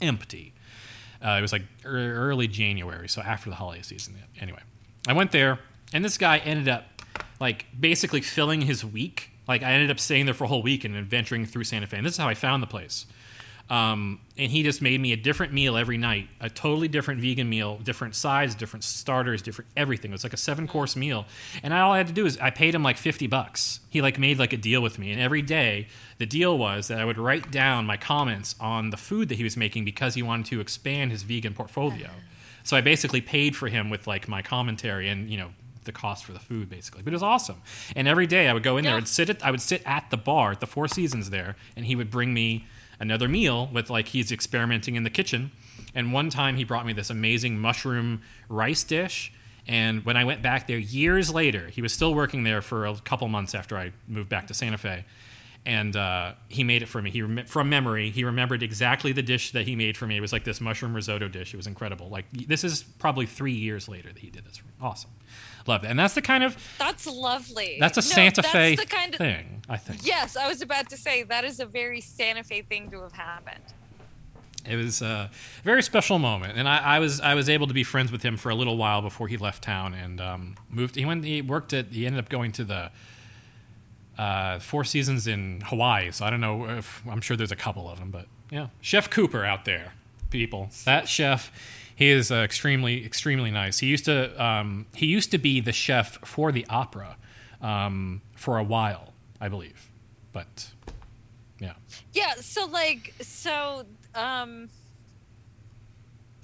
[0.00, 0.52] empty.
[1.24, 4.16] Uh, it was like ear- early January, so after the holiday season.
[4.40, 4.60] Anyway,
[5.08, 5.58] I went there,
[5.92, 6.84] and this guy ended up
[7.40, 9.30] like basically filling his week.
[9.48, 11.98] Like I ended up staying there for a whole week and adventuring through Santa Fe.
[11.98, 13.06] And this is how I found the place.
[13.68, 17.48] Um, and he just made me a different meal every night, a totally different vegan
[17.48, 20.12] meal, different sides, different starters, different everything.
[20.12, 21.26] It was like a seven course meal,
[21.64, 23.80] and all I had to do is I paid him like fifty bucks.
[23.90, 25.88] He like made like a deal with me, and every day
[26.18, 29.44] the deal was that I would write down my comments on the food that he
[29.44, 32.10] was making because he wanted to expand his vegan portfolio.
[32.62, 35.50] So I basically paid for him with like my commentary and you know
[35.84, 37.02] the cost for the food basically.
[37.02, 37.62] But it was awesome.
[37.96, 40.10] And every day I would go in there and sit at I would sit at
[40.10, 42.66] the bar at the Four Seasons there, and he would bring me
[42.98, 45.50] another meal with like he's experimenting in the kitchen.
[45.94, 49.32] And one time he brought me this amazing mushroom rice dish.
[49.66, 52.94] And when I went back there years later, he was still working there for a
[52.96, 55.04] couple months after I moved back to Santa Fe.
[55.64, 57.10] And uh, he made it for me.
[57.10, 60.16] He rem- from memory, he remembered exactly the dish that he made for me.
[60.16, 61.52] It was like this mushroom risotto dish.
[61.52, 62.08] It was incredible.
[62.08, 64.58] Like this is probably three years later that he did this.
[64.58, 64.72] For me.
[64.80, 65.10] Awesome,
[65.68, 65.88] loved it.
[65.90, 67.76] And that's the kind of That's lovely.
[67.80, 70.06] that's a No, Santa that's Fe the kind of, thing, I think.
[70.06, 73.12] Yes, I was about to say that is a very Santa Fe thing to have
[73.12, 73.64] happened.
[74.68, 75.30] It was a
[75.62, 78.36] very special moment, and I, I was I was able to be friends with him
[78.36, 80.96] for a little while before he left town and um, moved.
[80.96, 81.24] He went.
[81.24, 81.86] He worked at.
[81.92, 82.90] He ended up going to the
[84.18, 86.10] uh, Four Seasons in Hawaii.
[86.10, 89.08] So I don't know if I'm sure there's a couple of them, but yeah, Chef
[89.08, 89.92] Cooper out there,
[90.30, 90.70] people.
[90.84, 91.52] That chef,
[91.96, 93.78] he is uh, extremely extremely nice.
[93.80, 97.16] He used to um, he used to be the chef for the opera
[97.60, 99.90] um, for a while, I believe,
[100.32, 100.70] but
[101.58, 101.72] yeah.
[102.12, 104.68] Yeah, so like so um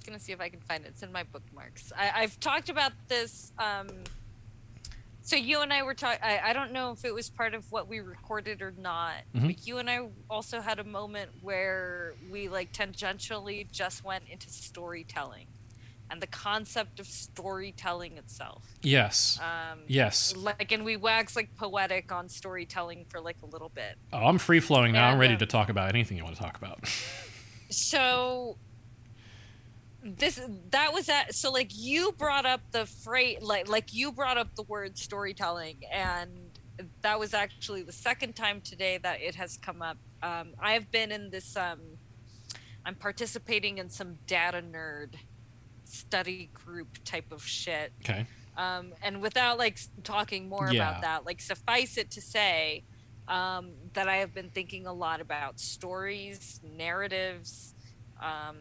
[0.04, 0.88] gonna see if I can find it.
[0.88, 1.92] It's in my bookmarks.
[1.96, 3.88] I, I've talked about this um
[5.22, 7.64] so you and I were talking I, I don't know if it was part of
[7.70, 9.46] what we recorded or not, Mhm.
[9.48, 14.50] but you and I also had a moment where we like tangentially just went into
[14.50, 15.46] storytelling
[16.10, 18.64] and the concept of storytelling itself.
[18.82, 19.38] Yes.
[19.40, 20.34] Um Yes.
[20.36, 23.96] like and we wax like poetic on storytelling for like a little bit.
[24.12, 25.08] Oh, I'm free flowing now.
[25.10, 26.80] I'm ready um, to talk about anything you want to talk about.
[27.70, 28.58] so
[30.02, 34.36] this that was that so like you brought up the phrase like like you brought
[34.36, 36.58] up the word storytelling and
[37.02, 41.12] that was actually the second time today that it has come up um, i've been
[41.12, 41.98] in this um,
[42.84, 45.14] i'm participating in some data nerd
[45.84, 48.26] study group type of shit Okay.
[48.56, 50.88] um, and without like talking more Yeah.
[50.90, 52.82] about that like suffice it to say
[53.28, 57.74] um, that i have been thinking a lot about stories narratives
[58.20, 58.56] um,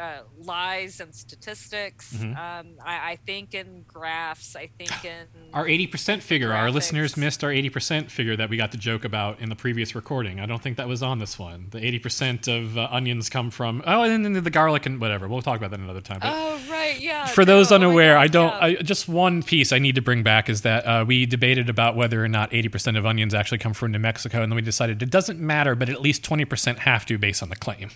[0.00, 2.14] uh, lies and statistics.
[2.14, 2.36] Mhm.
[2.36, 4.56] Um, I, I think in graphs.
[4.56, 6.52] I think in Our 80% figure.
[6.52, 9.94] Our listeners missed our 80% figure that we got to joke about in the previous
[9.94, 10.40] recording.
[10.40, 11.66] I don't think that was on this one.
[11.70, 15.28] The 80% of uh, onions come from, oh, and then the garlic and whatever.
[15.28, 16.20] We'll talk about that another time.
[16.20, 17.26] But Oh right, yeah.
[17.26, 18.50] for those no, oh unaware, God, I don't.
[18.52, 18.64] yeah.
[18.64, 21.96] I, just one piece I need to bring back is that uh, we debated about
[21.96, 25.02] whether or not 80% of onions actually come from New Mexico, and then we decided
[25.02, 27.90] it doesn't matter, but at least 20% have to based on the claim.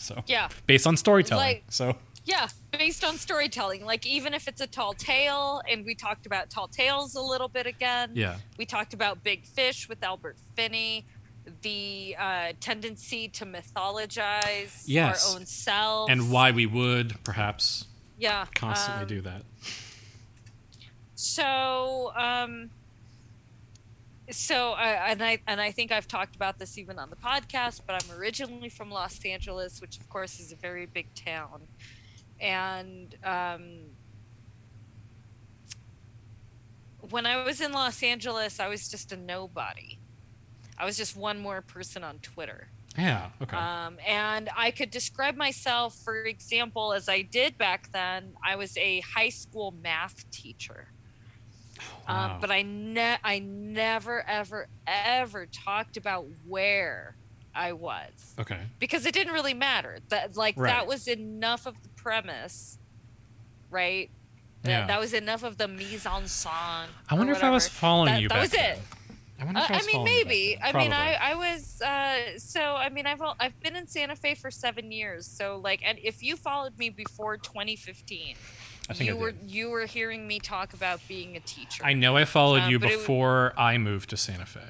[0.00, 1.44] So yeah, based on storytelling.
[1.44, 3.84] Like- so yeah, based on storytelling.
[3.84, 7.48] Like even if it's a tall tale, and we talked about tall tales a little
[7.48, 8.12] bit again.
[8.14, 11.06] yeah, We talked about Big Fish with Albert Finney,
[11.62, 15.30] the uh, tendency to mythologize Yes.
[15.32, 17.86] our own selves, and why we would perhaps
[18.18, 19.42] yeah constantly um, do that.
[21.14, 22.70] So, um,
[24.30, 27.82] so uh, and I and I think I've talked about this even on the podcast,
[27.86, 31.62] but I'm originally from Los Angeles, which of course is a very big town,
[32.40, 33.62] and um,
[37.10, 39.98] when I was in Los Angeles, I was just a nobody.
[40.78, 42.68] I was just one more person on Twitter.
[42.98, 43.28] Yeah.
[43.40, 43.56] Okay.
[43.56, 48.32] Um, and I could describe myself, for example, as I did back then.
[48.44, 50.88] I was a high school math teacher,
[52.08, 52.34] Wow.
[52.34, 57.14] um, but I ne- I never, ever, ever talked about where
[57.54, 58.60] I was okay.
[58.78, 59.98] because it didn't really matter.
[60.08, 60.70] That like Right.
[60.70, 62.78] that was enough of the premise,
[63.70, 64.10] right?
[64.62, 64.86] That- Yeah.
[64.86, 66.88] That was enough of the mise en scène.
[67.08, 68.78] I wonder if I was following That- you that was it.
[69.40, 70.58] I wonder Uh, if I I was mean, following you back maybe.
[70.62, 71.80] I mean, I, I was.
[71.80, 75.26] Uh, so, I mean, I've I've been in Santa Fe for seven years.
[75.26, 78.36] So, like, and if you followed me before 2015,
[78.90, 81.84] I think you I were you were hearing me talk about being a teacher.
[81.84, 84.60] I know I followed Um, you before I moved to Santa Fe.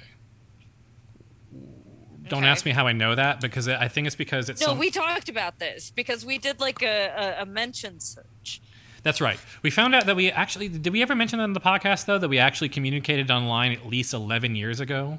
[2.29, 2.49] Don't Okay.
[2.49, 4.91] ask me how I know that because I think it's because it's no, some- we
[4.91, 8.61] talked about this because we did like a, a, a mention search.
[9.03, 9.39] That's right.
[9.63, 10.93] We found out that we actually did.
[10.93, 14.13] We ever mention that on the podcast though that we actually communicated online at least
[14.15, 15.19] eleven years ago.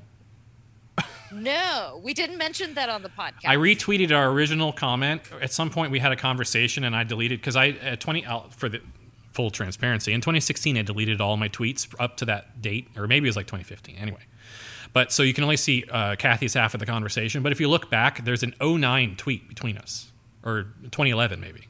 [1.34, 3.46] No, we didn't mention that on the podcast.
[3.46, 5.22] I retweeted our original comment.
[5.42, 8.42] At some point, we had a conversation, and I deleted because I at twenty uh,
[8.50, 8.82] for the
[9.34, 13.28] full transparency in 2016 I deleted all my tweets up to that date, or maybe
[13.28, 13.96] it was like 2015.
[13.96, 14.20] Anyway,
[14.94, 17.42] but so you can only see uh, Kathy's half of the conversation.
[17.42, 20.12] But if you look back, there's an 09 tweet between us,
[20.44, 21.68] or 2011 maybe.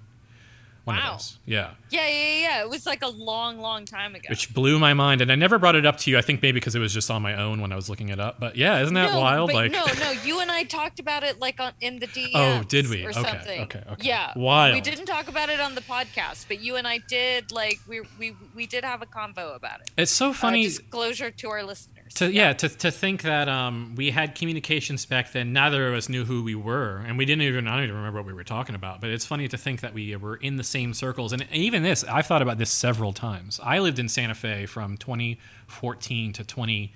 [0.84, 1.12] One Wow.
[1.12, 1.72] of those, yeah.
[1.92, 2.62] Yeah, yeah, yeah, yeah.
[2.64, 4.26] It was like a long, long time ago.
[4.32, 5.22] which blew my mind.
[5.22, 6.18] And I never brought it up to you.
[6.18, 8.20] I think maybe because it was just on my own when I was looking it
[8.20, 8.40] up.
[8.40, 9.54] But yeah, isn't that no, wild?
[9.54, 10.12] like, no, no.
[10.26, 12.32] You and I talked about it like on in the DMs.
[12.34, 13.06] Oh, did we?
[13.06, 13.62] Or Okay, something.
[13.62, 14.08] okay, okay.
[14.08, 14.74] Yeah, Wild.
[14.74, 17.52] We didn't talk about it on the podcast, but you and I did.
[17.52, 19.92] Like we we we did have a convo about it.
[19.98, 20.64] it's so Uh, funny.
[20.64, 22.01] disclosure to our listeners.
[22.16, 25.54] To yeah, to, to think that um, we had communications back then.
[25.54, 28.20] Neither of us knew who we were, and we didn't even I don't even remember
[28.20, 29.02] what we were talking about.
[29.02, 31.32] But it's funny to think that we were in the same circles.
[31.32, 33.60] And even this, I've thought about this several times.
[33.64, 36.94] I lived in Santa Fe from 2014 to 20,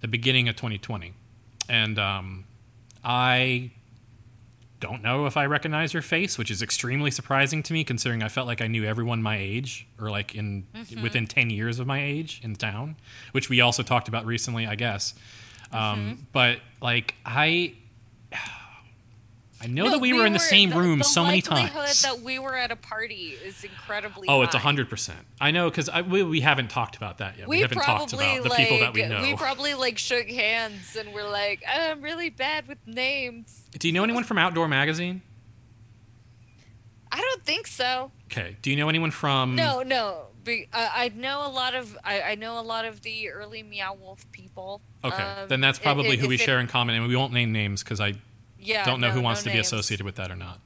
[0.00, 1.12] the beginning of 2020,
[1.68, 2.44] and um,
[3.04, 3.72] I
[4.80, 8.28] don't know if I recognize your face, which is extremely surprising to me, considering I
[8.28, 10.66] felt like I knew everyone my age, or like in
[11.02, 12.96] within ten years of my age in town,
[13.32, 15.14] which we also talked about recently, I guess.
[15.72, 17.74] Um, But like I,
[19.60, 21.70] I know No, that we, were in the same room the so many times.
[21.72, 21.96] The likelihood.
[22.18, 24.28] That we were at a party is incredibly.
[24.28, 24.60] Oh, it's high.
[24.60, 25.18] hundred percent.
[25.40, 27.48] I know because we, we haven't talked about that yet.
[27.48, 29.20] We, We haven't talked about the like people that we know.
[29.20, 33.68] we probably like shook hands and we're like, I'm really bad with names.
[33.78, 35.22] Do you know anyone from Outside Magazine?
[37.10, 38.12] I don't think so.
[38.30, 38.56] Okay.
[38.62, 39.54] Do you know anyone from?
[39.56, 40.26] No, no.
[40.44, 43.62] Be, uh, I know a lot of I, I know a lot of the early
[43.62, 44.82] Meow Wolf people.
[45.04, 47.32] Okay, Um, then that's probably i- who we it- share in common, and we won't
[47.32, 48.14] name names because I
[48.60, 50.60] Yeah, don't know no, who no wants to be associated with that or not.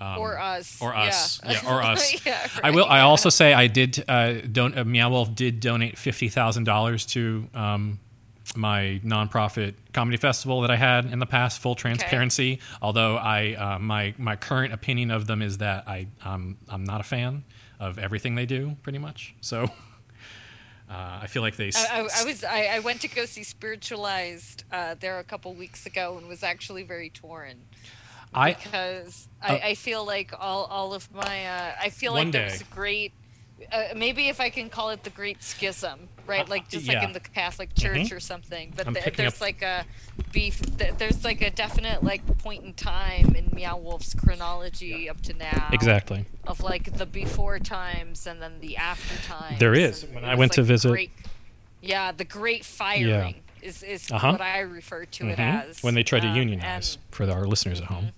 [0.00, 2.24] Um, or us or us, Yeah, yeah, or us.
[2.24, 2.84] Yeah, I will.
[2.84, 4.04] I also say I did.
[4.08, 7.98] Uh, don't uh, Meow Wolf did donate fifty thousand dollars to um,
[8.54, 11.60] my nonprofit comedy festival that I had in the past.
[11.60, 12.60] Full transparency.
[12.80, 17.00] Although I uh, my my current opinion of them is that I um, I'm not
[17.00, 17.44] a fan
[17.80, 18.76] of everything they do.
[18.82, 19.34] Pretty much.
[19.40, 19.68] So
[20.90, 21.70] uh, I feel like they.
[21.74, 26.16] I was I, I went to go see Spiritualized uh, there a couple weeks ago
[26.18, 27.56] and was actually very torn
[28.34, 32.32] I because Uh, I, I feel like all, all of my uh, I feel like
[32.32, 33.12] there's a great
[33.72, 36.42] uh, maybe if I can call it the Great Schism, right?
[36.46, 36.94] Uh, Like just yeah.
[37.00, 38.12] like in the Catholic Church Mhm.
[38.12, 38.72] or something.
[38.76, 39.84] But I'm th- picking there's up- like a
[40.32, 40.60] beef.
[40.60, 45.68] There's like a definite like point in time in Meow Wolf's chronology up to now.
[45.72, 46.26] exactly.
[46.46, 49.58] Of like the before times and then the after times.
[49.58, 50.04] There is.
[50.04, 51.10] and When I went to like, the visit- great-
[51.80, 54.32] yeah, the Great Firing is is Uh-huh.
[54.32, 55.68] what I refer to it Mhm.
[55.68, 55.82] as.
[55.82, 58.12] when they try to Um, unionize and- for our listeners at home.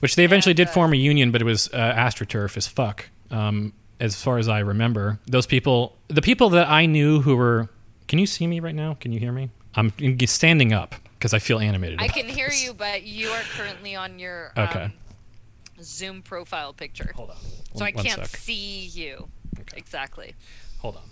[0.00, 2.66] which they eventually And, did uh, form a union, but it was uh, astroturf as
[2.66, 3.08] fuck.
[3.30, 7.68] Um, as far as I remember, those people, the people that I knew who were,
[8.06, 8.94] can you see me right now?
[9.00, 9.50] Can you hear me?
[9.74, 9.92] I'm
[10.26, 12.00] standing up because I feel animated.
[12.00, 14.84] I can hear you, but you are currently on your Okay.
[14.84, 14.92] um,
[15.82, 17.36] Zoom profile picture, Hold on.
[17.74, 18.40] so I One- one can't sec.
[18.40, 19.28] see you
[19.60, 19.76] Okay.
[19.78, 20.34] exactly.
[20.78, 21.02] Hold on.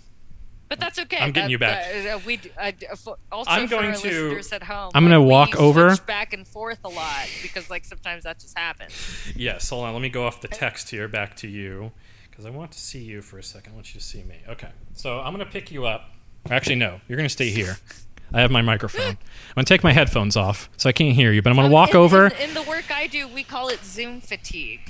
[0.69, 1.17] But that's okay.
[1.17, 1.87] I'm getting That- you back.
[2.05, 4.91] uh, uh, we uh, uh, for- also I'm for going our to- listeners at home.
[4.93, 5.95] I'm like, we walk over.
[6.05, 8.93] back and forth a lot because like sometimes that just happens.
[9.35, 9.93] Yes, hold on.
[9.93, 11.93] Let me go off the text here back to you
[12.37, 13.71] because I want to see you for a second.
[13.71, 14.35] I want you to see me.
[14.47, 14.69] Okay.
[14.93, 16.11] So I'm going to pick you up.
[16.51, 17.01] Actually, no.
[17.07, 17.77] You're going to stay here.
[18.31, 19.01] I have my microphone.
[19.11, 19.17] I'm
[19.55, 21.73] going to take my headphones off so I can't hear you, but I'm going to
[21.73, 24.81] walk Um, in, over In, in the work I do, we call it Zoom fatigue.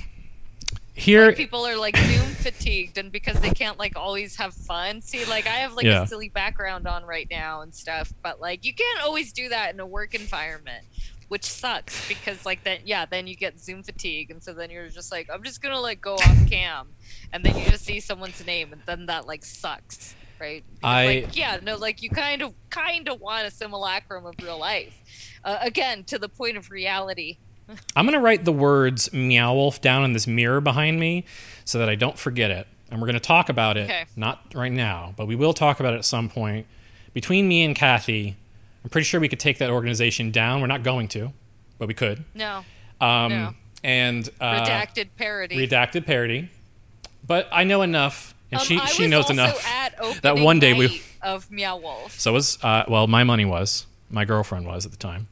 [0.92, 1.32] here.
[1.32, 5.00] People are like Zoom fatigued, and because they can't like always have fun.
[5.00, 6.02] See, like I have like Yeah.
[6.02, 9.72] a silly background on right now and stuff, but like you can't always do that
[9.72, 10.84] in a work environment.
[11.28, 14.88] Which sucks because like then yeah then you get Zoom fatigue and so then you're
[14.88, 16.88] just like I'm just gonna like go off cam
[17.32, 21.04] and then you just see someone's name and then that like sucks right Because, I-
[21.06, 24.94] like, yeah no like you kind of kind of want a simulacrum of real life
[25.44, 27.38] uh, again to the point of reality
[27.96, 31.24] I'm going to write the words Meow Wolf down in this mirror behind me
[31.66, 32.66] so that I don't forget it.
[32.90, 34.06] And we're going to talk about it, Okay.
[34.16, 36.66] not right now, but we will talk about it at some point.
[37.12, 38.36] Between me and Kathy,
[38.82, 40.62] I'm pretty sure we could take that organization down.
[40.62, 41.30] We're not going to,
[41.78, 42.24] but we could.
[42.34, 42.64] no
[43.02, 43.54] Um, No.
[43.84, 46.48] And uh, redacted parody redacted parody.
[47.28, 49.62] But I know enough, and Um, she I she knows enough.
[50.22, 52.18] That one day we- of Meow Wolf.
[52.18, 55.28] So was uh, well, my money was my girlfriend was at the time.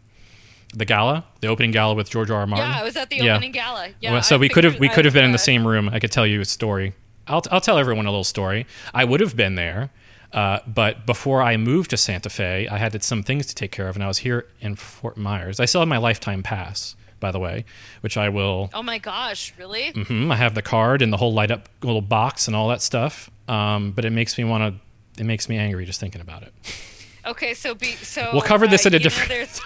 [0.75, 2.41] The gala, the opening gala with George R.
[2.41, 2.47] R.
[2.47, 2.69] Martin.
[2.71, 3.35] Yeah, I was at the Yeah.
[3.37, 3.89] opening gala.
[4.01, 5.67] Yeah, Well, so I we could have we could have been in the uh, same
[5.67, 5.89] room.
[5.89, 6.93] I could tell you a story.
[7.27, 8.67] I'll I'll tell everyone a little story.
[8.93, 9.91] I would have been there,
[10.33, 13.89] uh, but before I moved to Santa Fe, I had some things to take care
[13.89, 15.61] of, and I was here in Fort Myers.
[15.61, 17.65] I still have my lifetime pass, by the way,
[18.01, 18.71] which I will.
[18.75, 19.93] Oh my gosh, really?
[19.93, 22.83] Mm-hmm, I have the card and the whole light up little box and all that
[22.83, 23.31] stuff.
[23.49, 25.21] Um, but it makes me want to.
[25.21, 26.53] It makes me angry just thinking about it.
[27.25, 28.31] Okay, so be so.
[28.33, 29.61] We'll cover this uh, at a know, different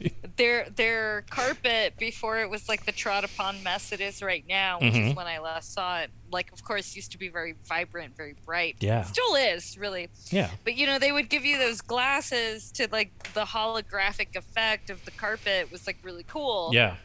[0.36, 4.78] Their their carpet before it was like the trod upon mess it is right now,
[4.80, 5.10] which Mhm.
[5.10, 6.10] is when I last saw it.
[6.30, 8.76] Like, of course, used to be very vibrant, very bright.
[8.80, 9.02] Yeah.
[9.04, 10.08] still is really.
[10.30, 10.50] Yeah.
[10.64, 15.02] But you know, they would give you those glasses to like the holographic effect of
[15.06, 16.70] the carpet was like really cool.
[16.72, 16.96] Yeah.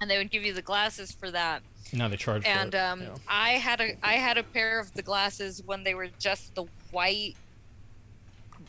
[0.00, 1.62] and they would give you the glasses for that.
[1.92, 2.80] Now they charge and for it.
[2.80, 3.08] um, yeah.
[3.28, 6.64] I had a I had a pair of the glasses when they were just the
[6.90, 7.34] white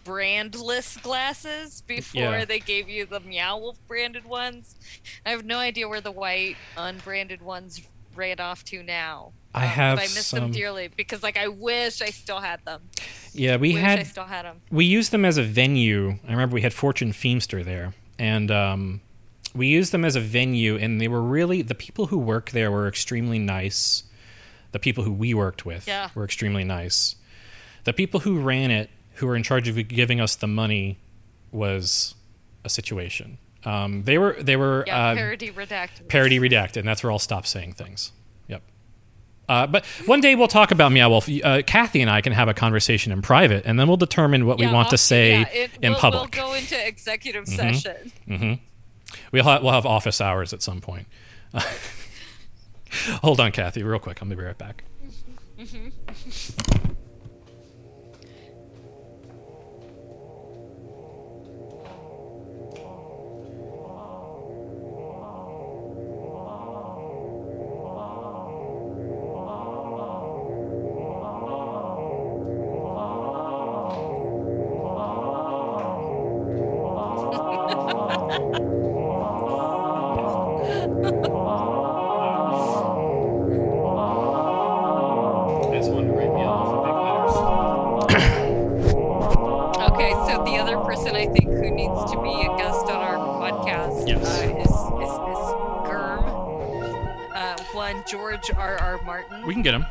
[0.04, 2.46] brandless glasses before Yeah.
[2.46, 4.76] they gave you the Meow Wolf branded ones.
[5.26, 7.82] I have no idea where the white unbranded ones
[8.16, 9.34] ran off to now.
[9.56, 12.40] I Um, have but I miss some- them dearly because like I wish I still
[12.42, 12.82] had them.
[13.34, 14.62] Yeah, we wish had I still had them.
[14.70, 16.20] we used them as a venue.
[16.28, 19.02] I remember we had Fortune Feimster there, and um,
[19.56, 22.72] we used them as a venue, and they were really the people who worked there
[22.72, 24.04] were extremely nice.
[24.72, 26.10] The people who we worked with Yeah.
[26.16, 27.16] were extremely nice.
[27.84, 28.90] The people who ran it,
[29.24, 30.98] who were in charge of giving us the money,
[31.54, 32.14] was
[32.66, 33.38] a situation.
[33.64, 36.10] Um, they were they were Yeah, uh, parody redacted.
[36.10, 38.12] parody redacted, and that's where I'll stop saying things.
[38.50, 38.62] Yep.
[39.48, 41.30] Uh, but one day we'll talk about Meow Wolf.
[41.30, 44.58] Uh, Kathy and I can have a conversation in private, and then we'll determine what
[44.60, 46.36] we Yeah, want to say yeah, it- in we'll, public.
[46.36, 48.12] We'll go into executive session.
[48.28, 48.54] hmm
[49.32, 51.08] We'll have, we'll have office hours at some point.
[53.22, 54.22] Hold on, Kathy, real quick.
[54.22, 54.84] I'm gonna be right back.
[55.58, 55.64] I
[98.08, 98.78] George R.
[98.78, 99.02] R.
[99.06, 99.46] Martin.
[99.46, 99.86] We can get him.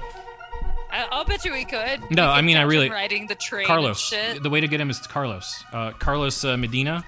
[0.90, 2.10] I, I'll bet you we could.
[2.10, 3.62] No, We I mean, I really- riding the train.
[3.62, 3.98] and Carlos.
[4.00, 4.42] shit.
[4.42, 5.64] The way to get him is Carlos.
[5.72, 7.04] Uh, Carlos uh, Medina,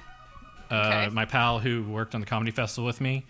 [0.70, 1.08] uh, Okay.
[1.14, 3.24] my pal who worked on the comedy festival with me.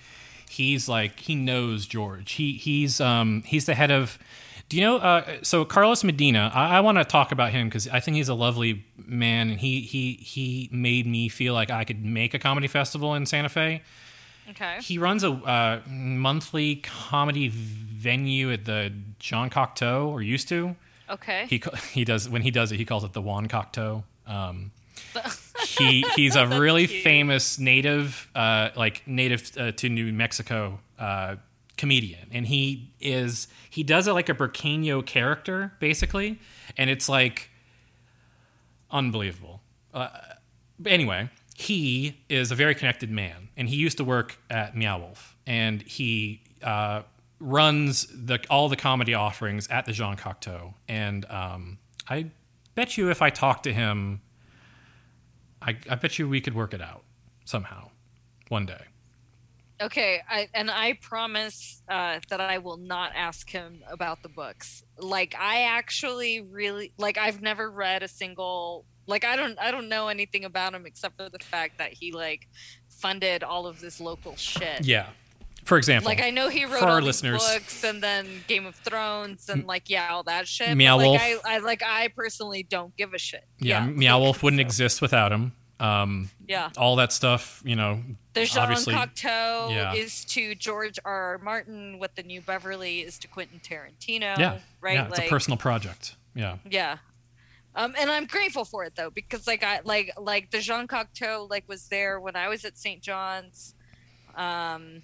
[0.49, 2.33] He's like he knows George.
[2.33, 4.19] He he's um he's the head of.
[4.71, 4.97] Do you know?
[4.97, 8.31] Uh, so Carlos Medina, I, I want to talk about him because I think he's
[8.31, 12.39] a lovely man, and he he he made me feel like I could make a
[12.39, 13.83] comedy festival in Santa Fe.
[14.51, 14.79] Okay.
[14.81, 20.77] He runs a uh, monthly comedy venue at the Jean Cocteau, or used to.
[21.11, 21.47] Okay.
[21.49, 21.63] He
[21.93, 24.05] he does when he does it, he calls it the Juan Cocteau.
[24.27, 24.71] Um,
[25.67, 27.03] he he's a really cute.
[27.03, 31.37] famous native, uh, like native uh, to New Mexico uh,
[31.77, 36.39] comedian, and he is he does it like a Burkano character basically,
[36.77, 37.51] and it's like
[38.91, 39.61] unbelievable.
[39.93, 40.09] Uh,
[40.87, 45.37] anyway, he is a very connected man, and he used to work at Meow Wolf,
[45.47, 47.03] and he uh,
[47.41, 50.75] runs the all the comedy offerings at the Jean Cocteau.
[50.89, 51.79] And um,
[52.09, 52.31] I
[52.75, 54.21] bet you, if I talked to him,
[55.65, 57.03] I, I bet you we could work it out
[57.45, 57.91] somehow
[58.49, 58.85] one day.
[59.81, 64.85] Okay, I, and I promise uh, that I will not ask him about the books.
[64.99, 69.89] Like I actually really like I've never read a single like I don't I don't
[69.89, 72.49] know anything about him except for the fact that he like
[72.89, 74.87] funded all of this local shit.
[74.87, 75.09] Yeah.
[75.65, 78.45] For example, Like I know he wrote for our all these listeners- books and then
[78.47, 80.69] Game of Thrones and like yeah all that shit.
[80.69, 81.21] but, Meow like, Wolf.
[81.23, 83.45] I, I like I personally don't give a shit.
[83.59, 85.53] yeah, Meow Wolf wouldn't so, exist without him.
[85.81, 86.71] Um, Yeah.
[86.77, 88.01] all that stuff, you know,
[88.35, 89.93] The Jean Cocteau yeah.
[89.95, 91.33] is to George R.
[91.33, 91.39] R.
[91.39, 94.39] Martin what the New Beverly is to Quentin Tarantino.
[94.39, 94.95] yeah, Right.
[94.95, 96.15] yeah, it's like, a personal project.
[96.35, 96.99] Yeah, Yeah.
[97.75, 101.51] Um, and I'm grateful for it though, because like I like like the Jean Cocteau
[101.51, 103.03] like was there when I was at St.
[103.03, 103.75] John's,
[104.37, 105.03] um,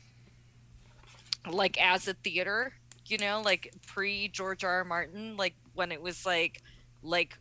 [1.48, 2.72] like as a theater,
[3.06, 4.70] you know, like pre George R.
[4.78, 4.84] R.
[4.84, 6.62] Martin, like when it was like
[7.02, 7.36] like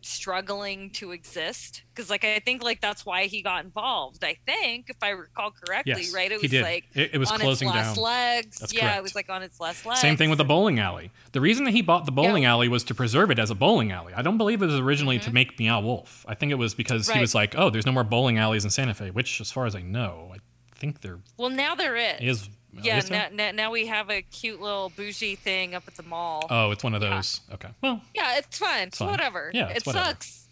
[0.00, 4.88] struggling to exist because like i think like that's why he got involved i think
[4.88, 7.66] if i recall correctly yes, right it he was like it, it was on closing
[7.66, 8.04] its last down.
[8.04, 8.98] legs That's yeah correct.
[8.98, 11.10] it was like on its last legs Same thing with the bowling alley.
[11.32, 13.90] The reason that he bought the bowling alley was to preserve it as a bowling
[13.90, 14.14] alley.
[14.14, 16.24] I don't believe it was originally to make Meow Wolf.
[16.28, 17.20] I think it was because he Mm-hmm.
[17.20, 19.74] Was like, "Oh, there's no more bowling alleys in Santa Fe," which, as far as
[19.74, 20.38] I know, I
[20.76, 22.48] think there well now there is is.
[22.82, 23.30] Yeah there?
[23.30, 26.70] now, now, now we have a cute little bougie thing up at the mall Oh,
[26.70, 27.16] it's one of Yeah.
[27.16, 27.40] those.
[27.52, 27.68] Okay.
[27.82, 28.88] Well, yeah it's fun.
[28.88, 29.08] it's fine.
[29.10, 30.06] whatever Yeah, it whatever.
[30.06, 30.48] sucks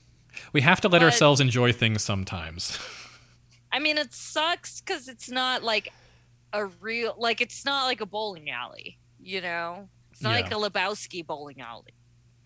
[0.52, 2.78] we have to let But- ourselves enjoy things sometimes.
[3.72, 5.92] i mean it sucks because it's not like
[6.52, 10.42] a real like it's not like a bowling alley you know it's not Yeah.
[10.42, 11.92] like a lebowski bowling alley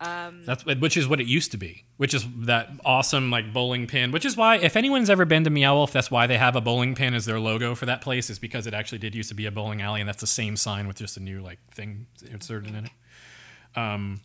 [0.00, 1.84] um That's which is what it used to be.
[1.96, 4.12] Which is that awesome like bowling pin.
[4.12, 6.60] Which is why if anyone's ever been to Meow Wolf, that's why they have a
[6.60, 8.30] bowling pin as their logo for that place.
[8.30, 10.56] Is because it actually did used to be a bowling alley, and that's the same
[10.56, 12.90] sign with just a new like thing inserted in it.
[13.76, 14.20] Um,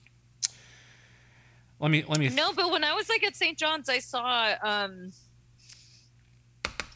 [1.80, 2.30] let me let me.
[2.30, 3.58] No, but when I was like at St.
[3.58, 5.12] John's, I saw um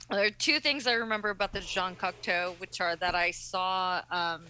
[0.10, 4.02] there are two things I remember about the Jean Cocteau, which are that I saw
[4.10, 4.46] um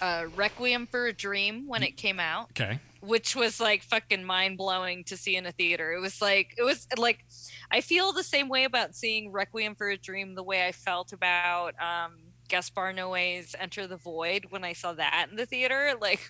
[0.00, 2.80] uh Requiem for a Dream when it came out, Okay.
[3.00, 5.92] which was like fucking mind blowing to see in a theater.
[5.92, 7.24] It was like it was like
[7.70, 11.12] I feel the same way about seeing Requiem for a Dream the way I felt
[11.12, 12.12] about um
[12.48, 16.20] Gaspar Noé's Enter the Void when I saw that in the theater, like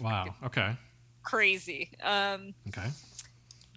[0.00, 0.34] Wow.
[0.44, 0.76] Okay.
[1.22, 1.90] crazy.
[2.02, 2.88] Um Okay.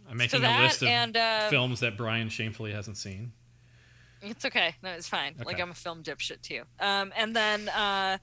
[0.10, 3.34] I'm so making a list of and uh, films that Brian shamefully hasn't seen.
[4.22, 4.73] It's okay.
[4.81, 5.35] No, it's fine.
[5.45, 6.64] Like I'm a film dipshit too.
[6.80, 8.18] Um, and then uh,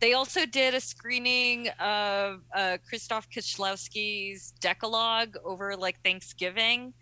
[0.00, 6.94] they also did a screening of uh, Christoph Kieślowski's Decalogue over like Thanksgiving.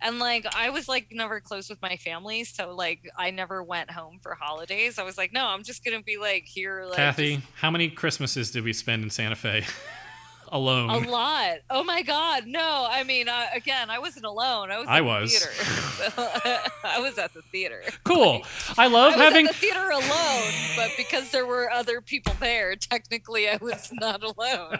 [0.00, 3.90] And like I was like never close with my family, so like I never went
[3.90, 4.98] home for holidays.
[4.98, 7.90] I was like, no, I'm just gonna be like here, like Kathy, just how many
[7.90, 9.64] Christmases did we spend in Santa Fe
[10.52, 10.90] alone?
[10.90, 11.58] a lot.
[11.70, 12.86] Oh my god, no!
[12.90, 14.70] I mean, uh, again, I wasn't alone.
[14.70, 14.86] I was.
[14.88, 15.38] I at the was.
[15.38, 16.60] Theater.
[16.84, 17.82] I was at the theater.
[18.04, 18.42] Cool.
[18.78, 22.32] I love I was having at the theater alone, but because there were other people
[22.40, 24.78] there, technically I was not alone.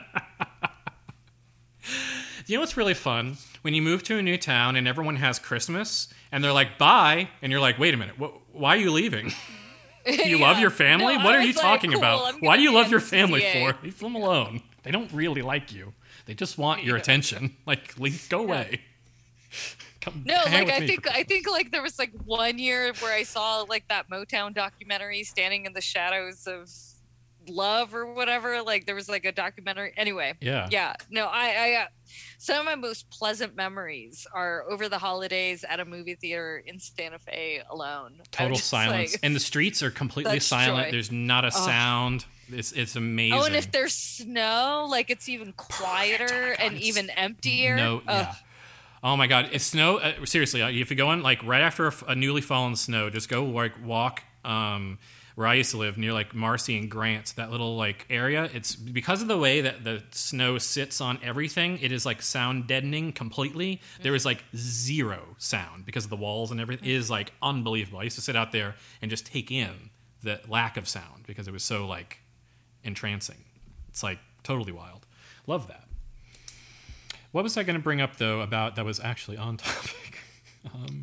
[2.47, 3.36] You know what's really fun?
[3.62, 7.28] When you move to a new town and everyone has Christmas and they're like, bye.
[7.43, 9.32] And you're like, wait a minute, wh- why are you leaving?
[10.07, 11.19] You love your family?
[11.19, 12.40] No, what I are you like, talking cool, about?
[12.40, 13.77] Why do you love your family for?
[13.82, 14.62] Leave them alone.
[14.82, 15.92] They don't really like you.
[16.26, 17.56] They just want your attention.
[17.66, 17.94] Like,
[18.28, 18.80] go away.
[20.00, 23.12] Come No, like I think for- I think like there was like one year where
[23.14, 26.68] I saw like that Motown documentary, Standing in the Shadows of
[27.48, 28.62] Love or whatever.
[28.62, 29.92] Like there was like a documentary.
[29.96, 30.68] Anyway, yeah.
[30.70, 31.86] yeah no i i uh,
[32.38, 36.78] some of my most pleasant memories are over the holidays at a movie theater in
[36.78, 39.12] santa fe alone Total silence.
[39.14, 40.86] like- and the streets are completely silent.
[40.88, 40.92] joy.
[40.92, 41.66] There's not a Oh.
[41.66, 42.24] sound.
[42.51, 43.39] It's, it's amazing.
[43.39, 48.35] oh and if there's snow like it's even quieter and even emptier No, yeah.
[49.03, 49.51] Oh my God!
[49.53, 49.99] It's snow.
[49.99, 53.29] Uh, seriously, uh, if you go in like right after a newly fallen snow, just
[53.29, 54.99] go like walk um,
[55.37, 58.51] where I used to live near like Marcy and Grant, that little like area.
[58.53, 61.79] It's because of the way that the snow sits on everything.
[61.81, 63.81] It is like sound deadening completely.
[64.03, 66.89] There is like zero sound because of the walls and everything.
[66.89, 68.01] It is like unbelievable.
[68.01, 69.91] I used to sit out there and just take in
[70.25, 72.19] the lack of sound because it was so like
[72.89, 73.44] entrancing.
[73.90, 75.06] It's like totally wild.
[75.47, 75.85] Love that.
[77.31, 80.19] What was I going to bring up though about that was actually on topic?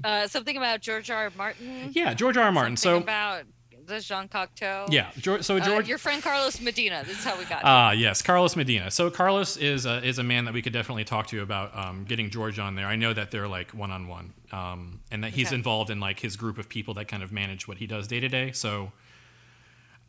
[0.03, 1.23] uh, something about george r.
[1.25, 1.31] R.
[1.37, 2.43] martin yeah, George R.
[2.43, 2.51] R.
[2.51, 2.75] Martin.
[2.75, 3.43] something So about
[3.87, 4.91] the Jean Cocteau.
[4.91, 5.11] Yeah.
[5.17, 5.87] George, so Uh, George.
[5.87, 7.03] your friend Carlos Medina.
[7.05, 7.61] This is how we got.
[7.63, 8.89] Ah, yes, Carlos Medina.
[8.89, 12.03] So Carlos is a, is a man that we could definitely talk to about um,
[12.03, 12.87] getting George on there.
[12.87, 15.55] I know that they're like one on one, and that he's Okay.
[15.55, 18.19] involved in like his group of people that kind of manage what he does day
[18.19, 18.51] to day.
[18.53, 18.91] So,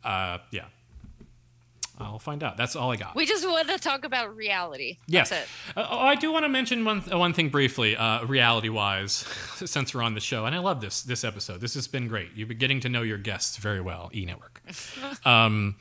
[0.03, 0.65] uh, yeah,
[1.99, 2.57] I'll find out.
[2.57, 3.15] That's all I got.
[3.15, 4.99] we just want to talk about reality.
[5.07, 5.29] Yes.
[5.29, 5.49] That's it.
[5.75, 9.11] Uh, oh, I do want to mention one uh, one thing briefly, uh, reality wise,
[9.65, 11.59] since we're on the show, and I love this this episode.
[11.59, 12.29] This has been great.
[12.35, 14.61] You've been getting to know your guests very well, E Network.
[15.25, 15.75] um,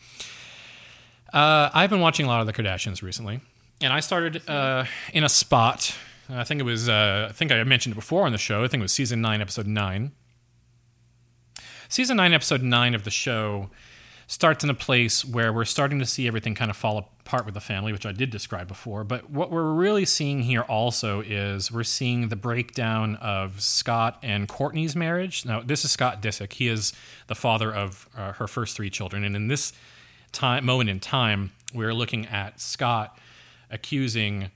[1.33, 3.41] uh, I've been watching a lot of the Kardashians recently,
[3.83, 5.95] and I started uh, in a spot.
[6.31, 6.89] I think it was.
[6.89, 8.65] Uh, I think I mentioned it before on the show.
[8.65, 10.13] I think it was season nine, episode nine.
[11.89, 13.71] Season nine, episode nine of the show
[14.27, 17.55] starts in a place where we're starting to see everything kind of fall apart with
[17.55, 19.05] the family, which I did describe before.
[19.05, 24.49] But what we're really seeing here also is we're seeing the breakdown of Scott and
[24.49, 25.45] Kourtney's marriage.
[25.45, 26.55] Now, this is Scott Disick.
[26.55, 26.93] He is
[27.29, 29.23] the father of uh, her first three children.
[29.23, 29.73] And in this
[30.33, 33.19] time, moment in time, we're looking at Scott
[33.71, 34.51] accusing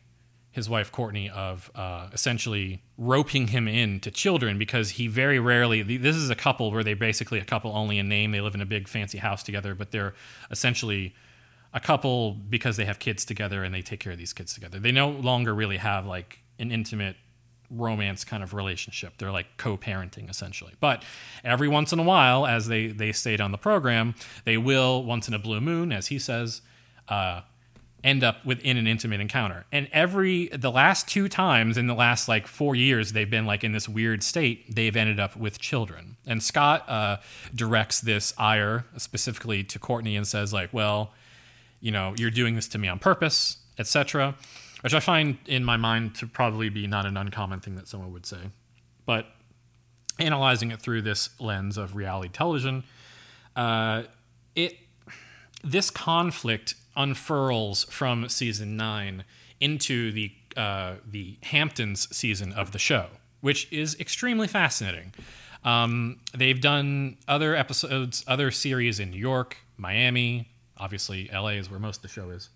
[0.53, 5.83] his wife Kourtney of uh, essentially roping him in to children because he very rarely.
[5.83, 8.33] This is a couple where they basically a couple only in name.
[8.33, 10.15] They live in a big fancy house together, but they're
[10.51, 11.15] essentially
[11.73, 14.81] a couple because they have kids together and they take care of these kids together.
[14.81, 17.17] They no longer really have like an intimate
[17.71, 19.15] romance kind of relationship.
[19.19, 20.73] They're like co-parenting essentially.
[20.81, 21.05] But
[21.45, 25.29] every once in a while, as they they stayed on the program, they will once
[25.29, 26.63] in a blue moon, as he says.
[27.09, 27.43] Uh,
[28.03, 29.67] end up within an intimate encounter.
[29.73, 33.63] And every the last two times in the last like four years they've been like
[33.63, 36.17] in this weird state, they've ended up with children.
[36.27, 37.19] And Scott uh,
[37.55, 41.13] directs this ire specifically to Kourtney and says like, well,
[41.81, 44.35] you know, you're doing this to me on purpose, etc.
[44.83, 48.13] Which I find in my mind to probably be not an uncommon thing that someone
[48.13, 48.51] would say.
[49.05, 49.27] But
[50.19, 52.85] analyzing it through this lens of reality television,
[53.57, 54.05] uh,
[54.55, 54.79] it
[55.63, 59.25] this conflict unfurls from season nine
[59.61, 63.07] into the uh, the Hamptons season of the show,
[63.41, 65.15] which is extremely fascinating.
[65.65, 70.49] Um, they've done other episodes, other series in New York, Miami,
[70.81, 72.49] obviously LA is where most of the show is,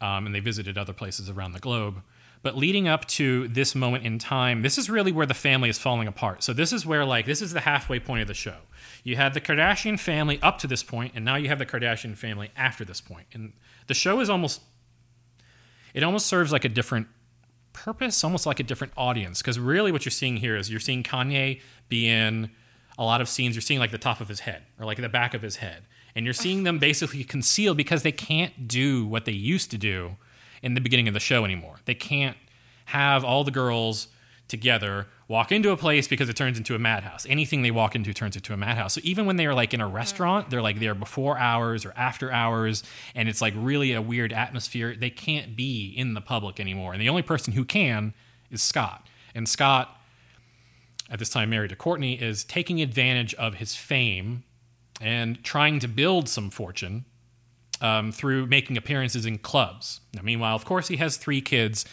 [0.00, 2.02] um, and they visited other places around the globe.
[2.42, 5.78] But leading up to this moment in time, this is really where the family is
[5.78, 6.42] falling apart.
[6.42, 8.56] So this is where like this is the halfway point of the show.
[9.02, 12.16] You had the Kardashian family up to this point, and now you have the Kardashian
[12.16, 13.26] family after this point.
[13.32, 13.52] And
[13.86, 14.62] the show is almost
[15.94, 17.08] it almost serves like a different
[17.72, 19.40] purpose, almost like a different audience.
[19.40, 22.50] Because really, what you're seeing here is you're seeing Kanye be in
[22.96, 23.56] a lot of scenes.
[23.56, 25.84] You're seeing like the top of his head or like the back of his head,
[26.14, 30.16] and you're seeing them basically concealed because they can't do what they used to do
[30.62, 31.76] in the beginning of the show anymore.
[31.84, 32.36] They can't
[32.86, 34.08] have all the girls
[34.48, 37.26] together walk into a place because it turns into a madhouse.
[37.28, 38.94] Anything they walk into turns into a madhouse.
[38.94, 41.92] So even when they are like in a restaurant, they're like there before hours or
[41.96, 42.82] after hours,
[43.14, 44.96] and it's like really a weird atmosphere.
[44.98, 46.94] They can't be in the public anymore.
[46.94, 48.14] And the only person who can
[48.50, 49.06] is Scott.
[49.34, 49.94] And Scott,
[51.10, 54.44] at this time married to Kourtney, is taking advantage of his fame
[55.00, 57.04] and trying to build some fortune
[57.80, 60.00] um, through making appearances in clubs.
[60.14, 61.84] Now, meanwhile, of course, he has three kids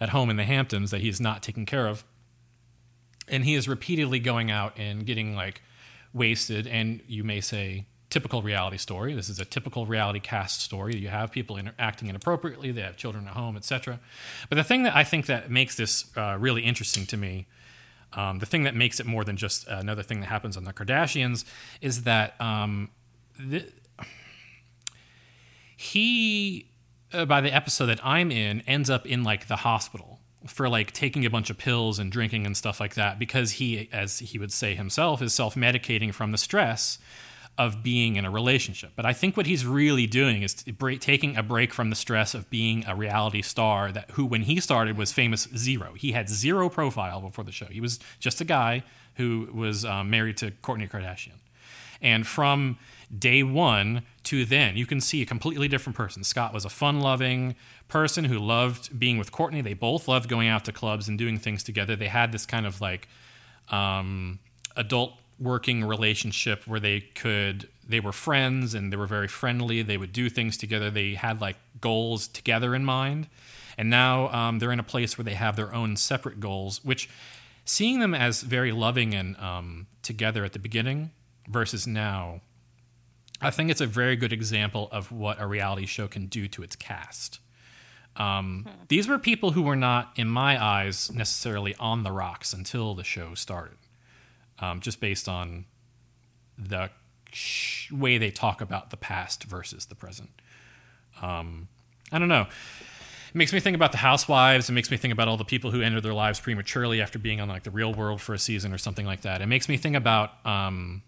[0.00, 2.04] at home in the Hamptons that he is not taking care of.
[3.26, 5.62] And he is repeatedly going out and getting like
[6.12, 6.66] wasted.
[6.66, 9.14] And you may say, typical reality story.
[9.14, 10.96] This is a typical reality cast story.
[10.96, 14.00] You have people inter- acting inappropriately, they have children at home, etc.
[14.48, 17.46] But the thing that I think that makes this uh, really interesting to me
[18.14, 20.72] um, the thing that makes it more than just another thing that happens on the
[20.72, 21.44] Kardashians
[21.80, 22.90] is that um,
[23.38, 23.70] th-
[25.80, 26.66] he,
[27.12, 30.90] uh, by the episode that I'm in, ends up in like the hospital for like
[30.90, 34.40] taking a bunch of pills and drinking and stuff like that because he, as he
[34.40, 36.98] would say himself, is self medicating from the stress
[37.56, 38.90] of being in a relationship.
[38.96, 42.34] But I think what he's really doing is break, taking a break from the stress
[42.34, 45.94] of being a reality star that who when he started was famous zero.
[45.94, 47.66] He had zero profile before the show.
[47.66, 48.82] He was just a guy
[49.14, 51.38] who was um, married to Kourtney Kardashian.
[52.02, 52.78] And from
[53.16, 56.24] day one to then, you can see a completely different person.
[56.24, 57.56] Scott was a fun loving
[57.88, 59.62] person who loved being with Kourtney.
[59.62, 61.96] They both loved going out to clubs and doing things together.
[61.96, 63.08] They had this kind of like
[63.70, 64.38] um,
[64.76, 69.96] adult working relationship where they could they were friends and they were very friendly they
[69.96, 73.28] would do things together they had like goals together in mind
[73.76, 77.08] and now um, they're in a place where they have their own separate goals which
[77.64, 81.10] seeing them as very loving and um, together at the beginning
[81.48, 82.40] versus now
[83.40, 86.62] i think it's a very good example of what a reality show can do to
[86.62, 87.40] its cast
[88.16, 92.94] um, these were people who were not in my eyes necessarily on the rocks until
[92.94, 93.76] the show started
[94.60, 95.66] um, just based on
[96.58, 96.90] the
[97.32, 100.30] sh- way they talk about the past versus the present.
[101.22, 101.68] Um,
[102.10, 102.46] I don't know.
[103.28, 104.68] It makes me think about the housewives.
[104.68, 107.40] It makes me think about all the people who ended their lives prematurely after being
[107.40, 109.42] on like the real world for a season or something like that.
[109.42, 111.02] It makes me think about um,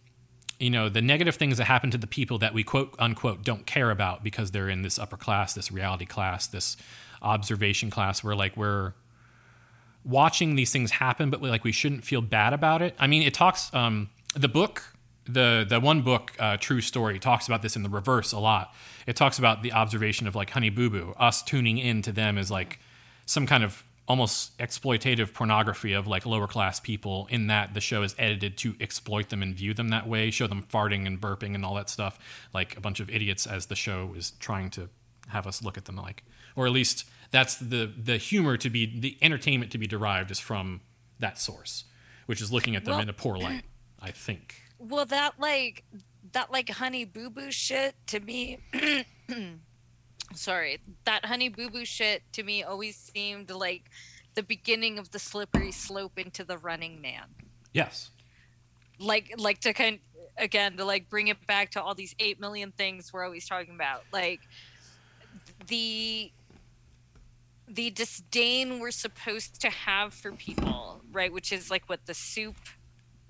[0.60, 3.66] you know the negative things that happen to the people that we quote unquote don't
[3.66, 6.76] care about because they're in this upper class, this reality class, this
[7.22, 8.94] observation class where like we're
[10.04, 12.94] watching these things happen, but like we shouldn't feel bad about it.
[12.98, 14.84] I mean, it talks um, the book
[15.26, 18.74] the the one book, uh, True Story, talks about this in the reverse a lot.
[19.06, 22.38] It talks about the observation of like Honey Boo Boo, us tuning in to them
[22.38, 22.78] as like
[23.26, 27.28] some kind of almost exploitative pornography of like lower class people.
[27.30, 30.48] In that the show is edited to exploit them and view them that way, show
[30.48, 32.18] them farting and burping and all that stuff,
[32.52, 34.88] like a bunch of idiots, as the show is trying to
[35.28, 36.24] have us look at them like,
[36.56, 40.40] or at least that's the the humor to be the entertainment to be derived is
[40.40, 40.80] from
[41.20, 41.84] that source,
[42.26, 43.62] which is looking at them Well- in a poor light.
[44.02, 44.56] I think.
[44.80, 45.84] Well, that like
[46.32, 48.58] that like honey boo boo shit to me.
[50.34, 53.90] sorry, that honey boo boo shit to me always seemed like
[54.34, 57.24] the beginning of the slippery slope into the Running Man.
[57.72, 58.10] Yes.
[58.98, 59.98] Like like to kind
[60.36, 63.74] again to like bring it back to all these eight million things we're always talking
[63.74, 64.04] about.
[64.12, 64.40] Like
[65.66, 66.32] the
[67.68, 71.32] the disdain we're supposed to have for people, right?
[71.32, 72.56] Which is like what the soup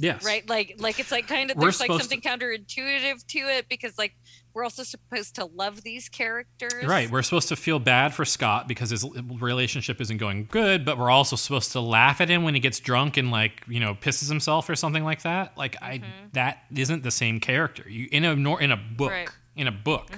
[0.02, 0.24] Yes.
[0.24, 3.98] right like like it's like kind of We're there's like something counterintuitive to it because
[3.98, 4.14] like
[4.52, 7.08] we're also supposed to love these characters Right.
[7.10, 9.04] We're supposed to feel bad for Scott because his
[9.38, 12.80] relationship isn't going good, but we're also supposed to laugh at him when he gets
[12.80, 15.56] drunk and like, you know, pisses himself or something like that.
[15.56, 16.02] Like I
[16.32, 17.88] that isn't the same character.
[17.88, 19.28] You in a nor in a book, Right.
[19.54, 20.08] in a book.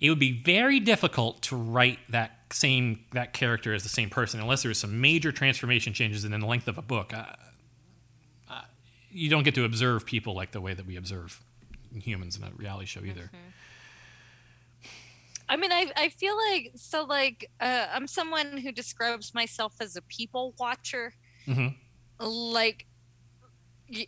[0.00, 4.40] It would be very difficult to write that same that character as the same person
[4.40, 7.12] unless there was some major transformation changes in the length of a book.
[7.14, 7.24] Uh,
[9.16, 11.42] you don't get to observe people like the way that we observe
[11.94, 13.30] humans in a reality show either.
[15.48, 19.96] i mean i i feel like so like uh, i'm someone who describes myself as
[19.96, 21.14] a people watcher
[21.46, 21.76] Mhm.
[22.18, 22.86] like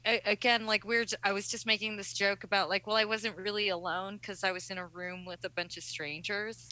[0.05, 3.69] again like we're i was just making this joke about like well i wasn't really
[3.69, 6.69] alone because i was in a room with a bunch of strangers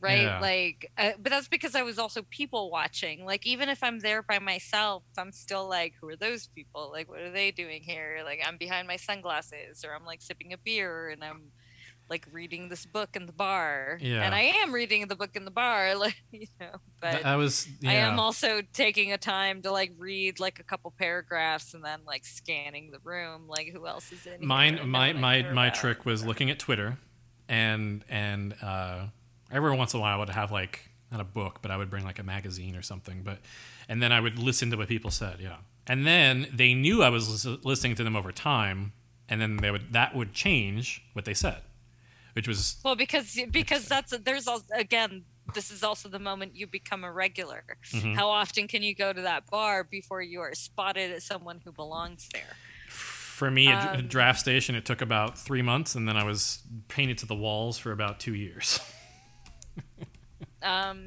[0.00, 0.40] right Yeah.
[0.40, 4.22] like uh, but that's because i was also people watching like even if i'm there
[4.22, 8.20] by myself i'm still like who are those people like what are they doing here
[8.24, 11.50] like i'm behind my sunglasses or i'm like sipping a beer and i'm
[12.10, 14.22] like reading this book in the bar Yeah.
[14.22, 17.68] and i am reading the book in the bar like you know but I was
[17.80, 17.90] yeah.
[17.90, 22.00] I am also taking a time to like read like a couple paragraphs and then
[22.04, 25.12] like scanning the room, like who else is in mine my no one I
[25.42, 25.78] my my about.
[25.78, 26.98] trick was looking at twitter
[27.48, 29.06] and and uh
[29.50, 31.90] every once in a while i would have like not a book but i would
[31.90, 33.38] bring like a magazine or something but
[33.88, 35.56] and then i would listen to what people said yeah
[35.86, 38.92] and then they knew i was lis- listening to them over time
[39.28, 41.62] and then they would that would change what they said
[42.34, 45.24] which was Well, because because that's there's also again.
[45.54, 47.64] This is also the moment you become a regular.
[47.90, 48.14] Mhm.
[48.14, 51.72] How often can you go to that bar before you are spotted as someone who
[51.72, 52.54] belongs there?
[52.88, 57.18] for me Um, draft station it took about three months and then i was painted
[57.18, 58.78] to the walls for about two years
[60.62, 61.06] um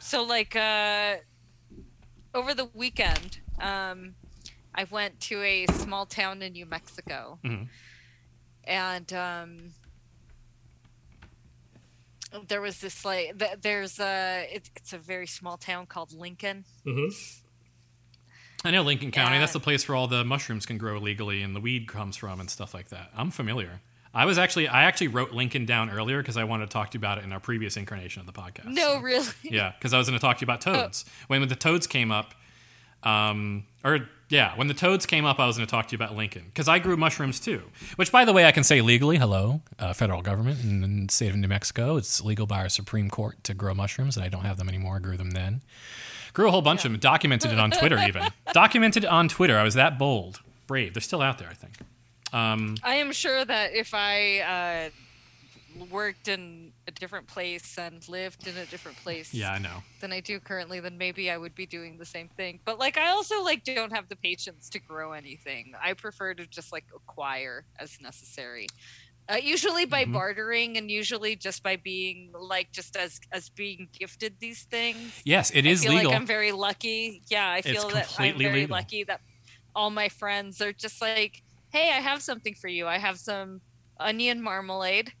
[0.00, 1.16] so like uh
[2.34, 4.14] over the weekend um
[4.74, 7.68] i went to a small town in new mexico Mhm.
[8.64, 9.70] and um
[12.48, 16.64] there was this like th- there's a it, it's a very small town called lincoln
[18.66, 19.34] I know Lincoln County.
[19.34, 19.40] Yeah.
[19.40, 22.40] That's the place where all the mushrooms can grow legally and the weed comes from
[22.40, 23.10] and stuff like that.
[23.14, 23.82] I'm familiar.
[24.14, 26.96] I was actually I actually wrote Lincoln down earlier because I wanted to talk to
[26.96, 28.66] you about it in our previous incarnation of the podcast.
[28.66, 31.04] no So, really yeah, because I was going to talk to you about toads.
[31.26, 32.34] When the toads came up,
[33.02, 35.96] um, or yeah, when the toads came up, I was going to talk to you
[35.96, 37.62] about Lincoln because I grew mushrooms too.
[37.96, 39.18] Which, by the way, I can say legally.
[39.18, 41.96] Hello, uh, federal government in the state of New Mexico.
[41.96, 44.96] It's legal by our Supreme Court to grow mushrooms, and I don't have them anymore.
[44.96, 45.60] I grew them then.
[46.32, 47.00] Grew a whole bunch of them.
[47.00, 49.58] Documented it on Twitter, even documented on Twitter.
[49.58, 50.94] I was that bold, brave.
[50.94, 51.74] They're still out there, I think.
[52.34, 54.90] Um, i am sure that if i uh
[55.74, 59.82] worked in a different place and lived in a different place yeah, I know.
[60.00, 62.60] than I do currently, then maybe I would be doing the same thing.
[62.66, 65.74] But like I also like don't have the patience to grow anything.
[65.82, 68.72] I prefer to just like acquire as necessary.
[69.28, 70.12] Uh, usually by Mhm.
[70.12, 75.24] bartering and usually just by being like just as as being gifted these things.
[75.24, 76.12] Yes, it is I feel legal.
[76.12, 77.24] like I'm very lucky.
[77.30, 78.66] Yeah, I feel that I'm very legal.
[78.66, 79.20] lucky that
[79.74, 81.43] all my friends are just like,
[81.74, 82.86] "Hey, I have something for you.
[82.86, 83.60] I have some
[83.98, 85.12] onion marmalade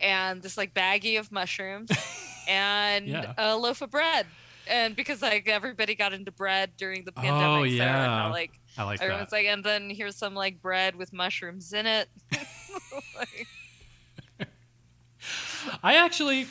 [0.00, 1.90] and this like baggie of mushrooms
[2.48, 3.32] and Yeah.
[3.38, 4.26] a loaf of bread."
[4.66, 8.28] and because like everybody got into bread during the oh, pandemic, Oh, so yeah.
[8.30, 9.36] like I like everyone's that.
[9.36, 12.08] like, and then here's some like bread with mushrooms in it.
[13.16, 13.46] Like,
[15.82, 16.46] I actually,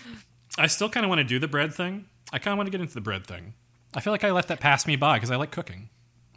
[0.57, 2.05] I still kind of want to do the bread thing.
[2.31, 3.53] I kind of want to get into the bread thing.
[3.93, 5.89] I feel like I let that pass me by because I like cooking.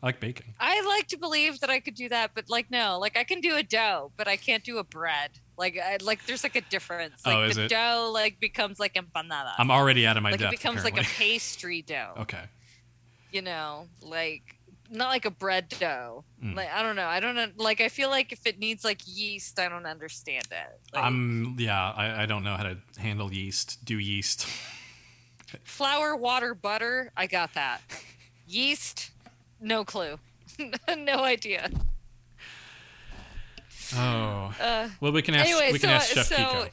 [0.06, 0.54] Like baking.
[0.60, 3.40] I like to believe that I could do that, but like no, like I can
[3.40, 5.30] do a dough, but I can't do a bread.
[5.58, 7.26] Like I, like there's like a difference.
[7.26, 7.70] Like Oh, is the it?
[7.70, 9.52] dough like becomes like empanada.
[9.58, 10.52] I'm already out of my like depth.
[10.52, 11.00] it becomes apparently.
[11.02, 12.12] like a pastry dough.
[12.20, 12.42] okay.
[13.32, 14.42] You know, like
[14.88, 16.22] not like a bread dough.
[16.40, 16.54] Mm.
[16.54, 17.08] Like I don't know.
[17.08, 17.48] I don't know.
[17.56, 20.80] Like I feel like if it needs like yeast, I don't understand it.
[20.94, 21.90] Like, I'm yeah.
[21.96, 23.84] I, I don't know how to handle yeast.
[23.84, 24.46] Do yeast.
[25.64, 27.10] flour, water, butter.
[27.16, 27.80] I got that.
[28.48, 29.10] Yeast,
[29.60, 30.18] no clue.
[30.96, 31.70] no idea.
[33.94, 34.54] Oh.
[34.60, 35.48] Uh, Well, we can ask.
[35.48, 36.70] Anyway, we can so- ask Chef so- Kiko.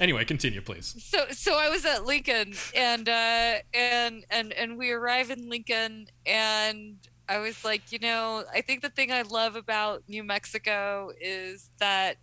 [0.00, 0.96] Anyway, continue, please.
[1.04, 6.08] so so I was at Lincoln and uh and and and we arrive in Lincoln
[6.26, 6.96] and
[7.28, 11.70] I was like, you know, I think the thing I love about New Mexico is
[11.78, 12.16] that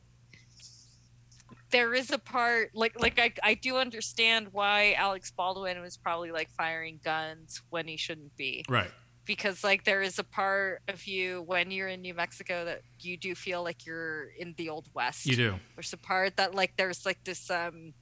[1.71, 6.31] there is a part like like I I do understand why Alec Baldwin was probably
[6.33, 8.91] like firing guns when he shouldn't be Right.
[9.25, 13.17] Because like there is a part of you when you're in New Mexico that you
[13.17, 15.55] do feel like you're in the old west You do.
[15.75, 17.93] there's a part that like there's like this um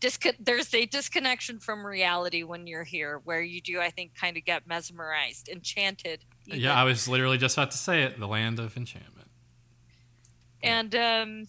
[0.00, 4.36] disco- there's a disconnection from reality when you're here where you do i think kind
[4.36, 6.60] of get mesmerized enchanted even.
[6.60, 8.18] Yeah, I was literally just about to say it.
[8.18, 9.30] The land of enchantment.
[10.62, 11.48] and um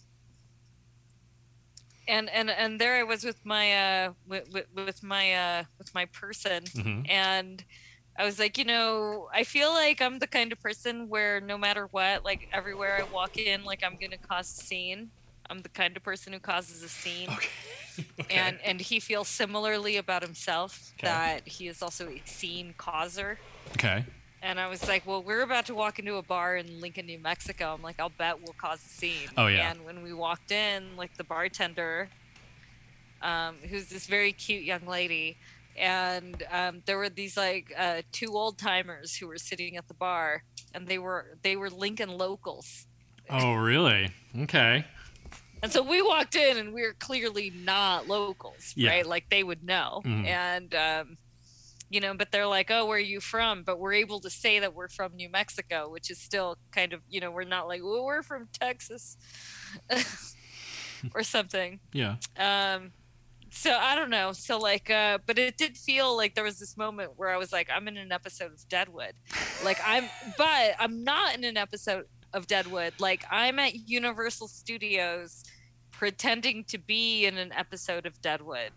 [2.08, 3.72] and and and there i was with my
[4.06, 7.64] uh with, with, with my uh with my person hmm and
[8.18, 11.58] I was like, you know, I feel like I'm the kind of person where no
[11.58, 15.10] matter what, like everywhere I walk in, like I'm gonna cause a scene.
[15.48, 17.28] I'm the kind of person who causes a scene.
[17.30, 17.48] Okay.
[18.20, 18.34] okay.
[18.34, 21.06] and and he feels similarly about himself Okay.
[21.06, 23.38] that he is also a scene causer
[23.70, 24.04] okay.
[24.42, 27.18] and i was like well we're about to walk into a bar in lincoln new
[27.18, 29.70] mexico i'm like i'll bet we'll cause a scene Oh, yeah.
[29.70, 32.10] and when we walked in like the bartender
[33.22, 35.38] um, who's this very cute young lady
[35.78, 39.94] and um, there were these like uh, two old timers who were sitting at the
[39.94, 40.42] bar
[40.74, 42.86] and they were they were lincoln locals
[43.28, 44.10] Oh, really?
[44.38, 44.84] Okay.
[45.60, 48.90] And so we walked in and we were clearly not locals, Yeah.
[48.90, 49.06] right?
[49.06, 50.00] Like they would know.
[50.04, 50.26] Mhm.
[50.26, 51.18] And, um,
[51.90, 53.64] you know, but they're like, oh, where are you from?
[53.64, 57.00] But we're able to say that we're from New Mexico, which is still kind of,
[57.08, 59.16] you know, we're not like, well, we're from Texas
[61.14, 61.80] or something.
[61.92, 62.16] Yeah.
[62.36, 62.92] Um,
[63.56, 64.32] so I don't know.
[64.32, 67.52] So like, uh, but it did feel like there was this moment where I was
[67.52, 69.14] like, I'm in an episode of Deadwood.
[69.64, 70.04] Like I'm,
[70.38, 72.94] but I'm not in an episode of Deadwood.
[73.00, 75.42] Like I'm at Universal Studios
[75.90, 78.70] pretending to be in an episode of Deadwood.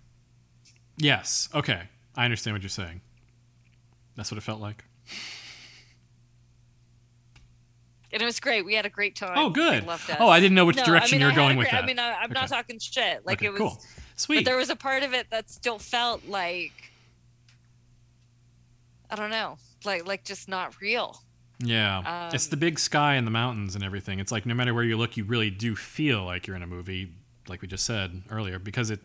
[0.98, 1.50] Yes.
[1.54, 1.84] Okay.
[2.16, 3.02] I understand what you're saying.
[4.16, 4.86] That's what it felt like.
[8.12, 8.66] And it was great.
[8.66, 9.38] We had a great time.
[9.38, 9.84] Oh, good.
[9.84, 10.18] They loved us.
[10.20, 11.70] Oh, I didn't know which No, direction mean, you were I had a going with
[11.70, 11.84] that.
[11.84, 13.26] I mean, I, I'm not talking shit.
[13.26, 13.78] Like Okay, it was, cool.
[14.20, 14.40] Sweet.
[14.40, 16.74] but there was a part of it that still felt like,
[19.10, 21.22] I don't know, like like just not real.
[21.60, 22.30] yeah.
[22.34, 24.20] it's um, the big sky and the mountains and everything.
[24.20, 26.68] It's like no matter where you look, you really do feel like you're in a
[26.68, 27.14] movie,
[27.48, 29.00] like we just said earlier, because it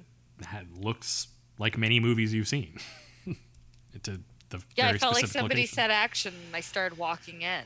[0.45, 1.29] had, looks
[1.59, 2.79] like many movies you've seen.
[3.93, 4.19] it's a,
[4.51, 5.75] the Yeah, very I felt like somebody location.
[5.75, 7.63] said action and I started walking in.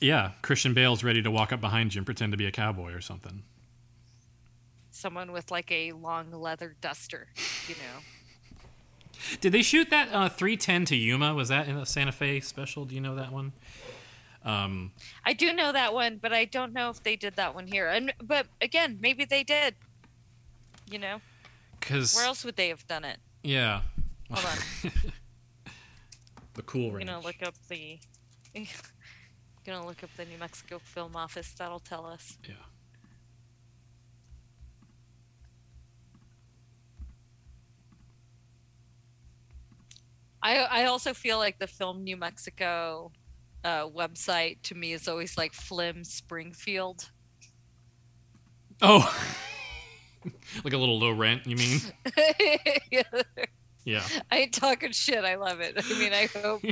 [0.00, 2.94] Yeah, Christian Bale's ready to walk up behind you and pretend to be a cowboy
[2.94, 3.42] or something.
[5.00, 7.28] Someone with like a long leather duster,
[7.66, 8.00] you know.
[9.40, 11.34] Did they shoot that uh, 310 to Yuma?
[11.34, 12.84] Was that in a Santa Fe special?
[12.84, 13.52] Do you know that one?
[14.44, 14.92] Um,
[15.24, 17.88] I do know that one, but I don't know if they did that one here.
[17.88, 19.74] And but again, maybe they did.
[20.90, 21.20] You know,
[21.80, 23.18] cause where else would they have done it?
[23.42, 23.82] yeah,
[24.30, 24.92] Hold on.
[26.54, 27.08] the cool I'm range.
[27.08, 27.98] gonna look up the.
[29.64, 31.52] gonna look up the New Mexico Film Office.
[31.56, 32.36] That'll tell us.
[32.48, 32.54] Yeah.
[40.42, 43.12] I I also feel like the Film New Mexico
[43.64, 47.10] uh, website to me is always like Flim Springfield.
[48.82, 49.02] Oh,
[50.64, 51.46] like a little low rent.
[51.46, 51.80] You mean?
[52.90, 53.02] Yeah.
[54.30, 55.24] I ain't talking shit.
[55.24, 55.74] I love it.
[55.78, 56.62] I mean, I hope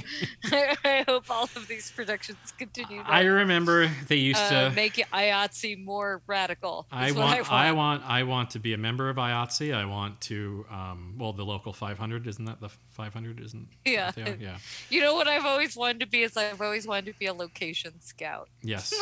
[0.45, 4.74] I, I hope all of these productions continue to I remember they used uh, to.
[4.77, 6.86] make IATSE more radical.
[6.93, 8.03] I is what want, I I want.
[8.03, 9.74] want, I want to be a member of IATSE.
[9.74, 13.40] I want to, um, well, the local 500 isn't that the 500?
[13.40, 14.07] Isn't Yeah.
[14.07, 14.36] what they are?
[14.40, 14.59] yeah,
[14.90, 17.35] You know what I've always wanted to be is I've always wanted to be a
[17.35, 18.49] location scout.
[18.62, 18.93] yes.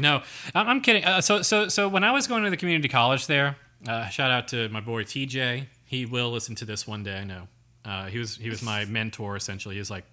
[0.00, 0.22] no,
[0.54, 1.04] I'm, I'm kidding.
[1.04, 3.56] Uh, so, so, so when I was going to the community college there,
[3.86, 5.66] uh, shout out to my boy TJ.
[5.88, 7.18] He will listen to this one day.
[7.18, 7.48] I know.
[7.82, 9.74] Uh, he was he was my mentor essentially.
[9.74, 10.04] He was like,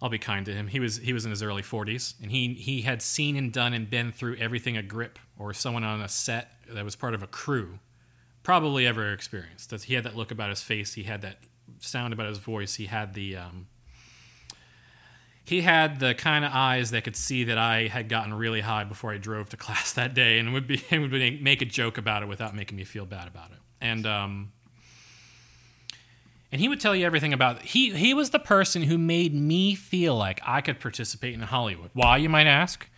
[0.00, 0.68] I'll be kind to him.
[0.68, 3.74] He was he was in his early 40s, and he he had seen and done
[3.74, 7.22] and been through everything a grip or someone on a set that was part of
[7.22, 7.78] a crew
[8.42, 9.68] probably ever experienced.
[9.68, 10.94] That he had that look about his face.
[10.94, 11.40] He had that
[11.80, 12.76] sound about his voice.
[12.76, 13.66] He had the um,
[15.46, 18.82] he had the kind of eyes that could see that I had gotten really high
[18.82, 21.96] before I drove to class that day, and would be and would make a joke
[21.96, 23.58] about it without making me feel bad about it.
[23.80, 24.52] And um,
[26.50, 29.76] and he would tell you everything about he he was the person who made me
[29.76, 31.90] feel like I could participate in Hollywood.
[31.92, 32.88] Why you might ask?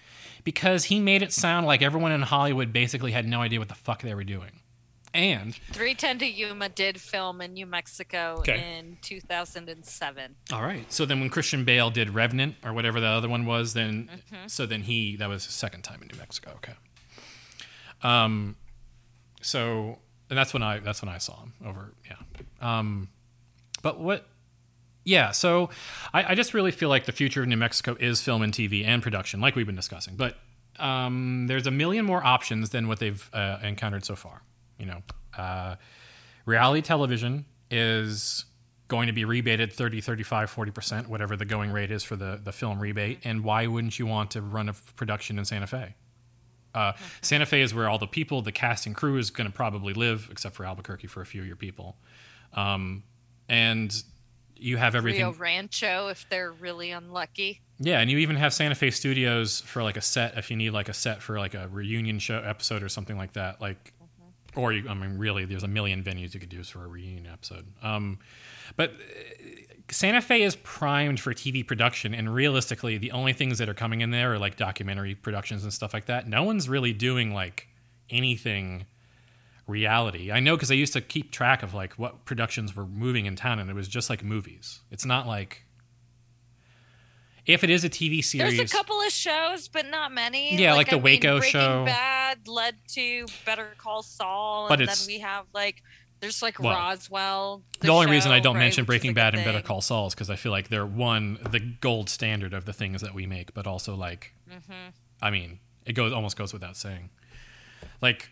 [0.43, 3.75] Because he made it sound like everyone in Hollywood basically had no idea what the
[3.75, 4.61] fuck they were doing.
[5.15, 8.79] And 310 to Yuma did film in New Mexico Okay.
[8.79, 10.37] in 2007.
[10.53, 13.73] all right, so then when Christian Bale did Revenant or whatever the other one was,
[13.75, 14.11] then
[14.47, 16.53] so then he that was his second time in New Mexico.
[16.57, 16.75] Okay.
[18.03, 18.57] Um,
[19.41, 19.99] so
[20.31, 21.95] and that's when I that's when I saw him over.
[22.07, 22.17] Yeah.
[22.61, 23.09] Um,
[23.83, 24.27] but what?
[25.05, 25.71] Yeah, so
[26.13, 28.85] I, I just really feel like the future of New Mexico is film and TV
[28.85, 30.17] and production, like we've been discussing.
[30.17, 30.37] But
[30.79, 34.43] um, there's a million more options than what they've uh, encountered so far.
[34.79, 35.03] You know,
[35.37, 35.77] uh,
[36.47, 38.45] reality television is
[38.89, 42.53] going to be rebated 30, 35, 40%, whatever the going rate is for the, the
[42.53, 43.21] film rebate.
[43.23, 45.95] And why wouldn't you want to run a production in Santa Fe?
[46.75, 49.55] Uh, Santa Fe is where all the people, the cast and crew is going to
[49.55, 51.97] probably live, except for Albuquerque for a few of your people.
[52.55, 53.03] Um,
[53.49, 53.95] and
[54.57, 55.23] you have everything.
[55.23, 57.61] Rio Rancho, if they're really unlucky.
[57.79, 60.71] Yeah, and you even have Santa Fe Studios for like a set if you need
[60.71, 63.61] like a set for like a reunion show episode or something like that.
[63.61, 63.93] Like,
[64.57, 67.27] or you, I mean, really, there's a million venues you could use for a reunion
[67.27, 67.67] episode.
[67.83, 68.19] Um,
[68.77, 68.95] but uh,
[69.91, 74.01] Santa Fe is primed for TV production, and realistically, the only things that are coming
[74.01, 76.29] in there are like documentary productions and stuff like that.
[76.29, 77.69] No one's really doing like
[78.11, 78.87] anything
[79.67, 80.33] reality.
[80.33, 83.37] I know because I used to keep track of like what productions were moving in
[83.37, 84.81] town, and it was just like movies.
[84.91, 85.65] It's not like
[87.49, 88.57] if it is a TV series.
[88.57, 90.55] There's a couple of shows, but not many.
[90.57, 91.85] Yeah, like the I mean, Waco Breaking show.
[91.87, 95.83] Bad led to Better Call Saul, But and then we have like
[96.21, 97.63] there's like Well, Roswell.
[97.81, 99.63] the only reason I don't right, mention Breaking Bad and Better.
[99.63, 103.01] Call Saul is because I feel like they're one the gold standard of the things
[103.01, 104.89] that we make, but also like, Mm-hmm.
[105.21, 107.11] I mean, it goes almost goes without saying,
[108.01, 108.31] like,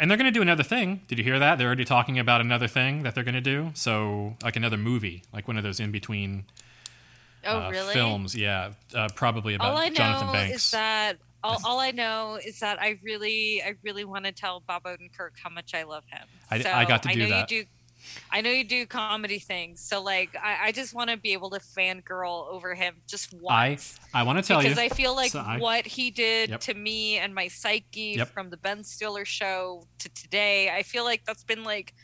[0.00, 1.02] and they're going to do another thing.
[1.06, 1.56] Did you hear that?
[1.58, 3.70] They're already talking about another thing that they're going to do.
[3.74, 6.44] So like another movie, like one of those in between
[7.44, 7.92] Oh, uh, really?
[7.94, 8.34] films.
[8.34, 10.56] Yeah, uh, probably about all I Jonathan know Banks.
[10.64, 14.60] is that all, all I know is that I really, I really want to tell
[14.60, 16.26] Bob Odenkirk how much I love him.
[16.50, 17.50] I- so I got to do I know that.
[17.50, 17.68] You do,
[18.32, 21.50] I know you do comedy things, so like I, I just want to be able
[21.50, 23.38] to fangirl over him just I
[23.70, 23.98] once.
[24.12, 24.76] I want to tell because you.
[24.82, 26.60] Because I feel like So I- what he did Yep.
[26.62, 28.28] to me and my psyche Yep.
[28.32, 31.94] from the Ben Stiller show to today, I feel like that's been like,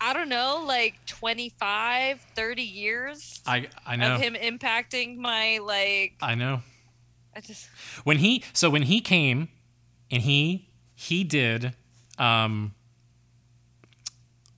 [0.00, 4.14] I don't know, like 25, 30 years I I know.
[4.14, 6.14] of him impacting my like.
[6.22, 6.62] I know.
[7.34, 7.68] I just
[8.04, 9.48] when he so when he came
[10.10, 11.74] and he he did
[12.18, 12.74] um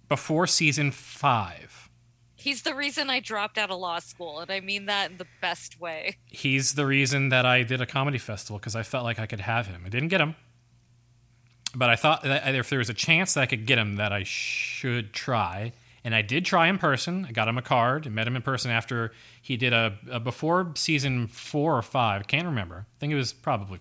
[0.09, 1.91] before season five
[2.35, 5.27] he's the reason I dropped out of law school, and I mean that in the
[5.43, 6.17] best way.
[6.27, 9.41] he's the reason that i did a comedy festival because i felt like i could
[9.41, 10.35] have him i didn't get him
[11.75, 14.13] but i thought that if there was a chance that i could get him that
[14.13, 15.73] i should try
[16.05, 18.43] and i did try in person i got him a card and met him in
[18.43, 23.13] person after he did a, a before season four or five can't remember i think
[23.13, 23.79] it was probably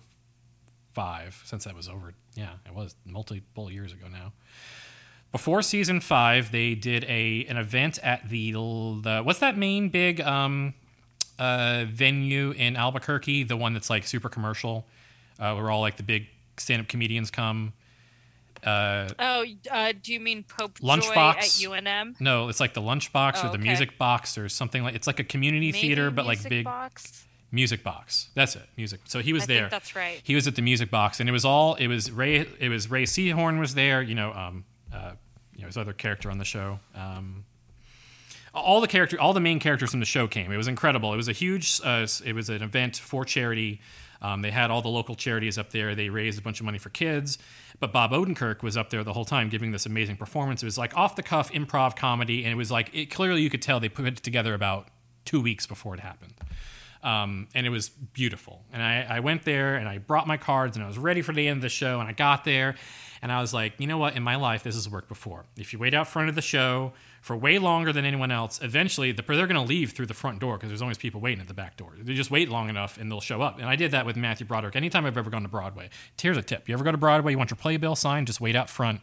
[0.92, 2.12] five since that was over.
[2.34, 4.32] Yeah, it was multiple years ago now.
[5.32, 10.20] Before season five, they did a an event at the, the what's that main big
[10.20, 10.74] um,
[11.38, 13.44] uh, venue in Albuquerque?
[13.44, 14.86] The one that's like super commercial,
[15.38, 16.26] uh, where all like the big
[16.56, 17.72] stand up comedians come.
[18.64, 21.36] Uh, Oh, uh, do you mean Popejoy Lunchbox.
[21.36, 21.44] at
[21.84, 22.20] UNM?
[22.20, 23.62] no, it's like the lunchbox Oh, or the okay.
[23.68, 24.94] music box or something like.
[24.94, 27.24] It's like a community Maybe theater, but like big Box?
[27.52, 28.28] music box.
[28.34, 29.00] That's it, music.
[29.04, 29.58] So he was I there.
[29.62, 30.20] think that's right.
[30.22, 32.88] he was at the music box and it was all it was ray it was
[32.90, 34.64] rhea seehorn was there you know um
[34.94, 35.12] uh
[35.56, 37.44] you know his other character on the show um
[38.54, 41.16] all the character all the main characters from the show came it was incredible it
[41.16, 43.80] was a huge uh, it was an event for charity
[44.22, 46.78] um, they had all the local charities up there they raised a bunch of money
[46.78, 47.38] for kids
[47.80, 50.78] but bob odenkirk was up there the whole time giving this amazing performance it was
[50.78, 53.80] like off the cuff improv comedy and it was like it clearly you could tell
[53.80, 54.88] they put it together about
[55.24, 56.34] two weeks before it happened
[57.02, 58.62] um, and it was beautiful.
[58.72, 61.32] And I, I went there and I brought my cards and I was ready for
[61.32, 62.00] the end of the show.
[62.00, 62.76] And I got there
[63.22, 64.16] and I was like, you know what?
[64.16, 65.44] In my life, this has worked before.
[65.56, 69.12] If you wait out front of the show for way longer than anyone else, eventually
[69.12, 71.48] the, they're going to leave through the front door because there's always people waiting at
[71.48, 71.92] the back door.
[71.98, 73.58] They just wait long enough and they'll show up.
[73.58, 74.74] And I did that with Matthew Broderick.
[74.76, 75.90] Anytime I've ever gone to Broadway,
[76.20, 78.56] here's a tip: you ever go to Broadway, you want your playbill signed, just wait
[78.56, 79.00] out front.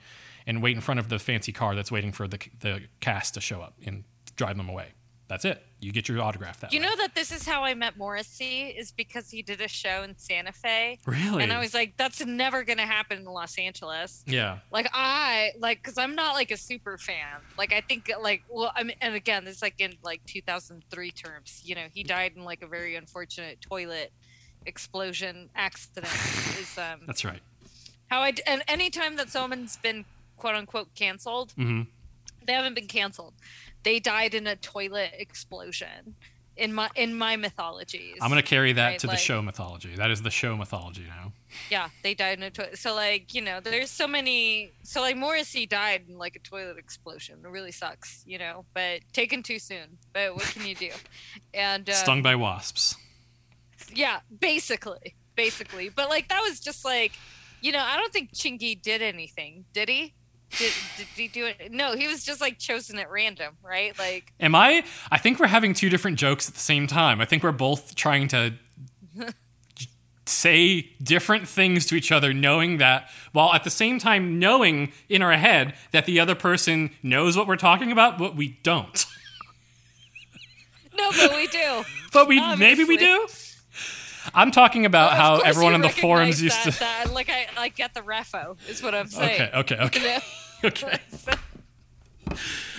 [0.48, 3.42] and wait in front of the fancy car that's waiting for the the cast to
[3.42, 4.04] show up and
[4.36, 4.94] drive them away.
[5.28, 5.62] That's it.
[5.80, 6.88] You get your autograph that You way.
[6.88, 10.18] know that this is how I met Morrissey is because he did a show in
[10.18, 10.98] Santa Fe.
[11.06, 11.44] really?
[11.44, 14.24] And I was like, that's never going to happen in Los Angeles.
[14.26, 14.58] yeah.
[14.72, 17.42] Like I like because I'm not like a super fan.
[17.60, 21.12] Like I think like well I mean and again this is like in like 2003
[21.12, 21.62] terms.
[21.64, 24.12] You know he died in like a very unfortunate toilet
[24.66, 26.08] explosion accident.
[26.60, 27.40] is um That's right.
[28.10, 30.06] how i and anytime that someone's been
[30.38, 31.84] quote unquote canceled, hmm
[32.46, 33.34] they haven't been canceled.
[33.84, 36.16] They died in a toilet explosion.
[36.56, 39.96] In my in my mythologies, I'm gonna carry that Right, to the like- show mythology.
[39.96, 41.34] That is the show mythology now.
[41.70, 45.16] yeah they died in a toilet so like you know there's so many so like
[45.16, 49.58] morrissey died in like a toilet explosion it really sucks you know but taken too
[49.58, 50.90] soon but what can you do
[51.54, 52.98] and uh, Stung by wasps.
[53.94, 57.14] yeah basically basically but like that was just like
[57.62, 60.14] you know i don't think chingy did anything did he
[60.52, 64.32] did, did he do it no he was just like chosen at random right like
[64.40, 64.84] Am I?
[65.12, 67.20] I think we're having two different jokes at the same time.
[67.20, 68.54] I think we're both trying to
[70.26, 75.22] say different things to each other, knowing that, while at the same time knowing in
[75.22, 79.06] our head that the other person knows what we're talking about, but we don't.
[80.98, 81.84] no but we do
[82.14, 83.28] But we maybe we do.
[84.34, 86.80] I'm talking about Of how everyone on the forums used that, to.
[86.80, 90.20] that, like i like get the refo is what i'm saying Okay, okay, okay,
[90.64, 91.00] okay,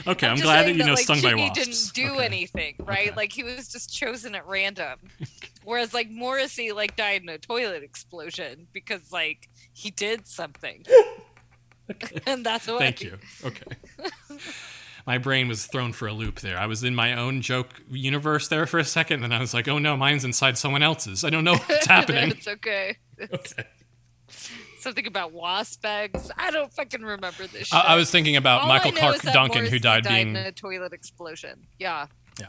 [0.07, 0.27] okay.
[0.27, 1.91] I'm, just glad that you know like, stung by Jiggy wasps.
[1.93, 2.25] didn't do Okay.
[2.27, 3.09] anything, right?
[3.09, 3.17] Okay.
[3.17, 4.99] Like he was just chosen at random.
[5.65, 10.85] Whereas like Morrissey like died in a toilet explosion because like he did something.
[12.27, 13.19] and that's why Thank you.
[13.45, 13.65] Okay.
[15.09, 16.59] My brain was thrown for a loop there.
[16.59, 19.67] I was in my own joke universe there for a second, and I was like,
[19.67, 21.25] "Oh no, mine's inside someone else's.
[21.25, 22.99] I don't know what's happening." it's okay.
[23.17, 23.69] It's okay.
[24.81, 26.31] something about wasp eggs.
[26.37, 27.75] I don't fucking remember this shit.
[27.75, 30.53] I, I was thinking about All Michael Clarke Duncan, who died, died being in a
[30.53, 31.67] toilet explosion.
[31.79, 32.09] Yeah.
[32.39, 32.49] Yeah.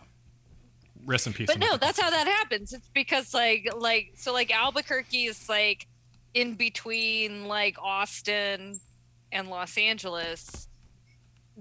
[1.06, 1.48] Rest in peace.
[1.48, 5.88] but no that's how that happens it's because like like so like albuquerque is like
[6.34, 8.82] in between like austin
[9.32, 10.68] and los angeles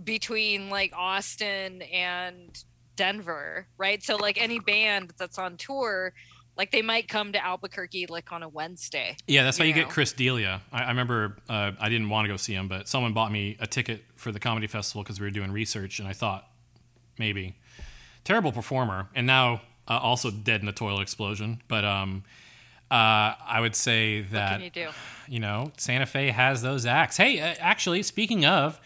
[0.04, 2.64] between like austin and
[2.96, 6.12] denver right so like any band that's on tour
[6.56, 9.74] like they might come to albuquerque like on a wednesday Yeah, that's how you you
[9.82, 9.88] get.
[9.88, 10.60] Chris D'Elia.
[10.72, 13.56] I, I remember uh, I didn't want to go see him, but someone bought me
[13.60, 16.48] a ticket for the comedy festival because we were doing research, and I thought
[17.16, 17.54] maybe
[18.24, 21.62] terrible performer, and now uh, also dead in a toilet explosion.
[21.68, 22.24] But um,
[22.90, 24.88] uh, I would say that can you do
[25.28, 27.16] you know Santa Fe has those acts.
[27.16, 28.80] Hey, uh, actually, speaking of.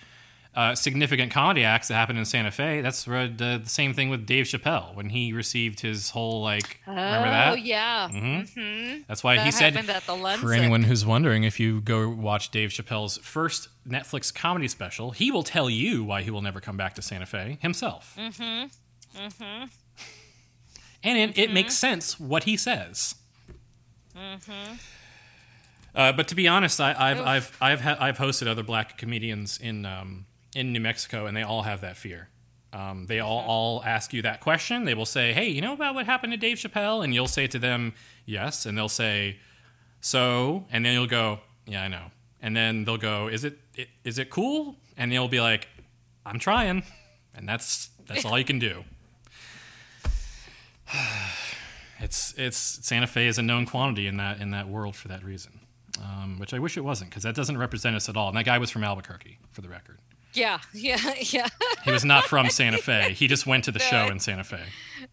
[0.55, 2.83] Uh, significant comedy acts that happened in Santa Fe.
[2.83, 6.79] That's uh, the, same thing with Dave Chappelle when he received his whole like.
[6.87, 7.63] remember oh that?
[7.63, 8.53] yeah Mhm.
[8.53, 9.75] hmm That's why that he said
[10.39, 15.31] for anyone who's wondering, if you go watch Dave Chappelle's first Netflix comedy special, he
[15.31, 18.15] will tell you why he will never come back to Santa Fe himself.
[18.19, 18.67] mm-hmm
[19.19, 19.65] mm-hmm
[21.03, 23.15] And it, it makes sense what he says.
[24.15, 24.75] mm-hmm
[25.95, 27.27] Uh, but to be honest, I, I've Oof.
[27.27, 31.43] I've I've ha- I've hosted other black comedians in um, in New Mexico, and they
[31.43, 32.29] all have that fear.
[32.73, 34.85] Um, they all all ask you that question.
[34.85, 37.47] They will say, "Hey, you know about what happened to Dave Chappelle?" And you'll say
[37.47, 37.93] to them,
[38.25, 39.39] "Yes," and they'll say,
[40.01, 42.11] "So," and then you'll go, "Yeah, I know."
[42.41, 45.69] And then they'll go, "Is it i- is it cool?" And they'll be like,
[46.25, 46.83] "I'm trying,"
[47.35, 48.85] and that's that's all you can do.
[52.01, 55.23] It's it's Santa Fe is a known quantity in that in that world for that
[55.23, 55.61] reason,
[56.03, 58.27] um, which I wish it wasn't because that doesn't represent us at all.
[58.27, 60.01] And that guy was from Albuquerque, for the record.
[60.35, 61.49] Yeah yeah yeah
[61.85, 63.13] He was not from Santa Fe.
[63.15, 64.61] He just went to the No, show in Santa Fe.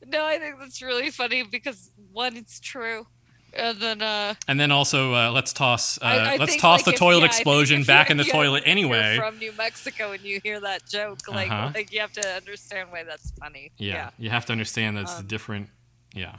[0.06, 3.08] No, I think that's really funny because one, it's true,
[3.54, 6.80] and then uh, And then also, uh, let's toss uh, I, I let's think, toss
[6.80, 9.18] like, the if- toilet yeah, explosion back in the yeah, toilet anyway.
[9.18, 11.72] From New Mexico, and you hear that joke, like, Uh-huh.
[11.74, 13.72] like you have to understand why that's funny.
[13.78, 15.70] yeah, you have to understand that it's Um, different.
[16.14, 16.36] Yeah,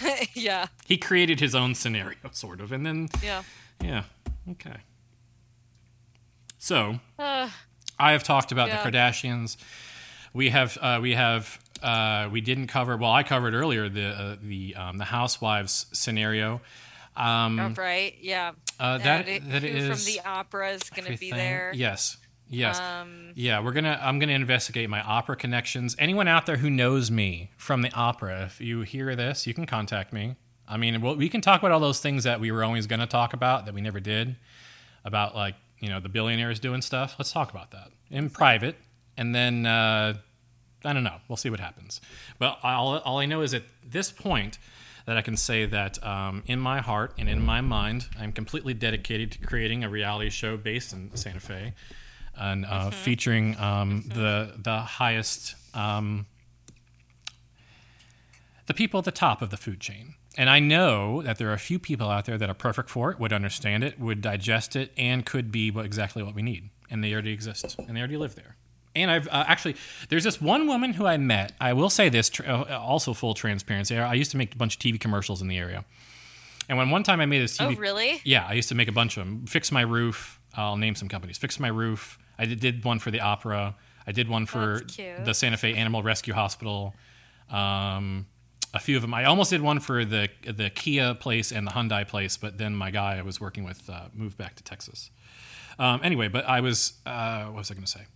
[0.00, 3.42] yeah, yeah, he created his own scenario, sort of, and then yeah.
[3.82, 4.04] yeah,
[4.52, 4.76] okay.
[6.58, 7.50] So Uh,
[7.98, 8.82] I have talked about Yeah.
[8.82, 9.56] the Kardashians.
[10.32, 12.96] We have uh, we have uh, we didn't cover.
[12.96, 16.60] Well, I covered earlier the uh, the um, the housewives scenario.
[17.16, 18.52] Um, all right, yeah.
[18.78, 21.72] uh, that that is from the opera is going to be there.
[21.74, 22.16] Yes,
[22.48, 22.78] yes.
[22.78, 23.98] Um, Yeah, we're gonna.
[24.00, 25.96] I'm gonna investigate my opera connections.
[25.98, 29.66] Anyone out there who knows me from the opera, if you hear this, you can
[29.66, 30.36] contact me.
[30.68, 33.06] I mean, we'll, we can talk about all those things that we were always gonna
[33.08, 34.36] talk about that we never did,
[35.04, 37.16] about like you know the billionaires doing stuff.
[37.18, 38.76] Let's talk about that in private,
[39.16, 40.14] and then uh,
[40.84, 41.16] I don't know.
[41.28, 42.00] We'll see what happens.
[42.38, 44.58] But all all I know is at this point
[45.06, 48.74] that I can say that um, in my heart and in my mind, I'm completely
[48.74, 51.72] dedicated to creating a reality show based in Santa Fe
[52.36, 52.90] and uh, Mm-hmm.
[52.90, 56.26] featuring um, the the highest um,
[58.66, 60.14] the people at the top of the food chain.
[60.38, 63.10] And I know that there are a few people out there that are perfect for
[63.10, 66.70] it, would understand it, would digest it, and could be exactly what we need.
[66.90, 68.54] And they already exist, and they already live there.
[68.94, 69.74] And I've uh, actually,
[70.08, 71.52] there's this one woman who I met.
[71.60, 73.98] I will say this, tr- uh, also full transparency.
[73.98, 75.84] I used to make a bunch of TV commercials in the area.
[76.68, 78.20] And when one time I made this Oh, TV, really?
[78.24, 79.44] yeah, I used to make a bunch of them.
[79.46, 80.38] Fix My Roof.
[80.54, 81.36] I'll name some companies.
[81.36, 82.18] Fix My Roof.
[82.38, 83.74] I did, did one for the opera.
[84.06, 84.82] I did one for
[85.24, 86.94] the Santa Fe Animal Rescue Hospital.
[87.50, 88.26] Um,
[88.74, 89.14] a few of them.
[89.14, 92.74] I almost did one for the the Kia place and the Hyundai place, but then
[92.74, 95.10] my guy I was working with uh, moved back to Texas.
[95.78, 98.06] Um, anyway, but I was uh, what was I going to say?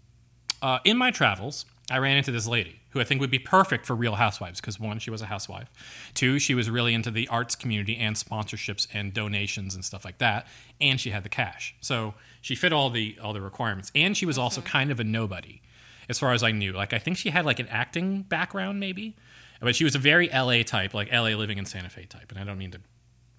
[0.61, 3.87] Uh, in my travels, I ran into this lady who I think would be perfect
[3.87, 5.71] for Real Housewives because one, she was a housewife.
[6.15, 10.19] Two, she was really into the arts community and sponsorships and donations and stuff like
[10.19, 10.47] that,
[10.81, 11.75] and she had the cash.
[11.81, 15.05] So she fit all the all the requirements, and she was also kind of a
[15.05, 15.63] nobody,
[16.09, 16.73] as far as I knew.
[16.73, 19.17] Like I think she had like an acting background, maybe,
[19.63, 22.31] but she was a very LA type, like LA living in Santa Fe type.
[22.31, 22.81] And I don't mean to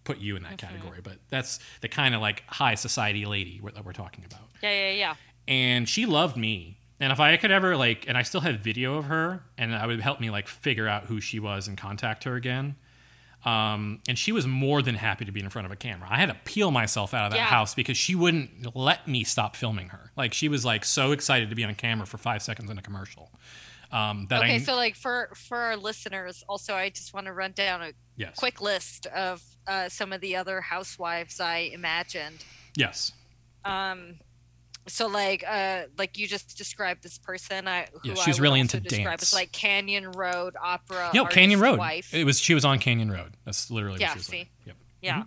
[0.04, 3.86] put you in that category, but that's the kind of like high society lady that
[3.86, 5.16] we're talking about Yeah, yeah, yeah.
[5.48, 6.78] and she loved me.
[7.00, 9.88] And if I could ever like, and I still have video of her, and I
[9.88, 12.76] would help me like figure out who she was and contact her again.
[13.46, 16.08] Um, and she was more than happy to be in front of a camera.
[16.10, 17.46] I had to peel myself out of that Yeah.
[17.46, 20.12] house because she wouldn't let me stop filming her.
[20.16, 22.82] Like she was like so excited to be on camera for five seconds in a
[22.82, 23.32] commercial.
[23.94, 27.34] Um, that Okay, I so like for for our listeners, also I just want to
[27.34, 32.44] run down a yes, quick list of uh, some of the other housewives I imagined.
[32.76, 33.12] yes,
[33.64, 34.16] Um,
[34.88, 38.82] so like uh like you just described this person I who Yeah, she's really into
[38.82, 39.24] dance.
[39.24, 41.12] as like Canyon Road opera.
[41.14, 41.80] no, Canyon Road.
[41.80, 42.14] Wife.
[42.14, 43.38] It was she was on Canyon Road.
[43.46, 44.38] That's literally Yeah, what she was see?
[44.40, 44.48] like.
[44.66, 44.76] Yep.
[45.02, 45.24] Yeah.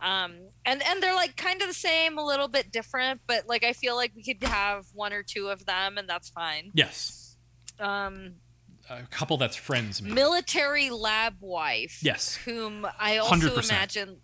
[0.00, 0.34] Um,
[0.64, 3.72] and and they're like kind of the same, a little bit different, but like I
[3.74, 6.70] feel like we could have one or two of them, and that's fine.
[6.74, 7.25] Yes,
[7.78, 8.34] Um,
[8.88, 10.00] a couple that's friends.
[10.00, 10.14] Maybe.
[10.14, 11.98] military lab wife.
[12.02, 12.36] Yes.
[12.36, 13.68] Whom I also 100%.
[13.68, 14.16] imagine.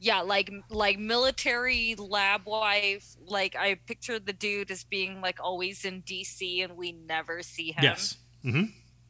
[0.00, 3.16] Yeah, like like military lab wife.
[3.26, 7.72] Like I picture the dude as being like always in DC, and we never see
[7.72, 7.82] him.
[7.82, 8.16] Yes.
[8.44, 8.64] Mm-hmm.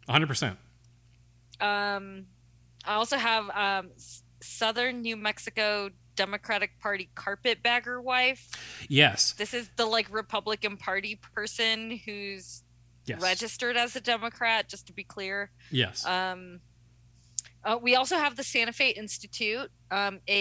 [0.07, 0.27] 100.
[0.27, 0.59] percent
[1.61, 2.27] Um,
[2.85, 3.91] I also have um,
[4.41, 8.51] Southern New Mexico Democratic Party carpetbagger wife.
[8.89, 9.33] Yes.
[9.33, 12.63] This is the like Republican Party person who's
[13.07, 13.21] Yes.
[13.21, 15.51] registered as a Democrat, just to be clear.
[15.71, 16.07] Yes.
[16.07, 16.61] Um,
[17.65, 20.35] uh, we also have the Santa Fe Institute, um, a,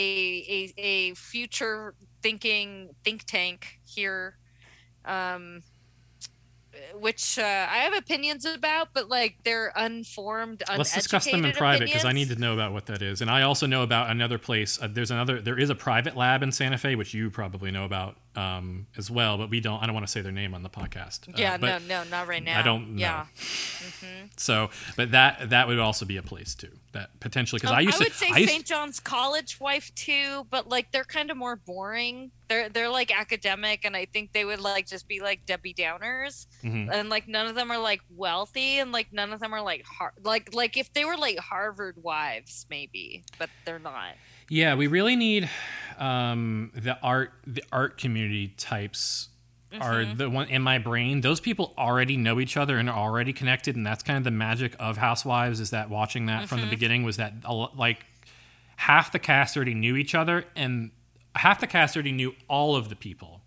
[0.49, 4.37] a a future thinking think tank here,
[5.05, 5.61] um,
[6.95, 11.85] which uh, I have opinions about, but like they're unformed, Let's discuss them in private
[11.85, 13.21] because I need to know about what that is.
[13.21, 14.81] And I also know about another place.
[14.81, 15.39] Uh, there's another.
[15.39, 19.09] There is a private lab in Santa Fe, which you probably know about um, as
[19.11, 19.37] well.
[19.37, 19.81] But we don't.
[19.81, 21.29] I don't want to say their name on the podcast.
[21.29, 22.59] Uh, Yeah, but, no, no, not right now.
[22.59, 22.99] I don't know.
[23.01, 23.25] Yeah,
[24.37, 26.71] So, but that that would also be a place too.
[26.93, 28.13] That potentially because Um, I used would to.
[28.13, 28.65] say I St.
[28.65, 32.31] John's College wife too, but like they're kind of more boring.
[32.49, 36.47] They're they're like academic, and I think they would like just be like Debbie Downers,
[36.63, 36.89] Mhm.
[36.91, 39.85] and like none of them are like wealthy, and like none of them are like
[39.85, 44.15] har- like like if they were like Harvard wives, maybe, but they're not.
[44.53, 45.49] Yeah, we really need
[45.97, 49.29] um, the art the art community types
[49.81, 50.17] are Mm-hmm.
[50.17, 51.21] the one in my brain.
[51.21, 54.29] Those people already know each other and are already connected, and that's kind of the
[54.29, 55.59] magic of Housewives.
[55.59, 56.45] Is that watching that Mm-hmm.
[56.45, 57.33] from the beginning was that
[57.75, 58.05] like
[58.75, 60.91] half the cast already knew each other, and
[61.35, 63.41] half the cast already knew all of the people,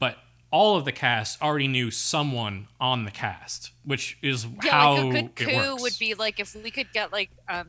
[0.00, 0.16] but
[0.50, 5.04] all of the cast already knew someone on the cast, which is Yeah, how like
[5.06, 7.68] a good coup would be like if we could get like um,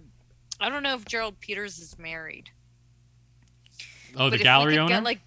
[0.61, 2.51] I don't know if Gerald Peters is married.
[4.15, 4.89] Oh, but the gallery owner.
[4.89, 5.19] Get, like,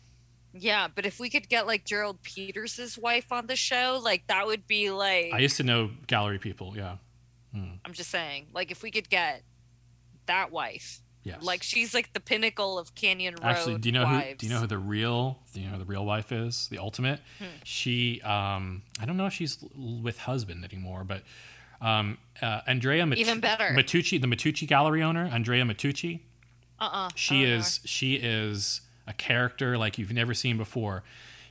[0.52, 4.46] yeah, but if we could get like Gerald Peters' wife on the show, like that
[4.46, 6.74] would be like I used to know gallery people.
[6.76, 6.96] Yeah.
[7.52, 9.42] I'm just saying, like if we could get
[10.26, 11.42] that wife, Yes.
[11.42, 13.44] like she's like the pinnacle of Canyon Road.
[13.44, 14.28] Actually, do you know wives.
[14.30, 14.34] who?
[14.36, 15.38] Do you know who the real?
[15.52, 16.68] Do you know who the real wife is?
[16.68, 17.20] The ultimate.
[17.38, 17.44] Hmm.
[17.64, 18.20] She.
[18.22, 18.82] Um.
[19.00, 21.22] I don't know if she's with husband anymore, but
[21.80, 22.18] um.
[22.40, 23.04] Uh, Andrea.
[23.04, 23.70] Mat- Even better.
[23.76, 26.20] Matteucci, the Matteucci gallery owner, Andrea Matteucci.
[26.80, 27.10] Uh-uh.
[27.14, 27.80] She don't is.
[27.84, 31.02] She is a character like you've never seen before.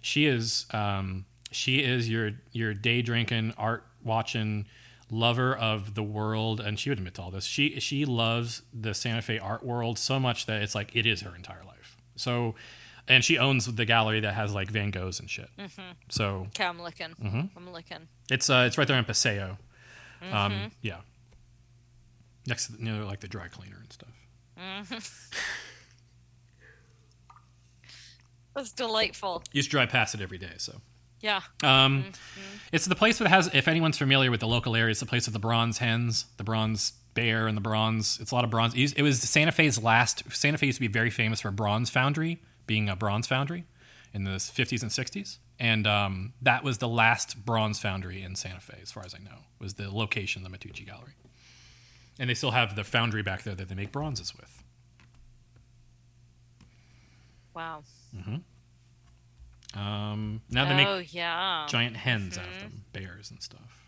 [0.01, 0.65] She is.
[0.72, 1.26] Um.
[1.51, 4.68] She is your your day drinking, art watching
[5.11, 8.93] lover of the world and she would admit to all this she she loves the
[8.93, 12.53] santa fe art world so much that it's like it is her entire life so
[13.07, 15.81] and she owns the gallery that has like van goghs and shit Mm-hmm.
[16.10, 17.07] so Okay, I'm looking.
[17.19, 17.49] Mhm.
[17.57, 18.07] I'm looking.
[18.30, 19.57] it's uh it's right there in paseo
[20.23, 20.35] Mm-hmm.
[20.35, 20.97] um yeah
[22.45, 24.10] next to the, you know like the dry cleaner and stuff
[28.56, 29.44] That's delightful.
[29.53, 30.81] you to drive past it every day so
[31.22, 31.41] Yeah.
[31.64, 32.57] Um, Mm-hmm.
[32.72, 35.27] It's the place that has, if anyone's familiar with the local area, it's the place
[35.27, 38.19] of the bronze hens, the bronze bear, and the bronze.
[38.22, 38.73] It's a lot of bronze.
[38.76, 40.23] It was- it was Santa Fe's last.
[40.31, 43.65] Santa Fe used to be very famous for bronze foundry, being a bronze foundry
[44.14, 45.38] in the 50s and 60s.
[45.60, 49.18] And um, that was the last bronze foundry in Santa Fe, as far as I
[49.19, 51.14] know, was the location of the Matteucci Gallery.
[52.20, 54.62] And they still have the foundry back there that they make bronzes with.
[57.56, 57.84] Wow.
[59.76, 61.66] Um, now they make oh yeah.
[61.70, 63.86] giant hens out of them, bears and stuff.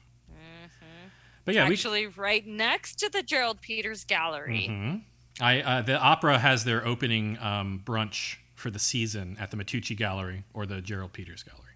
[1.44, 4.68] But yeah, we, Actually, right next to the Gerald Peters Gallery.
[4.68, 4.96] hmm
[5.40, 9.98] I uh, the opera has their opening um, brunch for the season at the Matteucci
[9.98, 11.74] Gallery or the Gerald Peters Gallery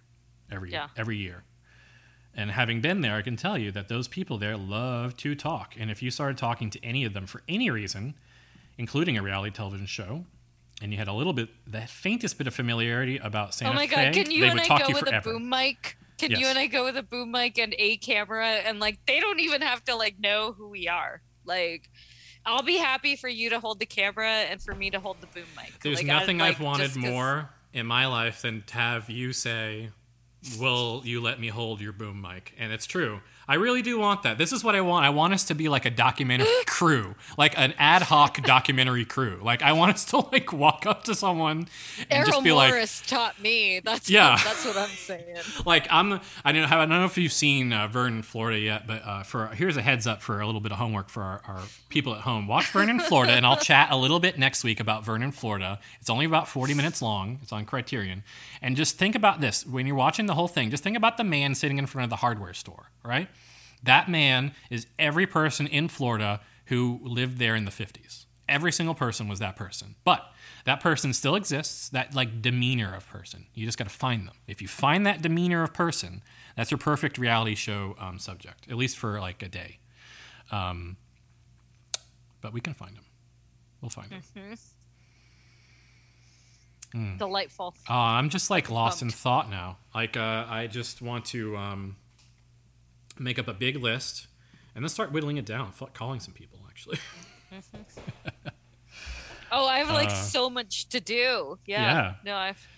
[0.52, 0.88] every Yeah.
[0.96, 1.42] every year.
[2.36, 5.74] And having been there, I can tell you that those people there love to talk.
[5.78, 8.14] And if you started talking to any of them for any reason,
[8.76, 10.26] including a reality television show,
[10.82, 13.86] and you had a little bit, the faintest bit of familiarity about Santa Oh my
[13.86, 15.30] Fe, can you and I go you with forever.
[15.30, 15.96] a boom mic?
[16.18, 19.18] Can you and I go with a boom mic and a camera and like they
[19.20, 21.22] don't even have to like know who we are.
[21.46, 21.88] Like
[22.44, 25.26] I'll be happy for you to hold the camera and for me to hold the
[25.28, 25.80] boom mic.
[25.82, 29.32] There's Like, I- nothing like, I've wanted more in my life than to have you
[29.32, 29.90] say,
[30.58, 33.20] "Will you let me hold your boom mic?" And it's true.
[33.48, 34.38] I really do want that.
[34.38, 35.06] This is what I want.
[35.06, 39.38] I want us to be like a documentary crew, like an ad hoc documentary crew.
[39.42, 41.68] Like I want us to like walk up to someone
[41.98, 43.80] and Errol just be like, Morris taught me.
[43.84, 44.32] That's Yeah.
[44.32, 45.36] what, that's what I'm saying.
[45.66, 46.20] like I'm.
[46.44, 46.76] I don't know.
[46.76, 49.82] I don't know if you've seen uh, Vernon, Florida yet, but uh, for here's a
[49.82, 52.48] heads up for a little bit of homework for our, our people at home.
[52.48, 55.78] Watch Vernon, Florida, and I'll chat a little bit next week about Vernon, Florida.
[56.00, 57.38] It's only about 40 minutes long.
[57.42, 58.24] It's on Criterion,
[58.60, 60.70] and just think about this when you're watching the whole thing.
[60.70, 63.28] Just think about the man sitting in front of the hardware store, right?
[63.82, 68.26] That man is every person in Florida who lived there in the 50s.
[68.48, 69.96] Every single person was that person.
[70.04, 70.24] But
[70.64, 73.46] that person still exists, that like demeanor of person.
[73.54, 74.34] You just got to find them.
[74.46, 76.22] If you find that demeanor of person,
[76.56, 79.78] that's your perfect reality show um, subject, at least for like a day.
[80.50, 80.96] Um,
[82.40, 83.04] but we can find them.
[83.80, 84.22] We'll find them.
[86.92, 87.16] Hmm.
[87.16, 87.74] Delightful.
[87.88, 89.78] Uh, I'm just like lost in thought now.
[89.94, 91.96] Like uh, I just want to um,
[93.18, 94.26] make up a big list
[94.74, 95.68] and then start whittling it down.
[95.80, 96.98] F- calling some people actually.
[99.52, 101.58] Oh, I have like Uh, so much to do.
[101.66, 101.80] Yeah.
[101.82, 102.14] Yeah.
[102.24, 102.68] No, I've.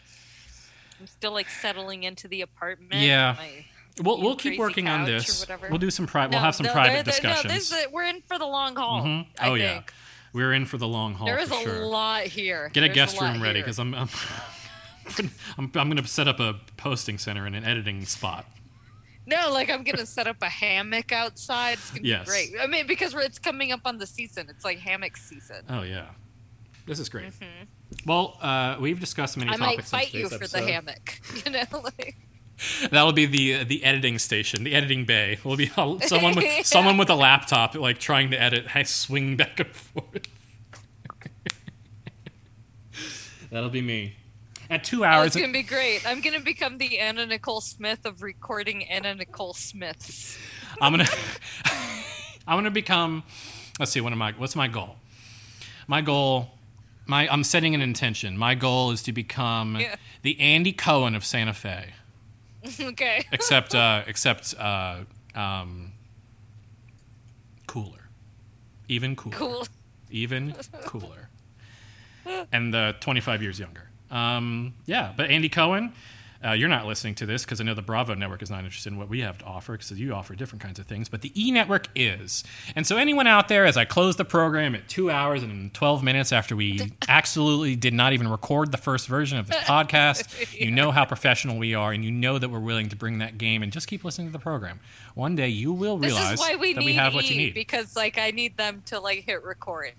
[1.00, 3.00] I'm still like settling into the apartment.
[3.02, 3.36] Yeah.
[3.38, 3.64] My-
[4.02, 5.46] we'll we'll keep working on this.
[5.70, 6.32] We'll do some private.
[6.34, 7.44] We'll have some no, private there- there- discussions.
[7.44, 9.02] No, this is, we're in for the long haul.
[9.02, 9.26] Mhm.
[9.40, 9.82] I Oh yeah,
[10.32, 11.26] we're in for the long haul.
[11.26, 11.86] There is a sure.
[11.86, 12.70] lot here.
[12.72, 14.08] Get a guest lot room ready because I'm I'm,
[15.18, 18.44] I'm I'm going to set up a posting center and an editing spot.
[19.28, 21.74] No, like I'm gonna set up a hammock outside.
[21.74, 22.24] It's gonna Yes.
[22.24, 22.50] be great.
[22.62, 24.46] I mean, because it's coming up on the season.
[24.48, 25.64] It's like hammock season.
[25.68, 26.06] Oh yeah,
[26.86, 27.32] this is great.
[28.06, 29.62] Well, uh, we've discussed many Mm-hmm.
[29.62, 29.92] I might topics.
[29.92, 30.60] in fight you for episode.
[30.64, 31.20] the hammock.
[31.44, 32.16] You know, like
[32.90, 35.38] That'll be the the editing station, the editing bay.
[35.44, 36.62] Will be someone with Yeah.
[36.62, 38.66] someone with a laptop, like trying to edit.
[38.74, 40.26] I swing back and forth.
[43.50, 44.14] That'll be me.
[44.70, 46.06] At two hours, it's gonna be great.
[46.06, 50.36] I'm gonna become the Anna Nicole Smith of recording Anna Nicole Smiths.
[50.80, 51.06] I'm gonna
[52.46, 53.22] I'm gonna become.
[53.78, 54.00] Let's see.
[54.02, 54.32] What am I?
[54.32, 54.96] What's my goal?
[55.86, 56.50] My goal.
[57.06, 58.36] My I'm setting an intention.
[58.36, 59.96] My goal is to become Yeah.
[60.22, 61.94] the Andy Cohen of Santa Fe.
[62.80, 63.24] okay.
[63.32, 64.98] except uh, except uh,
[65.34, 65.92] um,
[67.66, 68.10] cooler,
[68.88, 69.66] even cooler, Cool.
[70.10, 70.54] even
[70.84, 71.30] cooler,
[72.52, 73.87] and uh, 25 years younger.
[74.10, 75.92] Um, yeah, but Andy Cohen,
[76.44, 78.92] uh, you're not listening to this because I know the Bravo network is not interested
[78.92, 81.32] in what we have to offer because you offer different kinds of things, but the
[81.34, 82.44] E network is.
[82.76, 86.04] And so, anyone out there, as I close the program at two hours and 12
[86.04, 90.70] minutes after we absolutely did not even record the first version of this podcast, you
[90.70, 93.64] know how professional we are and you know that we're willing to bring that game
[93.64, 94.78] and just keep listening to the program.
[95.14, 97.28] One day you will This realize is why we that need we have what E,
[97.30, 97.54] you need.
[97.54, 99.92] because like I need them to like hit record.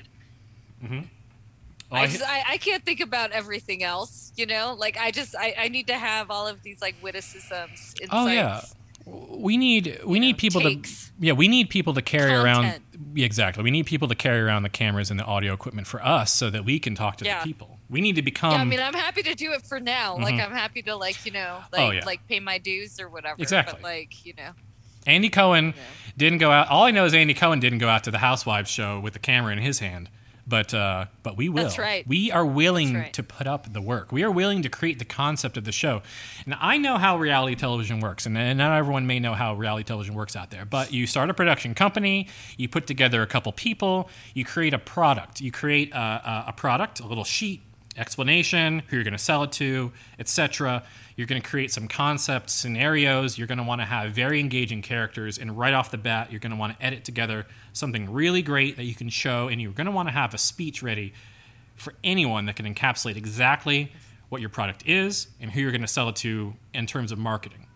[1.91, 4.75] Oh, I, I- just, I, I can't think about everything else, you know.
[4.77, 7.95] Like I just I, I need to have all of these like witticisms.
[8.01, 8.09] Insights.
[8.11, 8.61] Oh yeah,
[9.05, 11.07] we need we need know, people takes.
[11.07, 12.83] to yeah we need people to carry around Content.
[13.15, 16.03] yeah, exactly we need people to carry around the cameras and the audio equipment for
[16.05, 17.39] us so that we can talk to Yeah.
[17.39, 17.79] the people.
[17.89, 20.15] We need to become yeah, I mean, I'm happy to do it for now.
[20.15, 21.89] Like, I'm happy to like, you know, like, Mm-hmm.
[21.89, 22.05] Oh, yeah.
[22.05, 23.41] like pay my dues or whatever.
[23.41, 23.79] Exactly.
[23.81, 24.51] But like, you know,
[25.07, 25.73] Andy Cohen
[26.15, 26.67] didn't go out.
[26.67, 29.19] All I know is Andy Cohen didn't go out to the Housewives show with the
[29.19, 30.07] camera in his hand.
[30.49, 31.63] But uh, but we will.
[31.63, 32.05] That's right.
[32.07, 33.13] We are willing right.
[33.13, 34.11] to put up the work.
[34.11, 36.01] We are willing to create the concept of the show.
[36.45, 39.83] And I know how reality television works, and, and not everyone may know how reality
[39.83, 40.65] television works out there.
[40.65, 42.27] But you start a production company,
[42.57, 45.39] you put together a couple people, you create a product.
[45.39, 47.61] You create a, a, a product, a little sheet,
[47.99, 50.83] explanation, who you're going to sell it to, etc.
[51.19, 53.37] You're going to create some concept scenarios.
[53.37, 56.39] You're going to want to have very engaging characters, and right off the bat, you're
[56.39, 59.73] going to want to edit together something really great that you can show, and you're
[59.73, 61.11] going to want to have a speech ready
[61.75, 63.91] for anyone that can encapsulate exactly
[64.29, 67.19] what your product is and who you're going to sell it to in terms of
[67.19, 67.67] marketing.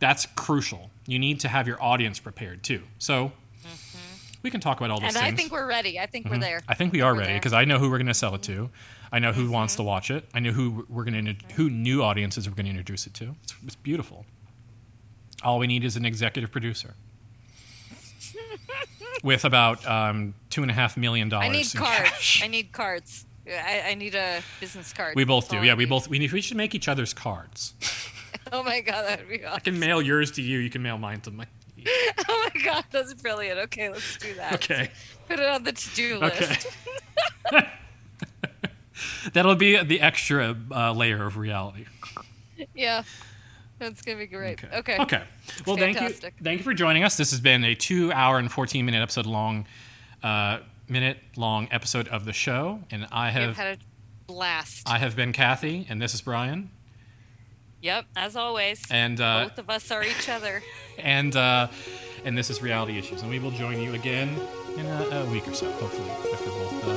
[0.00, 0.90] That's crucial.
[1.06, 2.82] You need to have your audience prepared too.
[2.98, 3.30] So
[4.42, 5.24] we can talk about all those Mm-hmm.
[5.24, 5.38] And things.
[5.38, 6.00] I think we're ready.
[6.00, 6.62] I think we're there.
[6.68, 8.42] I think we are We're ready because I know who we're going to sell it
[8.42, 8.70] to.
[9.16, 10.26] I know who wants to watch it.
[10.34, 13.34] I know who we're going to who new audiences we're going to introduce it to.
[13.42, 14.26] It's, it's beautiful.
[15.42, 16.96] All we need is an executive producer
[19.24, 21.48] with about um, two and a half million dollars.
[21.48, 22.10] I need cards.
[22.10, 22.42] cash.
[22.44, 23.24] I need cards.
[23.48, 25.16] I, I need a business card.
[25.16, 25.66] We both That's do.
[25.66, 26.08] Yeah, we both.
[26.08, 26.30] We need.
[26.32, 27.72] We should make each other's cards.
[28.52, 29.56] Oh my god, that would be awesome.
[29.56, 30.58] I can mail yours to you.
[30.58, 31.46] You can mail mine to me.
[32.28, 33.58] Oh my god, that's brilliant.
[33.58, 34.54] Okay, let's do that.
[34.54, 34.88] Okay.
[35.26, 36.68] Put it on the to-do list.
[37.52, 37.68] Okay.
[39.32, 41.86] That'll be the extra uh, layer of reality.
[42.74, 43.02] yeah.
[43.78, 44.64] That's gonna be great.
[44.72, 44.96] Okay.
[44.98, 45.22] Okay.
[45.66, 46.08] Well, thank you.
[46.08, 47.16] Thank you for joining us.
[47.18, 49.66] This has been a two-hour and fourteen-minute episode long,
[50.22, 53.80] uh, minute-long episode of the show, and I have had a
[54.26, 54.88] blast.
[54.88, 56.70] I have been Kathy, and this is Brian,
[57.82, 58.82] yep, as always.
[58.90, 60.62] and uh, Both of us are each other.
[60.98, 61.68] and uh,
[62.24, 64.40] and this is Reality Issues, and we will join you again
[64.78, 66.95] in a, a week or so, hopefully, if we're both uh.